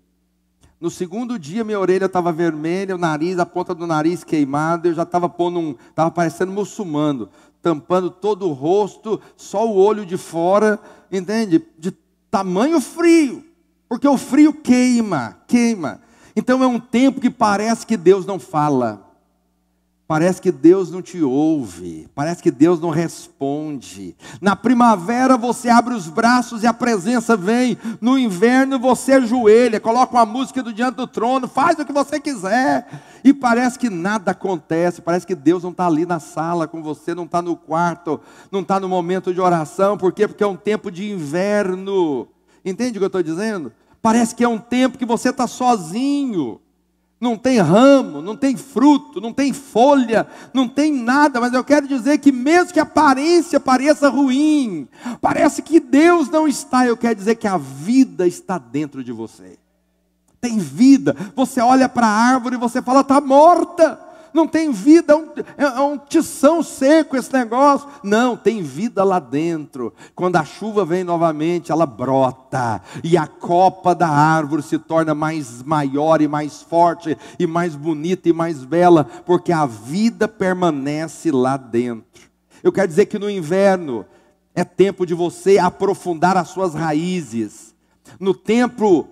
No 0.78 0.90
segundo 0.90 1.38
dia, 1.38 1.64
minha 1.64 1.80
orelha 1.80 2.04
estava 2.04 2.30
vermelha, 2.30 2.94
o 2.94 2.98
nariz, 2.98 3.38
a 3.38 3.46
ponta 3.46 3.74
do 3.74 3.86
nariz 3.86 4.22
queimada, 4.22 4.88
eu 4.88 4.94
já 4.94 5.04
estava 5.04 5.26
pondo 5.26 5.58
um. 5.58 5.70
Estava 5.88 6.10
parecendo 6.10 6.52
muçulmano, 6.52 7.30
tampando 7.62 8.10
todo 8.10 8.46
o 8.46 8.52
rosto, 8.52 9.18
só 9.38 9.66
o 9.66 9.74
olho 9.74 10.04
de 10.04 10.18
fora, 10.18 10.78
entende? 11.10 11.66
De 11.78 11.92
tamanho 12.30 12.78
frio. 12.78 13.49
Porque 13.90 14.06
o 14.06 14.16
frio 14.16 14.52
queima, 14.52 15.36
queima. 15.48 16.00
Então 16.36 16.62
é 16.62 16.66
um 16.68 16.78
tempo 16.78 17.20
que 17.20 17.28
parece 17.28 17.84
que 17.84 17.96
Deus 17.96 18.24
não 18.24 18.38
fala. 18.38 19.04
Parece 20.06 20.40
que 20.40 20.52
Deus 20.52 20.92
não 20.92 21.02
te 21.02 21.20
ouve, 21.22 22.08
parece 22.14 22.42
que 22.42 22.50
Deus 22.52 22.80
não 22.80 22.90
responde. 22.90 24.16
Na 24.40 24.54
primavera 24.54 25.36
você 25.36 25.68
abre 25.68 25.94
os 25.94 26.08
braços 26.08 26.62
e 26.62 26.68
a 26.68 26.72
presença 26.72 27.36
vem. 27.36 27.76
No 28.00 28.16
inverno 28.16 28.78
você 28.78 29.14
ajoelha, 29.14 29.80
coloca 29.80 30.16
uma 30.16 30.26
música 30.26 30.62
do 30.62 30.72
diante 30.72 30.96
do 30.96 31.06
trono, 31.08 31.48
faz 31.48 31.76
o 31.78 31.84
que 31.84 31.92
você 31.92 32.20
quiser. 32.20 32.86
E 33.24 33.32
parece 33.32 33.76
que 33.76 33.90
nada 33.90 34.30
acontece, 34.30 35.02
parece 35.02 35.26
que 35.26 35.34
Deus 35.34 35.64
não 35.64 35.70
está 35.70 35.86
ali 35.88 36.06
na 36.06 36.20
sala 36.20 36.68
com 36.68 36.80
você, 36.80 37.12
não 37.12 37.24
está 37.24 37.42
no 37.42 37.56
quarto, 37.56 38.20
não 38.52 38.60
está 38.60 38.78
no 38.78 38.88
momento 38.88 39.34
de 39.34 39.40
oração. 39.40 39.98
Por 39.98 40.12
quê? 40.12 40.28
Porque 40.28 40.44
é 40.44 40.46
um 40.46 40.56
tempo 40.56 40.92
de 40.92 41.10
inverno. 41.10 42.28
Entende 42.64 42.98
o 42.98 43.00
que 43.00 43.04
eu 43.04 43.06
estou 43.06 43.22
dizendo? 43.22 43.72
Parece 44.02 44.34
que 44.34 44.44
é 44.44 44.48
um 44.48 44.58
tempo 44.58 44.98
que 44.98 45.04
você 45.04 45.30
está 45.30 45.46
sozinho. 45.46 46.60
Não 47.20 47.36
tem 47.36 47.58
ramo, 47.58 48.22
não 48.22 48.34
tem 48.34 48.56
fruto, 48.56 49.20
não 49.20 49.30
tem 49.30 49.52
folha, 49.52 50.26
não 50.54 50.66
tem 50.66 50.90
nada, 50.90 51.38
mas 51.38 51.52
eu 51.52 51.62
quero 51.62 51.86
dizer 51.86 52.16
que, 52.16 52.32
mesmo 52.32 52.72
que 52.72 52.80
a 52.80 52.84
aparência 52.84 53.60
pareça 53.60 54.08
ruim, 54.08 54.88
parece 55.20 55.60
que 55.60 55.78
Deus 55.78 56.30
não 56.30 56.48
está, 56.48 56.86
eu 56.86 56.96
quero 56.96 57.14
dizer 57.14 57.34
que 57.34 57.46
a 57.46 57.58
vida 57.58 58.26
está 58.26 58.56
dentro 58.56 59.04
de 59.04 59.12
você. 59.12 59.58
Tem 60.40 60.56
vida. 60.56 61.14
Você 61.36 61.60
olha 61.60 61.90
para 61.90 62.06
a 62.06 62.10
árvore 62.10 62.54
e 62.54 62.58
você 62.58 62.80
fala, 62.80 63.02
está 63.02 63.20
morta 63.20 64.09
não 64.32 64.46
tem 64.46 64.70
vida, 64.72 65.14
é, 65.56 65.64
é 65.64 65.80
um 65.80 65.98
tição 65.98 66.62
seco 66.62 67.16
esse 67.16 67.32
negócio. 67.32 67.88
Não, 68.02 68.36
tem 68.36 68.62
vida 68.62 69.02
lá 69.04 69.18
dentro. 69.18 69.92
Quando 70.14 70.36
a 70.36 70.44
chuva 70.44 70.84
vem 70.84 71.04
novamente, 71.04 71.72
ela 71.72 71.86
brota, 71.86 72.80
e 73.02 73.16
a 73.16 73.26
copa 73.26 73.94
da 73.94 74.08
árvore 74.08 74.62
se 74.62 74.78
torna 74.78 75.14
mais 75.14 75.62
maior 75.62 76.20
e 76.20 76.28
mais 76.28 76.62
forte, 76.62 77.16
e 77.38 77.46
mais 77.46 77.74
bonita 77.74 78.28
e 78.28 78.32
mais 78.32 78.64
bela, 78.64 79.04
porque 79.24 79.52
a 79.52 79.66
vida 79.66 80.26
permanece 80.26 81.30
lá 81.30 81.56
dentro. 81.56 82.30
Eu 82.62 82.72
quero 82.72 82.88
dizer 82.88 83.06
que 83.06 83.18
no 83.18 83.30
inverno 83.30 84.04
é 84.54 84.64
tempo 84.64 85.06
de 85.06 85.14
você 85.14 85.58
aprofundar 85.58 86.36
as 86.36 86.48
suas 86.48 86.74
raízes. 86.74 87.74
No 88.18 88.34
tempo 88.34 89.08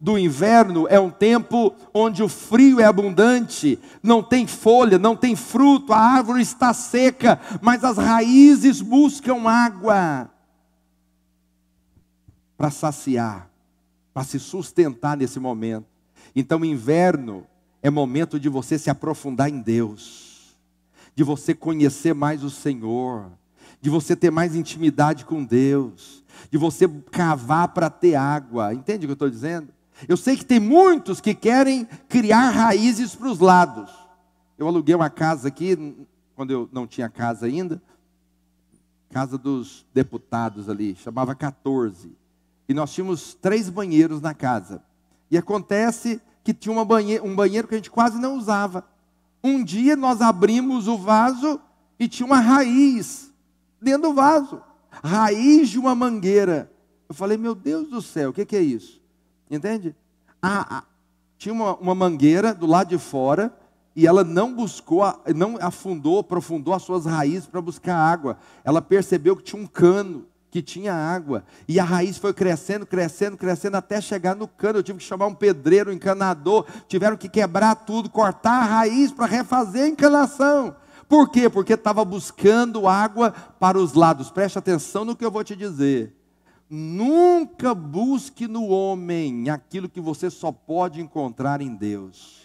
do 0.00 0.16
inverno 0.16 0.86
é 0.88 0.98
um 0.98 1.10
tempo 1.10 1.74
onde 1.92 2.22
o 2.22 2.28
frio 2.28 2.80
é 2.80 2.84
abundante, 2.84 3.78
não 4.02 4.22
tem 4.22 4.46
folha, 4.46 4.98
não 4.98 5.14
tem 5.14 5.36
fruto, 5.36 5.92
a 5.92 5.98
árvore 5.98 6.40
está 6.40 6.72
seca, 6.72 7.38
mas 7.60 7.84
as 7.84 7.98
raízes 7.98 8.80
buscam 8.80 9.46
água 9.46 10.30
para 12.56 12.70
saciar, 12.70 13.50
para 14.14 14.24
se 14.24 14.38
sustentar 14.38 15.18
nesse 15.18 15.38
momento. 15.38 15.86
Então, 16.34 16.64
inverno 16.64 17.46
é 17.82 17.90
momento 17.90 18.40
de 18.40 18.48
você 18.48 18.78
se 18.78 18.88
aprofundar 18.88 19.50
em 19.50 19.60
Deus, 19.60 20.56
de 21.14 21.22
você 21.22 21.54
conhecer 21.54 22.14
mais 22.14 22.42
o 22.42 22.48
Senhor, 22.48 23.30
de 23.82 23.90
você 23.90 24.16
ter 24.16 24.30
mais 24.30 24.54
intimidade 24.54 25.26
com 25.26 25.44
Deus, 25.44 26.24
de 26.50 26.56
você 26.56 26.88
cavar 27.10 27.68
para 27.68 27.90
ter 27.90 28.14
água. 28.14 28.72
Entende 28.72 29.04
o 29.04 29.08
que 29.08 29.12
eu 29.12 29.14
estou 29.14 29.30
dizendo? 29.30 29.68
Eu 30.08 30.16
sei 30.16 30.36
que 30.36 30.44
tem 30.44 30.60
muitos 30.60 31.20
que 31.20 31.34
querem 31.34 31.84
criar 32.08 32.50
raízes 32.50 33.14
para 33.14 33.28
os 33.28 33.38
lados. 33.38 33.90
Eu 34.58 34.66
aluguei 34.66 34.94
uma 34.94 35.10
casa 35.10 35.48
aqui, 35.48 35.96
quando 36.34 36.50
eu 36.50 36.68
não 36.72 36.86
tinha 36.86 37.08
casa 37.08 37.46
ainda, 37.46 37.80
casa 39.10 39.36
dos 39.38 39.86
deputados 39.92 40.68
ali, 40.68 40.94
chamava 40.96 41.34
14. 41.34 42.12
E 42.68 42.74
nós 42.74 42.92
tínhamos 42.92 43.34
três 43.34 43.68
banheiros 43.68 44.20
na 44.20 44.34
casa. 44.34 44.82
E 45.30 45.36
acontece 45.38 46.20
que 46.44 46.54
tinha 46.54 46.84
banheiro, 46.84 47.26
um 47.26 47.34
banheiro 47.34 47.68
que 47.68 47.74
a 47.74 47.78
gente 47.78 47.90
quase 47.90 48.18
não 48.18 48.36
usava. 48.36 48.84
Um 49.42 49.64
dia 49.64 49.96
nós 49.96 50.20
abrimos 50.20 50.86
o 50.86 50.96
vaso 50.96 51.60
e 51.98 52.08
tinha 52.08 52.26
uma 52.26 52.40
raiz 52.40 53.32
dentro 53.80 54.08
do 54.08 54.14
vaso 54.14 54.62
raiz 55.02 55.68
de 55.68 55.78
uma 55.78 55.94
mangueira. 55.94 56.70
Eu 57.08 57.14
falei, 57.14 57.36
meu 57.36 57.54
Deus 57.54 57.88
do 57.88 58.02
céu, 58.02 58.30
o 58.30 58.32
que, 58.32 58.44
que 58.44 58.56
é 58.56 58.60
isso? 58.60 58.99
Entende? 59.50 59.94
Ah, 60.40 60.66
ah, 60.70 60.84
tinha 61.36 61.52
uma, 61.52 61.74
uma 61.76 61.94
mangueira 61.94 62.54
do 62.54 62.66
lado 62.66 62.88
de 62.88 62.98
fora 62.98 63.52
e 63.96 64.06
ela 64.06 64.22
não 64.22 64.54
buscou, 64.54 65.02
não 65.34 65.58
afundou, 65.60 66.20
aprofundou 66.20 66.72
as 66.72 66.82
suas 66.82 67.04
raízes 67.04 67.46
para 67.46 67.60
buscar 67.60 67.96
água. 67.96 68.38
Ela 68.64 68.80
percebeu 68.80 69.36
que 69.36 69.42
tinha 69.42 69.60
um 69.60 69.66
cano 69.66 70.26
que 70.50 70.62
tinha 70.62 70.94
água. 70.94 71.44
E 71.68 71.78
a 71.78 71.84
raiz 71.84 72.18
foi 72.18 72.32
crescendo, 72.32 72.84
crescendo, 72.84 73.36
crescendo 73.36 73.76
até 73.76 74.00
chegar 74.00 74.34
no 74.34 74.48
cano. 74.48 74.78
Eu 74.78 74.82
tive 74.82 74.98
que 74.98 75.04
chamar 75.04 75.26
um 75.26 75.34
pedreiro, 75.34 75.90
um 75.90 75.94
encanador. 75.94 76.66
Tiveram 76.88 77.16
que 77.16 77.28
quebrar 77.28 77.74
tudo, 77.74 78.10
cortar 78.10 78.62
a 78.62 78.64
raiz 78.64 79.12
para 79.12 79.26
refazer 79.26 79.84
a 79.84 79.88
encanação. 79.88 80.74
Por 81.08 81.28
quê? 81.28 81.48
Porque 81.48 81.72
estava 81.72 82.04
buscando 82.04 82.86
água 82.86 83.32
para 83.58 83.78
os 83.78 83.94
lados. 83.94 84.30
Preste 84.30 84.58
atenção 84.58 85.04
no 85.04 85.16
que 85.16 85.24
eu 85.24 85.30
vou 85.30 85.42
te 85.42 85.56
dizer. 85.56 86.14
Nunca 86.70 87.74
busque 87.74 88.46
no 88.46 88.68
homem 88.68 89.50
aquilo 89.50 89.88
que 89.88 90.00
você 90.00 90.30
só 90.30 90.52
pode 90.52 91.00
encontrar 91.00 91.60
em 91.60 91.74
Deus. 91.74 92.42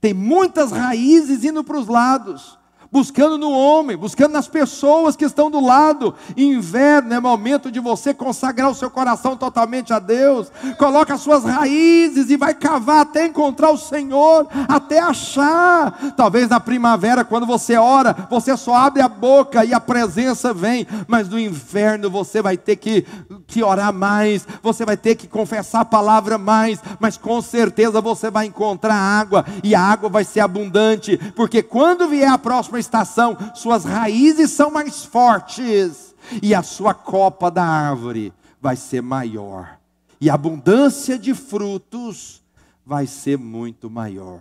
Tem 0.00 0.14
muitas 0.14 0.70
raízes 0.70 1.42
indo 1.42 1.64
para 1.64 1.78
os 1.78 1.88
lados 1.88 2.57
buscando 2.90 3.36
no 3.36 3.50
homem, 3.50 3.96
buscando 3.96 4.32
nas 4.32 4.48
pessoas 4.48 5.16
que 5.16 5.24
estão 5.24 5.50
do 5.50 5.60
lado. 5.60 6.14
Inverno 6.36 7.14
é 7.14 7.20
momento 7.20 7.70
de 7.70 7.80
você 7.80 8.14
consagrar 8.14 8.70
o 8.70 8.74
seu 8.74 8.90
coração 8.90 9.36
totalmente 9.36 9.92
a 9.92 9.98
Deus. 9.98 10.50
Coloca 10.78 11.14
as 11.14 11.20
suas 11.20 11.44
raízes 11.44 12.30
e 12.30 12.36
vai 12.36 12.54
cavar 12.54 13.00
até 13.00 13.26
encontrar 13.26 13.70
o 13.70 13.78
Senhor, 13.78 14.46
até 14.68 14.98
achar. 14.98 16.14
Talvez 16.16 16.48
na 16.48 16.60
primavera, 16.60 17.24
quando 17.24 17.46
você 17.46 17.76
ora, 17.76 18.26
você 18.30 18.56
só 18.56 18.74
abre 18.74 19.02
a 19.02 19.08
boca 19.08 19.64
e 19.64 19.74
a 19.74 19.80
presença 19.80 20.52
vem, 20.54 20.86
mas 21.06 21.28
no 21.28 21.38
inverno 21.38 22.10
você 22.10 22.40
vai 22.40 22.56
ter 22.56 22.76
que, 22.76 23.06
que 23.46 23.62
orar 23.62 23.92
mais, 23.92 24.46
você 24.62 24.84
vai 24.84 24.96
ter 24.96 25.14
que 25.14 25.26
confessar 25.26 25.80
a 25.80 25.84
palavra 25.84 26.38
mais, 26.38 26.80
mas 26.98 27.16
com 27.16 27.40
certeza 27.40 28.00
você 28.00 28.30
vai 28.30 28.46
encontrar 28.46 28.94
água 28.94 29.44
e 29.62 29.74
a 29.74 29.80
água 29.80 30.08
vai 30.08 30.24
ser 30.24 30.40
abundante, 30.40 31.18
porque 31.34 31.62
quando 31.62 32.08
vier 32.08 32.30
a 32.30 32.38
próxima 32.38 32.77
estação, 32.78 33.36
suas 33.54 33.84
raízes 33.84 34.50
são 34.50 34.70
mais 34.70 35.04
fortes 35.04 36.14
e 36.42 36.54
a 36.54 36.62
sua 36.62 36.94
copa 36.94 37.50
da 37.50 37.64
árvore 37.64 38.32
vai 38.60 38.76
ser 38.76 39.00
maior, 39.00 39.78
e 40.20 40.28
a 40.28 40.34
abundância 40.34 41.18
de 41.18 41.32
frutos 41.32 42.42
vai 42.84 43.06
ser 43.06 43.38
muito 43.38 43.88
maior. 43.88 44.40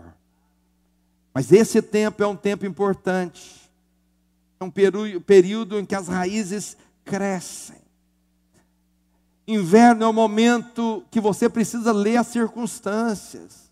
Mas 1.33 1.51
esse 1.51 1.81
tempo 1.81 2.23
é 2.23 2.27
um 2.27 2.35
tempo 2.35 2.65
importante, 2.65 3.69
é 4.59 4.63
um 4.63 4.71
período 5.21 5.79
em 5.79 5.85
que 5.85 5.93
as 5.93 6.07
raízes 6.07 6.75
crescem. 7.05 7.77
Inverno 9.47 10.03
é 10.03 10.07
o 10.07 10.13
momento 10.13 11.05
que 11.11 11.21
você 11.21 11.47
precisa 11.47 11.91
ler 11.91 12.17
as 12.17 12.27
circunstâncias. 12.27 13.66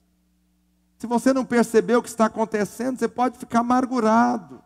Se 1.05 1.07
você 1.07 1.31
não 1.31 1.45
percebeu 1.45 1.99
o 1.99 2.01
que 2.01 2.09
está 2.09 2.25
acontecendo, 2.25 2.97
você 2.97 3.07
pode 3.07 3.37
ficar 3.37 3.59
amargurado. 3.59 4.59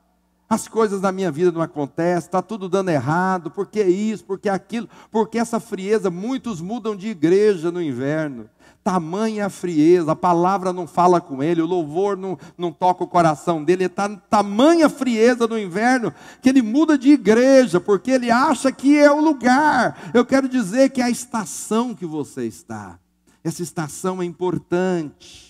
As 0.49 0.69
coisas 0.69 1.01
na 1.01 1.11
minha 1.11 1.29
vida 1.29 1.51
não 1.51 1.61
acontecem, 1.61 2.27
está 2.27 2.41
tudo 2.41 2.69
dando 2.69 2.87
errado, 2.87 3.51
por 3.51 3.67
que 3.67 3.83
isso, 3.83 4.23
por 4.23 4.39
que 4.39 4.47
aquilo, 4.47 4.87
por 5.11 5.27
que 5.27 5.37
essa 5.37 5.59
frieza? 5.59 6.09
Muitos 6.09 6.61
mudam 6.61 6.95
de 6.95 7.09
igreja 7.09 7.69
no 7.71 7.81
inverno. 7.81 8.49
Tamanha 8.81 9.49
frieza, 9.49 10.13
a 10.13 10.15
palavra 10.15 10.71
não 10.71 10.87
fala 10.87 11.19
com 11.19 11.43
ele, 11.43 11.61
o 11.61 11.65
louvor 11.65 12.15
não, 12.15 12.39
não 12.57 12.71
toca 12.71 13.03
o 13.03 13.07
coração 13.07 13.61
dele, 13.61 13.83
ele 13.83 13.91
está 13.91 14.07
tamanha 14.07 14.87
frieza 14.87 15.45
no 15.45 15.59
inverno 15.59 16.13
que 16.41 16.47
ele 16.47 16.61
muda 16.61 16.97
de 16.97 17.09
igreja, 17.09 17.81
porque 17.81 18.11
ele 18.11 18.31
acha 18.31 18.71
que 18.71 18.97
é 18.97 19.11
o 19.11 19.19
lugar. 19.19 20.09
Eu 20.13 20.25
quero 20.25 20.47
dizer 20.47 20.91
que 20.91 21.01
é 21.01 21.03
a 21.03 21.09
estação 21.09 21.93
que 21.93 22.05
você 22.05 22.45
está. 22.45 22.97
Essa 23.43 23.61
estação 23.61 24.21
é 24.21 24.25
importante. 24.25 25.48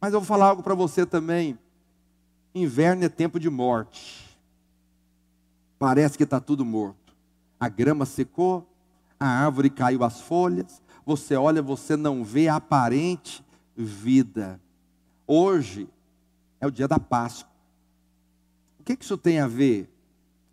Mas 0.00 0.12
eu 0.12 0.20
vou 0.20 0.26
falar 0.26 0.46
algo 0.46 0.62
para 0.62 0.74
você 0.74 1.04
também. 1.04 1.58
Inverno 2.54 3.04
é 3.04 3.08
tempo 3.08 3.38
de 3.40 3.50
morte. 3.50 4.38
Parece 5.78 6.16
que 6.16 6.24
está 6.24 6.40
tudo 6.40 6.64
morto. 6.64 7.14
A 7.58 7.68
grama 7.68 8.06
secou, 8.06 8.66
a 9.18 9.26
árvore 9.26 9.70
caiu 9.70 10.04
as 10.04 10.20
folhas. 10.20 10.82
Você 11.04 11.34
olha, 11.34 11.60
você 11.60 11.96
não 11.96 12.24
vê 12.24 12.48
a 12.48 12.56
aparente 12.56 13.44
vida. 13.76 14.60
Hoje 15.26 15.88
é 16.60 16.66
o 16.66 16.70
dia 16.70 16.86
da 16.86 16.98
Páscoa. 16.98 17.52
O 18.80 18.84
que, 18.84 18.96
que 18.96 19.04
isso 19.04 19.18
tem 19.18 19.40
a 19.40 19.46
ver? 19.46 19.90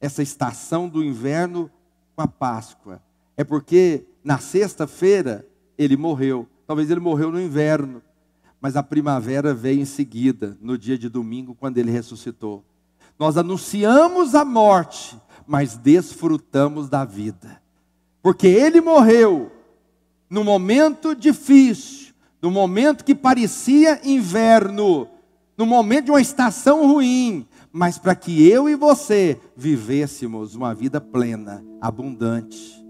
Essa 0.02 0.24
estação 0.24 0.90
do 0.90 1.04
inverno 1.04 1.72
com 2.16 2.22
a 2.22 2.28
Páscoa. 2.28 3.02
É 3.38 3.44
porque 3.44 4.06
na 4.24 4.40
sexta-feira 4.40 5.48
ele 5.78 5.96
morreu. 5.96 6.48
Talvez 6.66 6.90
ele 6.90 7.00
morreu 7.00 7.32
no 7.32 7.40
inverno 7.40 8.02
mas 8.66 8.76
a 8.76 8.82
primavera 8.82 9.54
veio 9.54 9.80
em 9.80 9.86
seguida, 9.86 10.58
no 10.60 10.76
dia 10.76 10.98
de 10.98 11.08
domingo, 11.08 11.54
quando 11.54 11.78
ele 11.78 11.92
ressuscitou. 11.92 12.66
Nós 13.20 13.38
anunciamos 13.38 14.34
a 14.34 14.44
morte, 14.44 15.16
mas 15.46 15.78
desfrutamos 15.78 16.90
da 16.90 17.06
vida, 17.06 17.62
porque 18.24 18.48
ele 18.48 18.82
morreu 18.82 19.52
no 20.28 20.44
momento 20.44 21.14
difícil, 21.14 22.16
no 22.42 22.50
momento 22.50 23.06
que 23.06 23.14
parecia 23.14 24.02
inverno, 24.04 25.10
no 25.56 25.68
momento 25.68 26.06
de 26.06 26.12
uma 26.14 26.22
estação 26.22 26.92
ruim, 26.92 27.46
mas 27.72 28.00
para 28.00 28.16
que 28.16 28.50
eu 28.50 28.68
e 28.68 28.74
você 28.74 29.40
vivêssemos 29.56 30.56
uma 30.56 30.74
vida 30.74 31.00
plena, 31.00 31.64
abundante. 31.80 32.84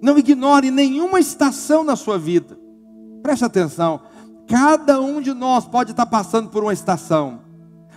Não 0.00 0.16
ignore 0.16 0.70
nenhuma 0.70 1.18
estação 1.18 1.82
na 1.82 1.96
sua 1.96 2.16
vida. 2.16 2.56
Preste 3.24 3.44
atenção. 3.44 4.00
Cada 4.50 5.00
um 5.00 5.20
de 5.20 5.32
nós 5.32 5.64
pode 5.64 5.92
estar 5.92 6.06
passando 6.06 6.50
por 6.50 6.64
uma 6.64 6.72
estação, 6.72 7.42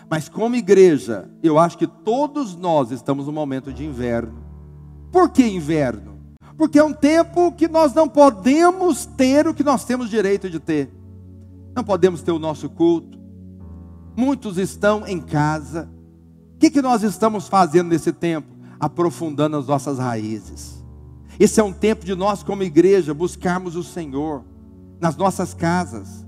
mas 0.07 0.29
como 0.29 0.55
igreja, 0.55 1.27
eu 1.41 1.57
acho 1.57 1.75
que 1.75 1.87
todos 1.87 2.55
nós 2.55 2.91
estamos 2.91 3.25
no 3.25 3.31
momento 3.31 3.73
de 3.73 3.83
inverno. 3.83 4.37
Por 5.11 5.29
que 5.29 5.43
inverno? 5.43 6.19
Porque 6.55 6.77
é 6.77 6.83
um 6.83 6.93
tempo 6.93 7.51
que 7.53 7.67
nós 7.67 7.95
não 7.95 8.07
podemos 8.07 9.03
ter 9.03 9.47
o 9.47 9.53
que 9.55 9.63
nós 9.63 9.83
temos 9.83 10.11
direito 10.11 10.47
de 10.47 10.59
ter. 10.59 10.93
Não 11.75 11.83
podemos 11.83 12.21
ter 12.21 12.31
o 12.31 12.37
nosso 12.37 12.69
culto. 12.69 13.17
Muitos 14.15 14.59
estão 14.59 15.07
em 15.07 15.19
casa. 15.19 15.89
O 16.53 16.59
que, 16.59 16.69
que 16.69 16.83
nós 16.83 17.01
estamos 17.01 17.47
fazendo 17.47 17.87
nesse 17.87 18.13
tempo? 18.13 18.55
Aprofundando 18.79 19.57
as 19.57 19.65
nossas 19.65 19.97
raízes. 19.97 20.85
Esse 21.39 21.59
é 21.59 21.63
um 21.63 21.73
tempo 21.73 22.05
de 22.05 22.13
nós, 22.13 22.43
como 22.43 22.61
igreja, 22.61 23.11
buscarmos 23.11 23.75
o 23.75 23.83
Senhor 23.83 24.43
nas 25.01 25.17
nossas 25.17 25.55
casas 25.55 26.22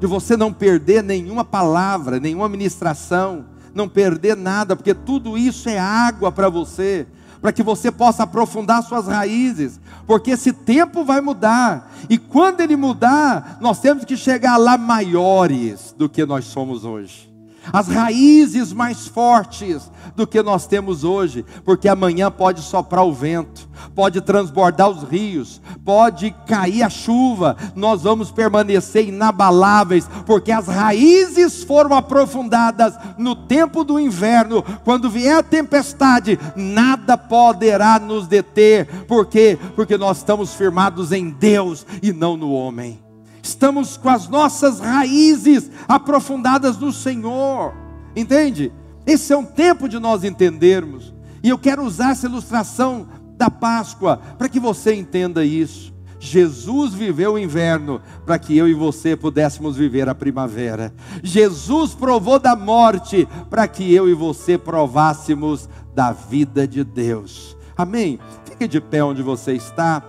de 0.00 0.06
você 0.06 0.36
não 0.36 0.52
perder 0.52 1.02
nenhuma 1.02 1.44
palavra, 1.44 2.20
nenhuma 2.20 2.48
ministração, 2.48 3.46
não 3.74 3.88
perder 3.88 4.36
nada, 4.36 4.74
porque 4.74 4.94
tudo 4.94 5.36
isso 5.36 5.68
é 5.68 5.78
água 5.78 6.32
para 6.32 6.48
você, 6.48 7.06
para 7.40 7.52
que 7.52 7.62
você 7.62 7.92
possa 7.92 8.22
aprofundar 8.22 8.82
suas 8.82 9.06
raízes, 9.06 9.78
porque 10.06 10.32
esse 10.32 10.52
tempo 10.52 11.04
vai 11.04 11.20
mudar, 11.20 11.92
e 12.08 12.18
quando 12.18 12.60
ele 12.60 12.76
mudar, 12.76 13.58
nós 13.60 13.80
temos 13.80 14.04
que 14.04 14.16
chegar 14.16 14.56
lá 14.56 14.78
maiores 14.78 15.94
do 15.96 16.08
que 16.08 16.24
nós 16.24 16.46
somos 16.46 16.84
hoje 16.84 17.35
as 17.72 17.88
raízes 17.88 18.72
mais 18.72 19.06
fortes 19.06 19.90
do 20.14 20.26
que 20.26 20.42
nós 20.42 20.66
temos 20.66 21.04
hoje, 21.04 21.44
porque 21.64 21.88
amanhã 21.88 22.30
pode 22.30 22.62
soprar 22.62 23.04
o 23.04 23.12
vento, 23.12 23.68
pode 23.94 24.20
transbordar 24.20 24.88
os 24.88 25.02
rios, 25.02 25.60
pode 25.84 26.34
cair 26.46 26.82
a 26.82 26.90
chuva, 26.90 27.56
nós 27.74 28.02
vamos 28.02 28.30
permanecer 28.30 29.08
inabaláveis, 29.08 30.08
porque 30.24 30.52
as 30.52 30.66
raízes 30.66 31.62
foram 31.64 31.94
aprofundadas 31.94 32.94
no 33.18 33.34
tempo 33.34 33.84
do 33.84 33.98
inverno, 33.98 34.62
quando 34.84 35.10
vier 35.10 35.38
a 35.38 35.42
tempestade, 35.42 36.38
nada 36.54 37.16
poderá 37.16 37.98
nos 37.98 38.26
deter, 38.26 38.86
por 39.06 39.26
quê? 39.26 39.58
Porque 39.74 39.96
nós 39.96 40.18
estamos 40.18 40.54
firmados 40.54 41.12
em 41.12 41.30
Deus 41.30 41.86
e 42.02 42.12
não 42.12 42.36
no 42.36 42.52
homem 42.52 43.05
estamos 43.46 43.96
com 43.96 44.08
as 44.08 44.28
nossas 44.28 44.80
raízes 44.80 45.70
aprofundadas 45.88 46.76
no 46.76 46.92
Senhor, 46.92 47.72
entende? 48.14 48.72
Esse 49.06 49.32
é 49.32 49.36
um 49.36 49.44
tempo 49.44 49.88
de 49.88 49.98
nós 49.98 50.24
entendermos, 50.24 51.14
e 51.42 51.48
eu 51.48 51.58
quero 51.58 51.84
usar 51.84 52.10
essa 52.10 52.26
ilustração 52.26 53.06
da 53.36 53.48
Páscoa 53.48 54.20
para 54.36 54.48
que 54.48 54.58
você 54.58 54.94
entenda 54.94 55.44
isso. 55.44 55.94
Jesus 56.18 56.94
viveu 56.94 57.34
o 57.34 57.38
inverno 57.38 58.00
para 58.24 58.38
que 58.38 58.56
eu 58.56 58.66
e 58.66 58.74
você 58.74 59.14
pudéssemos 59.14 59.76
viver 59.76 60.08
a 60.08 60.14
primavera. 60.14 60.92
Jesus 61.22 61.94
provou 61.94 62.38
da 62.38 62.56
morte 62.56 63.28
para 63.48 63.68
que 63.68 63.94
eu 63.94 64.08
e 64.08 64.14
você 64.14 64.58
provássemos 64.58 65.68
da 65.94 66.12
vida 66.12 66.66
de 66.66 66.82
Deus. 66.82 67.56
Amém? 67.76 68.18
Fique 68.44 68.66
de 68.66 68.80
pé 68.80 69.04
onde 69.04 69.22
você 69.22 69.52
está. 69.52 70.02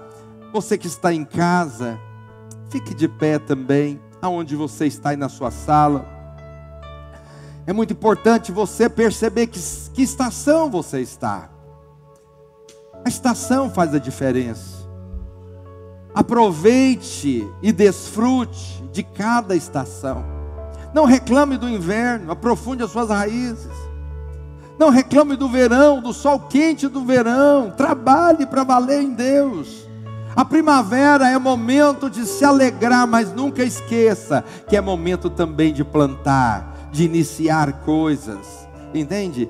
Você 0.54 0.78
que 0.78 0.88
está 0.88 1.14
em 1.14 1.26
casa, 1.26 2.00
Fique 2.70 2.94
de 2.94 3.08
pé 3.08 3.40
também, 3.40 4.00
aonde 4.22 4.56
você 4.56 4.86
está 4.86 5.10
aí 5.10 5.18
na 5.18 5.30
sua 5.30 5.52
sala. 5.52 6.06
é 7.66 7.74
muito 7.74 7.94
importante 7.94 8.52
você 8.52 8.90
perceber 8.90 9.48
que, 9.48 9.60
que 9.94 10.02
estação 10.02 10.70
você 10.70 11.02
está. 11.02 11.50
A 13.06 13.10
estação 13.10 13.70
faz 13.70 13.94
a 13.94 14.00
diferença. 14.00 14.86
Aproveite 16.14 17.48
e 17.62 17.72
desfrute 17.72 18.84
de 18.92 19.04
cada 19.04 19.56
estação. 19.56 20.26
Não 20.94 21.06
reclame 21.06 21.58
do 21.58 21.70
inverno, 21.70 22.32
aprofunde 22.32 22.84
as 22.84 22.92
suas 22.92 23.10
raízes. 23.10 23.72
Não 24.80 24.90
reclame 24.90 25.36
do 25.36 25.48
verão, 25.48 26.02
do 26.02 26.14
sol 26.14 26.40
quente 26.40 26.88
do 26.88 27.04
verão. 27.06 27.72
Trabalhe 27.72 28.46
para 28.46 28.64
valer 28.64 29.02
em 29.02 29.14
Deus. 29.14 29.87
A 30.38 30.46
primavera 30.46 31.32
é 31.32 31.40
momento 31.40 32.12
de 32.12 32.24
se 32.28 32.46
alegrar, 32.46 33.08
mas 33.08 33.34
nunca 33.34 33.64
esqueça 33.64 34.44
que 34.70 34.78
é 34.78 34.82
momento 34.82 35.32
também 35.32 35.74
de 35.74 35.84
plantar, 35.84 36.90
de 36.92 37.06
iniciar 37.06 37.82
coisas. 37.82 38.68
Entende? 38.94 39.50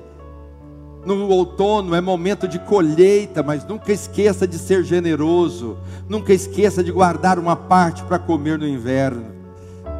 No 1.04 1.28
outono 1.28 1.94
é 1.94 2.00
momento 2.00 2.48
de 2.48 2.58
colheita, 2.58 3.42
mas 3.42 3.66
nunca 3.66 3.92
esqueça 3.92 4.48
de 4.48 4.56
ser 4.56 4.82
generoso. 4.82 5.76
Nunca 6.08 6.32
esqueça 6.32 6.82
de 6.82 6.90
guardar 6.90 7.38
uma 7.38 7.54
parte 7.54 8.02
para 8.04 8.18
comer 8.18 8.58
no 8.58 8.66
inverno. 8.66 9.26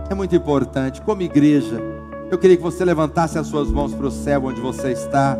É 0.08 0.14
muito 0.14 0.34
importante, 0.34 1.02
como 1.02 1.20
igreja, 1.20 1.82
eu 2.30 2.38
queria 2.38 2.56
que 2.56 2.62
você 2.62 2.82
levantasse 2.82 3.38
as 3.38 3.46
suas 3.46 3.70
mãos 3.70 3.92
para 3.92 4.06
o 4.06 4.10
céu 4.10 4.46
onde 4.46 4.60
você 4.62 4.92
está. 4.92 5.36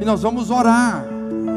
E 0.00 0.04
nós 0.04 0.22
vamos 0.22 0.48
orar. 0.48 1.04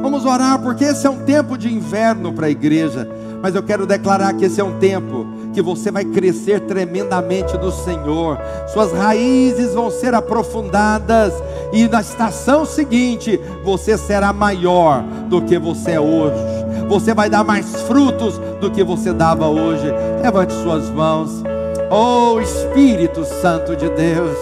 Vamos 0.01 0.25
orar, 0.25 0.59
porque 0.59 0.83
esse 0.83 1.05
é 1.05 1.09
um 1.09 1.23
tempo 1.25 1.55
de 1.57 1.71
inverno 1.71 2.33
para 2.33 2.47
a 2.47 2.49
igreja. 2.49 3.07
Mas 3.45 3.53
eu 3.53 3.61
quero 3.61 3.85
declarar 3.85 4.33
que 4.33 4.45
esse 4.45 4.59
é 4.59 4.63
um 4.63 4.79
tempo 4.79 5.23
que 5.53 5.61
você 5.61 5.91
vai 5.91 6.03
crescer 6.03 6.61
tremendamente 6.61 7.55
no 7.59 7.71
Senhor. 7.71 8.39
Suas 8.73 8.91
raízes 8.91 9.75
vão 9.75 9.91
ser 9.91 10.15
aprofundadas. 10.15 11.31
E 11.71 11.87
na 11.87 12.01
estação 12.01 12.65
seguinte, 12.65 13.39
você 13.63 13.99
será 13.99 14.33
maior 14.33 15.03
do 15.29 15.43
que 15.43 15.59
você 15.59 15.91
é 15.91 15.99
hoje. 15.99 16.41
Você 16.89 17.13
vai 17.13 17.29
dar 17.29 17.43
mais 17.43 17.83
frutos 17.83 18.41
do 18.59 18.71
que 18.71 18.83
você 18.83 19.13
dava 19.13 19.47
hoje. 19.47 19.93
Levante 20.23 20.51
suas 20.63 20.89
mãos. 20.89 21.43
Oh 21.91 22.41
Espírito 22.41 23.23
Santo 23.25 23.75
de 23.75 23.87
Deus. 23.89 24.35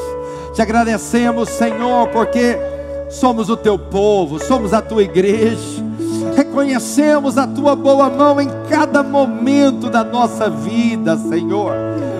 Te 0.54 0.62
agradecemos, 0.62 1.50
Senhor, 1.50 2.08
porque 2.08 2.58
somos 3.10 3.50
o 3.50 3.58
teu 3.58 3.78
povo, 3.78 4.40
somos 4.40 4.74
a 4.74 4.82
tua 4.82 5.04
igreja. 5.04 5.83
Reconhecemos 6.54 7.36
a 7.36 7.48
tua 7.48 7.76
boa 7.76 8.12
mão 8.12 8.40
em 8.40 8.48
cada 8.70 9.02
momento 9.02 9.90
da 9.90 10.04
nossa 10.04 10.52
vida, 10.52 11.18
Senhor. 11.18 11.74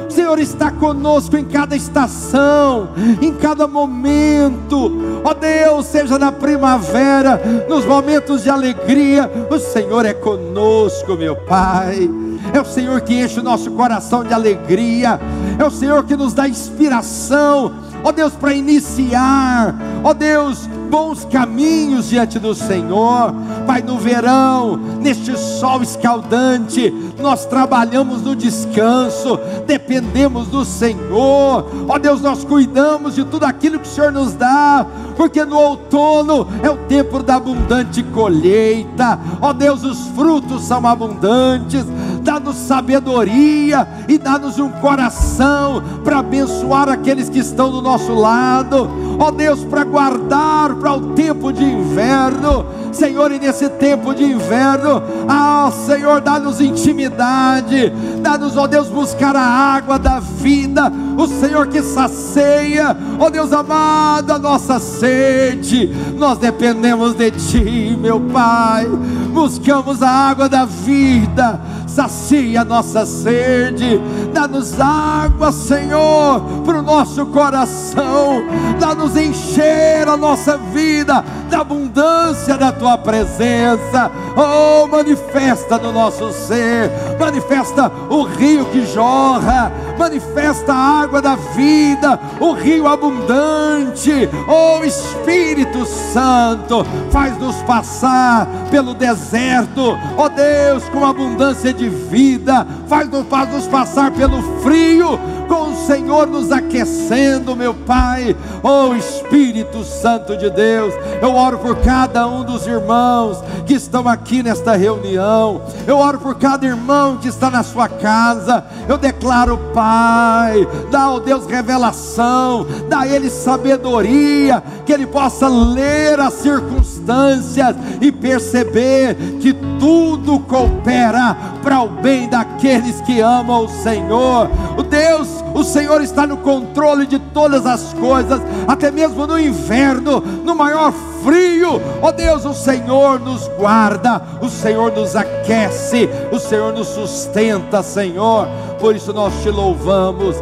O 0.10 0.12
Senhor 0.12 0.40
está 0.40 0.72
conosco 0.72 1.38
em 1.38 1.46
cada 1.46 1.76
estação, 1.76 2.90
em 3.22 3.32
cada 3.32 3.68
momento. 3.68 5.22
Ó 5.24 5.30
oh 5.30 5.34
Deus, 5.36 5.86
seja 5.86 6.18
na 6.18 6.32
primavera, 6.32 7.40
nos 7.70 7.86
momentos 7.86 8.42
de 8.42 8.50
alegria, 8.50 9.30
o 9.52 9.60
Senhor 9.60 10.04
é 10.04 10.16
conosco, 10.16 11.16
meu 11.16 11.36
Pai. 11.36 12.10
É 12.52 12.60
o 12.60 12.66
Senhor 12.66 13.02
que 13.02 13.14
enche 13.14 13.40
o 13.40 13.44
nosso 13.44 13.70
coração 13.74 14.24
de 14.24 14.34
alegria. 14.34 15.20
É 15.60 15.64
o 15.64 15.70
Senhor 15.70 16.04
que 16.06 16.16
nos 16.16 16.34
dá 16.34 16.50
inspiração 16.50 17.72
ó 18.04 18.12
Deus, 18.12 18.34
para 18.34 18.54
iniciar, 18.54 19.76
ó 20.04 20.14
Deus, 20.14 20.70
bons 20.94 21.26
caminhos 21.26 22.10
diante 22.10 22.38
do 22.38 22.54
Senhor. 22.54 23.34
Pai, 23.66 23.82
no 23.82 23.98
verão, 23.98 24.78
neste 24.78 25.36
sol 25.36 25.82
escaldante, 25.82 26.94
nós 27.20 27.48
trabalhamos 27.48 28.22
no 28.22 28.36
descanso, 28.36 29.40
dependemos 29.66 30.50
do 30.50 30.64
Senhor. 30.64 31.66
Ó 31.90 31.98
Deus, 31.98 32.22
nós 32.22 32.44
cuidamos 32.44 33.16
de 33.16 33.26
tudo 33.26 33.44
aquilo 33.44 33.80
que 33.80 33.88
o 33.88 33.92
Senhor 33.92 34.12
nos 34.12 34.34
dá, 34.34 34.86
porque 35.18 35.44
no 35.44 35.58
outono 35.58 36.48
é 36.62 36.70
o 36.70 36.78
tempo 36.78 37.24
da 37.24 37.38
abundante 37.38 38.04
colheita. 38.04 39.20
Ó 39.42 39.52
Deus, 39.52 39.84
os 39.84 40.10
frutos 40.10 40.62
são 40.62 40.86
abundantes 40.86 41.88
dá-nos 42.24 42.56
sabedoria 42.56 43.88
e 44.08 44.18
dá-nos 44.18 44.58
um 44.58 44.70
coração 44.70 45.84
para 46.04 46.20
abençoar 46.20 46.90
aqueles 46.90 47.30
que 47.30 47.40
estão 47.40 47.70
do 47.70 47.82
nosso 47.82 48.14
lado, 48.14 48.90
ó 49.20 49.30
Deus, 49.30 49.64
para 49.66 49.84
guardar 49.84 50.76
para 50.76 50.94
o 50.94 51.14
tempo 51.14 51.52
de 51.52 51.64
inverno, 51.64 52.66
Senhor, 52.94 53.32
e 53.32 53.40
nesse 53.40 53.70
tempo 53.70 54.14
de 54.14 54.24
inverno, 54.24 55.02
ah, 55.28 55.72
Senhor, 55.86 56.22
dá-nos 56.22 56.62
intimidade, 56.62 57.92
dá-nos, 58.22 58.56
ó 58.56 58.68
Deus, 58.68 58.88
buscar 58.88 59.36
a 59.36 59.42
água 59.42 59.98
da 59.98 60.20
vida, 60.20 60.92
o 61.18 61.28
Senhor 61.28 61.68
que 61.68 61.82
sacia, 61.82 62.96
ó 63.20 63.30
Deus 63.30 63.52
amado, 63.52 64.32
a 64.32 64.40
nossa 64.40 64.80
sede, 64.80 65.94
nós 66.18 66.38
dependemos 66.38 67.14
de 67.14 67.32
Ti, 67.32 67.98
meu 68.00 68.20
Pai, 68.20 68.88
buscamos 69.34 70.02
a 70.02 70.10
água 70.10 70.48
da 70.48 70.66
vida, 70.66 71.60
sacia 71.88 72.62
a 72.62 72.66
nossa 72.66 73.06
sede, 73.06 74.02
dá-nos 74.34 74.80
água, 74.80 75.52
Senhor, 75.52 76.42
para 76.66 76.80
o 76.80 76.82
nosso 76.82 77.26
coração, 77.28 78.44
dá-nos 78.80 79.16
encher 79.16 80.08
a 80.08 80.18
nossa 80.18 80.58
vida 80.58 81.24
da 81.54 81.62
abundância 81.62 82.58
da 82.58 82.72
tua 82.72 82.98
presença, 82.98 84.12
oh, 84.36 84.88
manifesta 84.88 85.78
no 85.78 85.92
nosso 85.92 86.32
ser, 86.32 86.90
manifesta 87.20 87.92
o 88.10 88.24
rio 88.24 88.66
que 88.66 88.84
jorra, 88.88 89.72
manifesta 89.96 90.74
a 90.74 91.02
água 91.04 91.22
da 91.22 91.36
vida, 91.36 92.20
o 92.40 92.54
rio 92.54 92.88
abundante, 92.88 94.28
oh 94.48 94.84
Espírito 94.84 95.86
Santo, 95.86 96.84
faz-nos 97.12 97.58
passar 97.58 98.48
pelo 98.72 98.96
deserto, 98.96 99.96
oh 100.18 100.30
Deus, 100.30 100.90
com 100.90 101.06
abundância 101.06 101.72
de 101.72 101.88
vida, 101.88 102.66
faz-nos 102.88 103.28
faz 103.28 103.68
passar 103.68 104.12
pelo 104.12 104.42
frio, 104.64 105.20
com 105.54 105.70
o 105.70 105.86
Senhor 105.86 106.26
nos 106.26 106.52
aquecendo, 106.52 107.56
meu 107.56 107.76
Pai, 107.76 108.36
oh 108.64 108.96
Espírito 108.96 109.84
Santo 109.84 110.36
de 110.36 110.50
Deus, 110.50 110.92
eu 111.22 111.36
oro 111.36 111.60
por 111.60 111.76
cada 111.78 112.28
um 112.28 112.44
dos 112.44 112.66
irmãos 112.66 113.38
que 113.64 113.76
estão 113.76 114.08
aqui 114.08 114.42
nesta 114.42 114.76
reunião, 114.76 115.62
eu 115.86 116.00
oro 116.00 116.18
por 116.18 116.34
cada 116.36 116.66
irmão 116.66 117.18
que 117.18 117.28
está 117.28 117.52
na 117.52 117.62
sua 117.62 117.88
casa, 117.88 118.66
eu 118.90 118.98
declaro, 118.98 119.60
Pai, 119.76 120.68
dá 120.90 121.04
ao 121.04 121.20
Deus 121.20 121.46
revelação, 121.46 122.66
dá 122.90 123.02
a 123.02 123.08
Ele 123.08 123.30
sabedoria, 123.30 124.64
que 124.88 124.92
Ele 124.92 125.06
possa 125.06 125.48
ler 125.48 126.20
as 126.20 126.34
circunstâncias 126.34 127.76
e 128.02 128.12
perceber 128.12 129.16
que 129.40 129.54
tudo 129.80 130.40
coopera 130.40 131.38
para 131.62 131.82
o 131.82 131.90
bem 131.90 132.28
daqueles 132.28 133.00
que 133.02 133.22
amam 133.22 133.66
o 133.66 133.70
Senhor. 133.70 134.50
O 134.78 134.84
Deus, 134.84 135.43
o 135.54 135.64
Senhor 135.64 136.02
está 136.02 136.26
no 136.26 136.38
controle 136.38 137.06
de 137.06 137.20
todas 137.20 137.66
as 137.66 137.94
coisas, 137.94 138.42
até 138.68 138.90
mesmo 138.90 139.28
no 139.28 139.40
inverno, 139.40 140.20
no 140.20 140.56
maior 140.56 140.92
frio. 141.24 141.82
Ó 142.02 142.08
oh 142.08 142.12
Deus, 142.12 142.44
o 142.46 142.54
Senhor 142.54 143.20
nos 143.20 143.48
guarda, 143.50 144.22
o 144.42 144.50
Senhor 144.50 144.92
nos 144.92 145.16
aquece, 145.16 146.10
o 146.32 146.40
Senhor 146.40 146.74
nos 146.74 146.88
sustenta, 146.88 147.84
Senhor. 147.84 148.48
Por 148.80 148.96
isso 148.96 149.14
nós 149.14 149.34
te 149.42 149.50
louvamos 149.50 150.36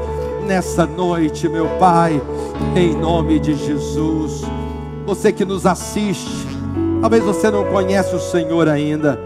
nessa 0.48 0.86
noite, 0.86 1.48
meu 1.48 1.68
Pai, 1.78 2.22
em 2.76 2.96
nome 2.96 3.40
de 3.40 3.54
Jesus. 3.54 4.42
Você 5.06 5.32
que 5.32 5.44
nos 5.44 5.66
assiste, 5.66 6.48
talvez 7.02 7.24
você 7.24 7.52
não 7.52 7.66
conhece 7.66 8.16
o 8.16 8.20
Senhor 8.20 8.70
ainda. 8.70 9.20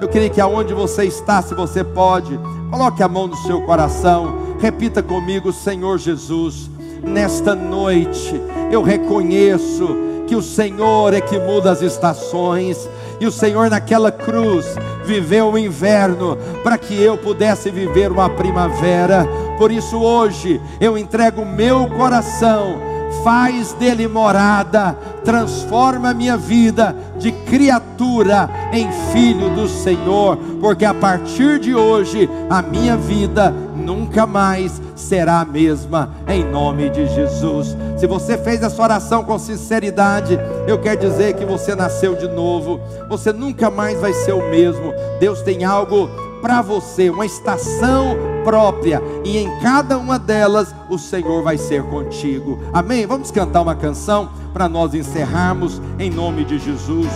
Eu 0.00 0.08
queria 0.08 0.28
que 0.28 0.40
aonde 0.40 0.74
você 0.74 1.04
está, 1.04 1.40
se 1.40 1.54
você 1.54 1.82
pode, 1.82 2.38
coloque 2.70 3.02
a 3.02 3.08
mão 3.08 3.26
no 3.26 3.36
seu 3.36 3.62
coração, 3.62 4.45
repita 4.58 5.02
comigo, 5.02 5.52
Senhor 5.52 5.98
Jesus, 5.98 6.70
nesta 7.02 7.54
noite 7.54 8.40
eu 8.70 8.82
reconheço 8.82 9.96
que 10.26 10.34
o 10.34 10.42
Senhor 10.42 11.14
é 11.14 11.20
que 11.20 11.38
muda 11.38 11.70
as 11.70 11.82
estações, 11.82 12.88
e 13.20 13.26
o 13.26 13.32
Senhor 13.32 13.70
naquela 13.70 14.10
cruz 14.10 14.66
viveu 15.04 15.52
o 15.52 15.58
inverno 15.58 16.36
para 16.62 16.76
que 16.76 17.00
eu 17.00 17.16
pudesse 17.16 17.70
viver 17.70 18.10
uma 18.10 18.28
primavera. 18.28 19.26
Por 19.56 19.70
isso 19.70 19.98
hoje 19.98 20.60
eu 20.80 20.98
entrego 20.98 21.42
o 21.42 21.46
meu 21.46 21.88
coração 21.88 22.95
faz 23.22 23.72
dele 23.72 24.08
morada, 24.08 24.96
transforma 25.24 26.14
minha 26.14 26.36
vida 26.36 26.94
de 27.18 27.32
criatura 27.32 28.48
em 28.72 28.90
filho 29.12 29.50
do 29.50 29.68
Senhor, 29.68 30.36
porque 30.60 30.84
a 30.84 30.94
partir 30.94 31.58
de 31.58 31.74
hoje 31.74 32.28
a 32.48 32.62
minha 32.62 32.96
vida 32.96 33.52
nunca 33.74 34.26
mais 34.26 34.80
será 34.94 35.40
a 35.40 35.44
mesma, 35.44 36.10
em 36.28 36.44
nome 36.44 36.90
de 36.90 37.06
Jesus. 37.06 37.76
Se 37.96 38.06
você 38.06 38.36
fez 38.36 38.62
essa 38.62 38.82
oração 38.82 39.22
com 39.24 39.38
sinceridade, 39.38 40.38
eu 40.66 40.78
quero 40.78 41.00
dizer 41.00 41.34
que 41.34 41.44
você 41.44 41.74
nasceu 41.74 42.14
de 42.14 42.28
novo, 42.28 42.80
você 43.08 43.32
nunca 43.32 43.70
mais 43.70 44.00
vai 44.00 44.12
ser 44.12 44.32
o 44.32 44.50
mesmo. 44.50 44.92
Deus 45.20 45.42
tem 45.42 45.64
algo 45.64 46.08
para 46.46 46.62
você, 46.62 47.10
uma 47.10 47.26
estação 47.26 48.16
própria, 48.44 49.02
e 49.24 49.36
em 49.36 49.58
cada 49.58 49.98
uma 49.98 50.16
delas 50.16 50.72
o 50.88 50.96
Senhor 50.96 51.42
vai 51.42 51.58
ser 51.58 51.82
contigo. 51.82 52.60
Amém? 52.72 53.04
Vamos 53.04 53.32
cantar 53.32 53.62
uma 53.62 53.74
canção 53.74 54.30
para 54.52 54.68
nós 54.68 54.94
encerrarmos 54.94 55.82
em 55.98 56.08
nome 56.08 56.44
de 56.44 56.56
Jesus. 56.60 57.10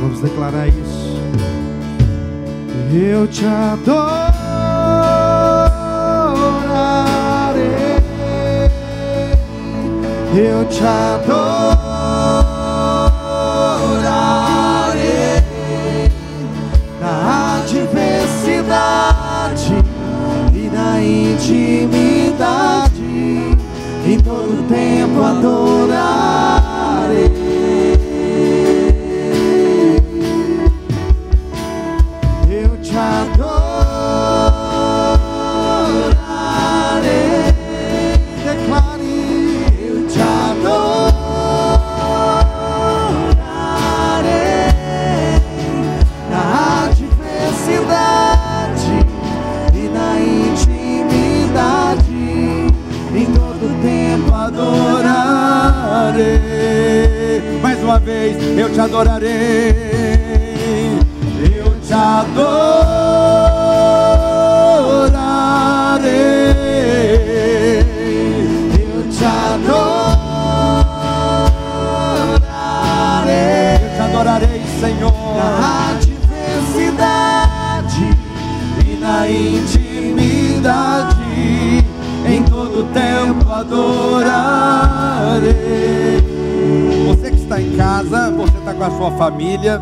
Vamos 0.00 0.20
declarar 0.20 0.68
isso. 0.68 1.18
Eu 2.94 3.26
te 3.26 3.44
adorarei. 3.44 4.37
Eu 10.34 10.66
te 10.66 10.84
adorarei 10.84 11.32
na 17.00 17.62
adversidade 17.62 19.72
e 20.54 20.68
na 20.70 21.00
intimidade. 21.00 22.92
Em 24.06 24.20
todo 24.20 24.68
tempo 24.68 25.22
adorarei. 25.22 27.37
Adorarei. 56.18 57.60
Mais 57.62 57.78
uma 57.82 57.98
vez, 57.98 58.36
eu 58.58 58.72
te 58.72 58.80
adorarei. 58.80 59.28
Eu 61.56 61.78
te 61.80 61.92
adorarei. 61.92 62.58
Eu 68.80 69.08
te 69.10 69.24
adorarei. 69.24 70.08
Eu 73.76 73.94
te 73.94 74.00
adorarei, 74.00 74.62
Senhor. 74.80 75.12
na 75.36 75.90
adversidade 75.90 77.18
e 78.84 78.90
na 79.00 79.28
intimidade, 79.30 81.16
em 82.26 82.42
todo 82.44 82.84
tempo 82.92 83.50
adorarei. 83.52 84.88
Casa, 87.78 88.28
você 88.32 88.58
está 88.58 88.74
com 88.74 88.82
a 88.82 88.90
sua 88.90 89.12
família, 89.12 89.80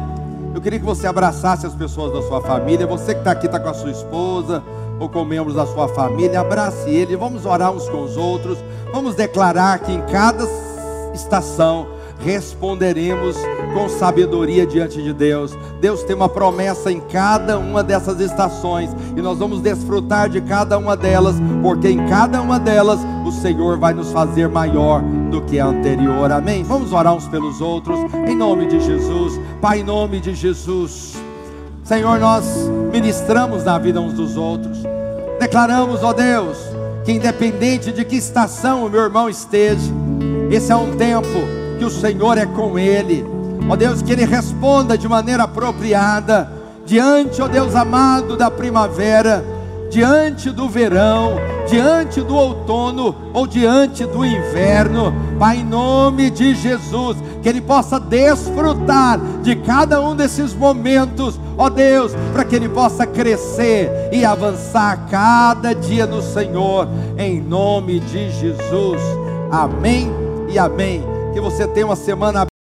eu 0.55 0.61
queria 0.61 0.79
que 0.79 0.85
você 0.85 1.07
abraçasse 1.07 1.67
as 1.67 1.75
pessoas 1.75 2.13
da 2.13 2.21
sua 2.29 2.43
família. 2.43 2.87
Você 2.87 3.15
que 3.15 3.21
está 3.21 3.31
aqui 3.31 3.47
está 3.47 3.59
com 3.59 3.71
a 3.71 3.75
sua 3.75 3.91
esposa 3.91 4.63
ou 5.01 5.09
com 5.09 5.25
membros 5.25 5.57
da 5.57 5.67
sua 5.67 5.89
família, 5.89 6.41
abrace 6.41 6.91
ele. 6.91 7.17
Vamos 7.17 7.47
orar 7.47 7.73
uns 7.73 7.89
com 7.89 8.03
os 8.03 8.19
outros. 8.19 8.59
Vamos 8.93 9.15
declarar 9.15 9.79
que 9.79 9.93
em 9.93 10.03
cada 10.03 10.47
estação 11.15 11.87
responderemos 12.21 13.35
com 13.73 13.89
sabedoria 13.89 14.67
diante 14.67 15.03
de 15.03 15.15
Deus. 15.15 15.57
Deus 15.81 16.03
tem 16.03 16.15
uma 16.15 16.29
promessa 16.29 16.93
em 16.93 17.01
cada 17.01 17.59
uma 17.59 17.83
dessas 17.83 18.21
estações 18.21 18.91
e 19.17 19.23
nós 19.23 19.39
vamos 19.39 19.63
desfrutar 19.63 20.29
de 20.29 20.43
cada 20.43 20.77
uma 20.77 20.97
delas, 20.97 21.37
porque 21.63 21.89
em 21.89 22.07
cada 22.09 22.43
uma 22.43 22.61
delas 22.61 23.01
o 23.25 23.33
Senhor 23.33 23.79
vai 23.79 23.95
nos 23.95 24.13
fazer 24.13 24.49
maior 24.49 25.03
do 25.31 25.41
que 25.43 25.59
anterior. 25.59 26.31
Amém? 26.31 26.63
Vamos 26.63 26.93
orar 26.93 27.15
uns 27.15 27.29
pelos 27.29 27.61
outros 27.61 27.99
em 28.27 28.35
nome 28.35 28.67
de 28.67 28.81
Jesus. 28.81 29.41
Pai, 29.61 29.81
em 29.81 29.85
nome 29.85 30.21
de 30.21 30.35
Jesus. 30.35 31.15
Senhor, 31.85 32.19
nós 32.19 32.45
ministramos 32.93 33.65
na 33.65 33.79
vida 33.79 34.01
uns 34.01 34.15
dos 34.15 34.37
outros. 34.37 34.79
Declaramos, 35.39 36.03
ó 36.03 36.13
Deus, 36.13 36.59
que 37.05 37.13
independente 37.13 37.93
de 37.93 38.05
que 38.05 38.17
estação 38.17 38.85
o 38.85 38.91
meu 38.91 39.03
irmão 39.03 39.29
esteja, 39.29 39.93
esse 40.51 40.73
é 40.73 40.77
um 40.77 40.97
tempo 40.97 41.29
que 41.79 41.85
o 41.85 41.91
Senhor 41.91 42.39
é 42.39 42.47
com 42.47 42.79
ele. 42.79 43.25
Ó 43.69 43.77
Deus, 43.77 44.03
que 44.03 44.13
ele 44.13 44.25
responda 44.25 44.97
de 44.97 45.09
maneira 45.09 45.45
apropriada 45.45 46.51
diante, 46.85 47.43
ó 47.43 47.49
Deus 47.49 47.75
amado, 47.75 48.37
da 48.37 48.51
primavera, 48.51 49.45
diante 49.97 50.51
do 50.51 50.69
verão, 50.69 51.37
diante 51.67 52.21
do 52.21 52.37
outono 52.37 53.17
ou 53.33 53.47
diante 53.47 54.05
do 54.05 54.27
inverno. 54.27 55.11
Pai, 55.39 55.57
em 55.57 55.65
nome 55.65 56.29
de 56.29 56.55
Jesus, 56.55 57.17
que 57.43 57.49
ele 57.49 57.63
possa 57.63 57.99
desfrutar 57.99 59.19
de 59.43 59.57
cada 59.57 59.99
um 60.03 60.15
desses 60.15 60.53
momentos, 60.53 61.41
ó 61.57 61.71
Deus, 61.71 62.13
para 62.35 62.45
que 62.45 62.55
ele 62.55 62.69
possa 62.69 63.07
crescer 63.07 64.11
e 64.13 64.23
avançar 64.23 65.09
cada 65.11 65.75
dia 65.75 66.05
no 66.05 66.21
Senhor, 66.21 66.87
em 67.17 67.41
nome 67.41 67.99
de 68.01 68.31
Jesus. 68.33 69.01
Amém 69.51 70.13
e 70.51 70.59
amém. 70.59 71.03
Que 71.33 71.41
você 71.41 71.67
tenha 71.67 71.87
uma 71.87 71.97
semana 71.97 72.47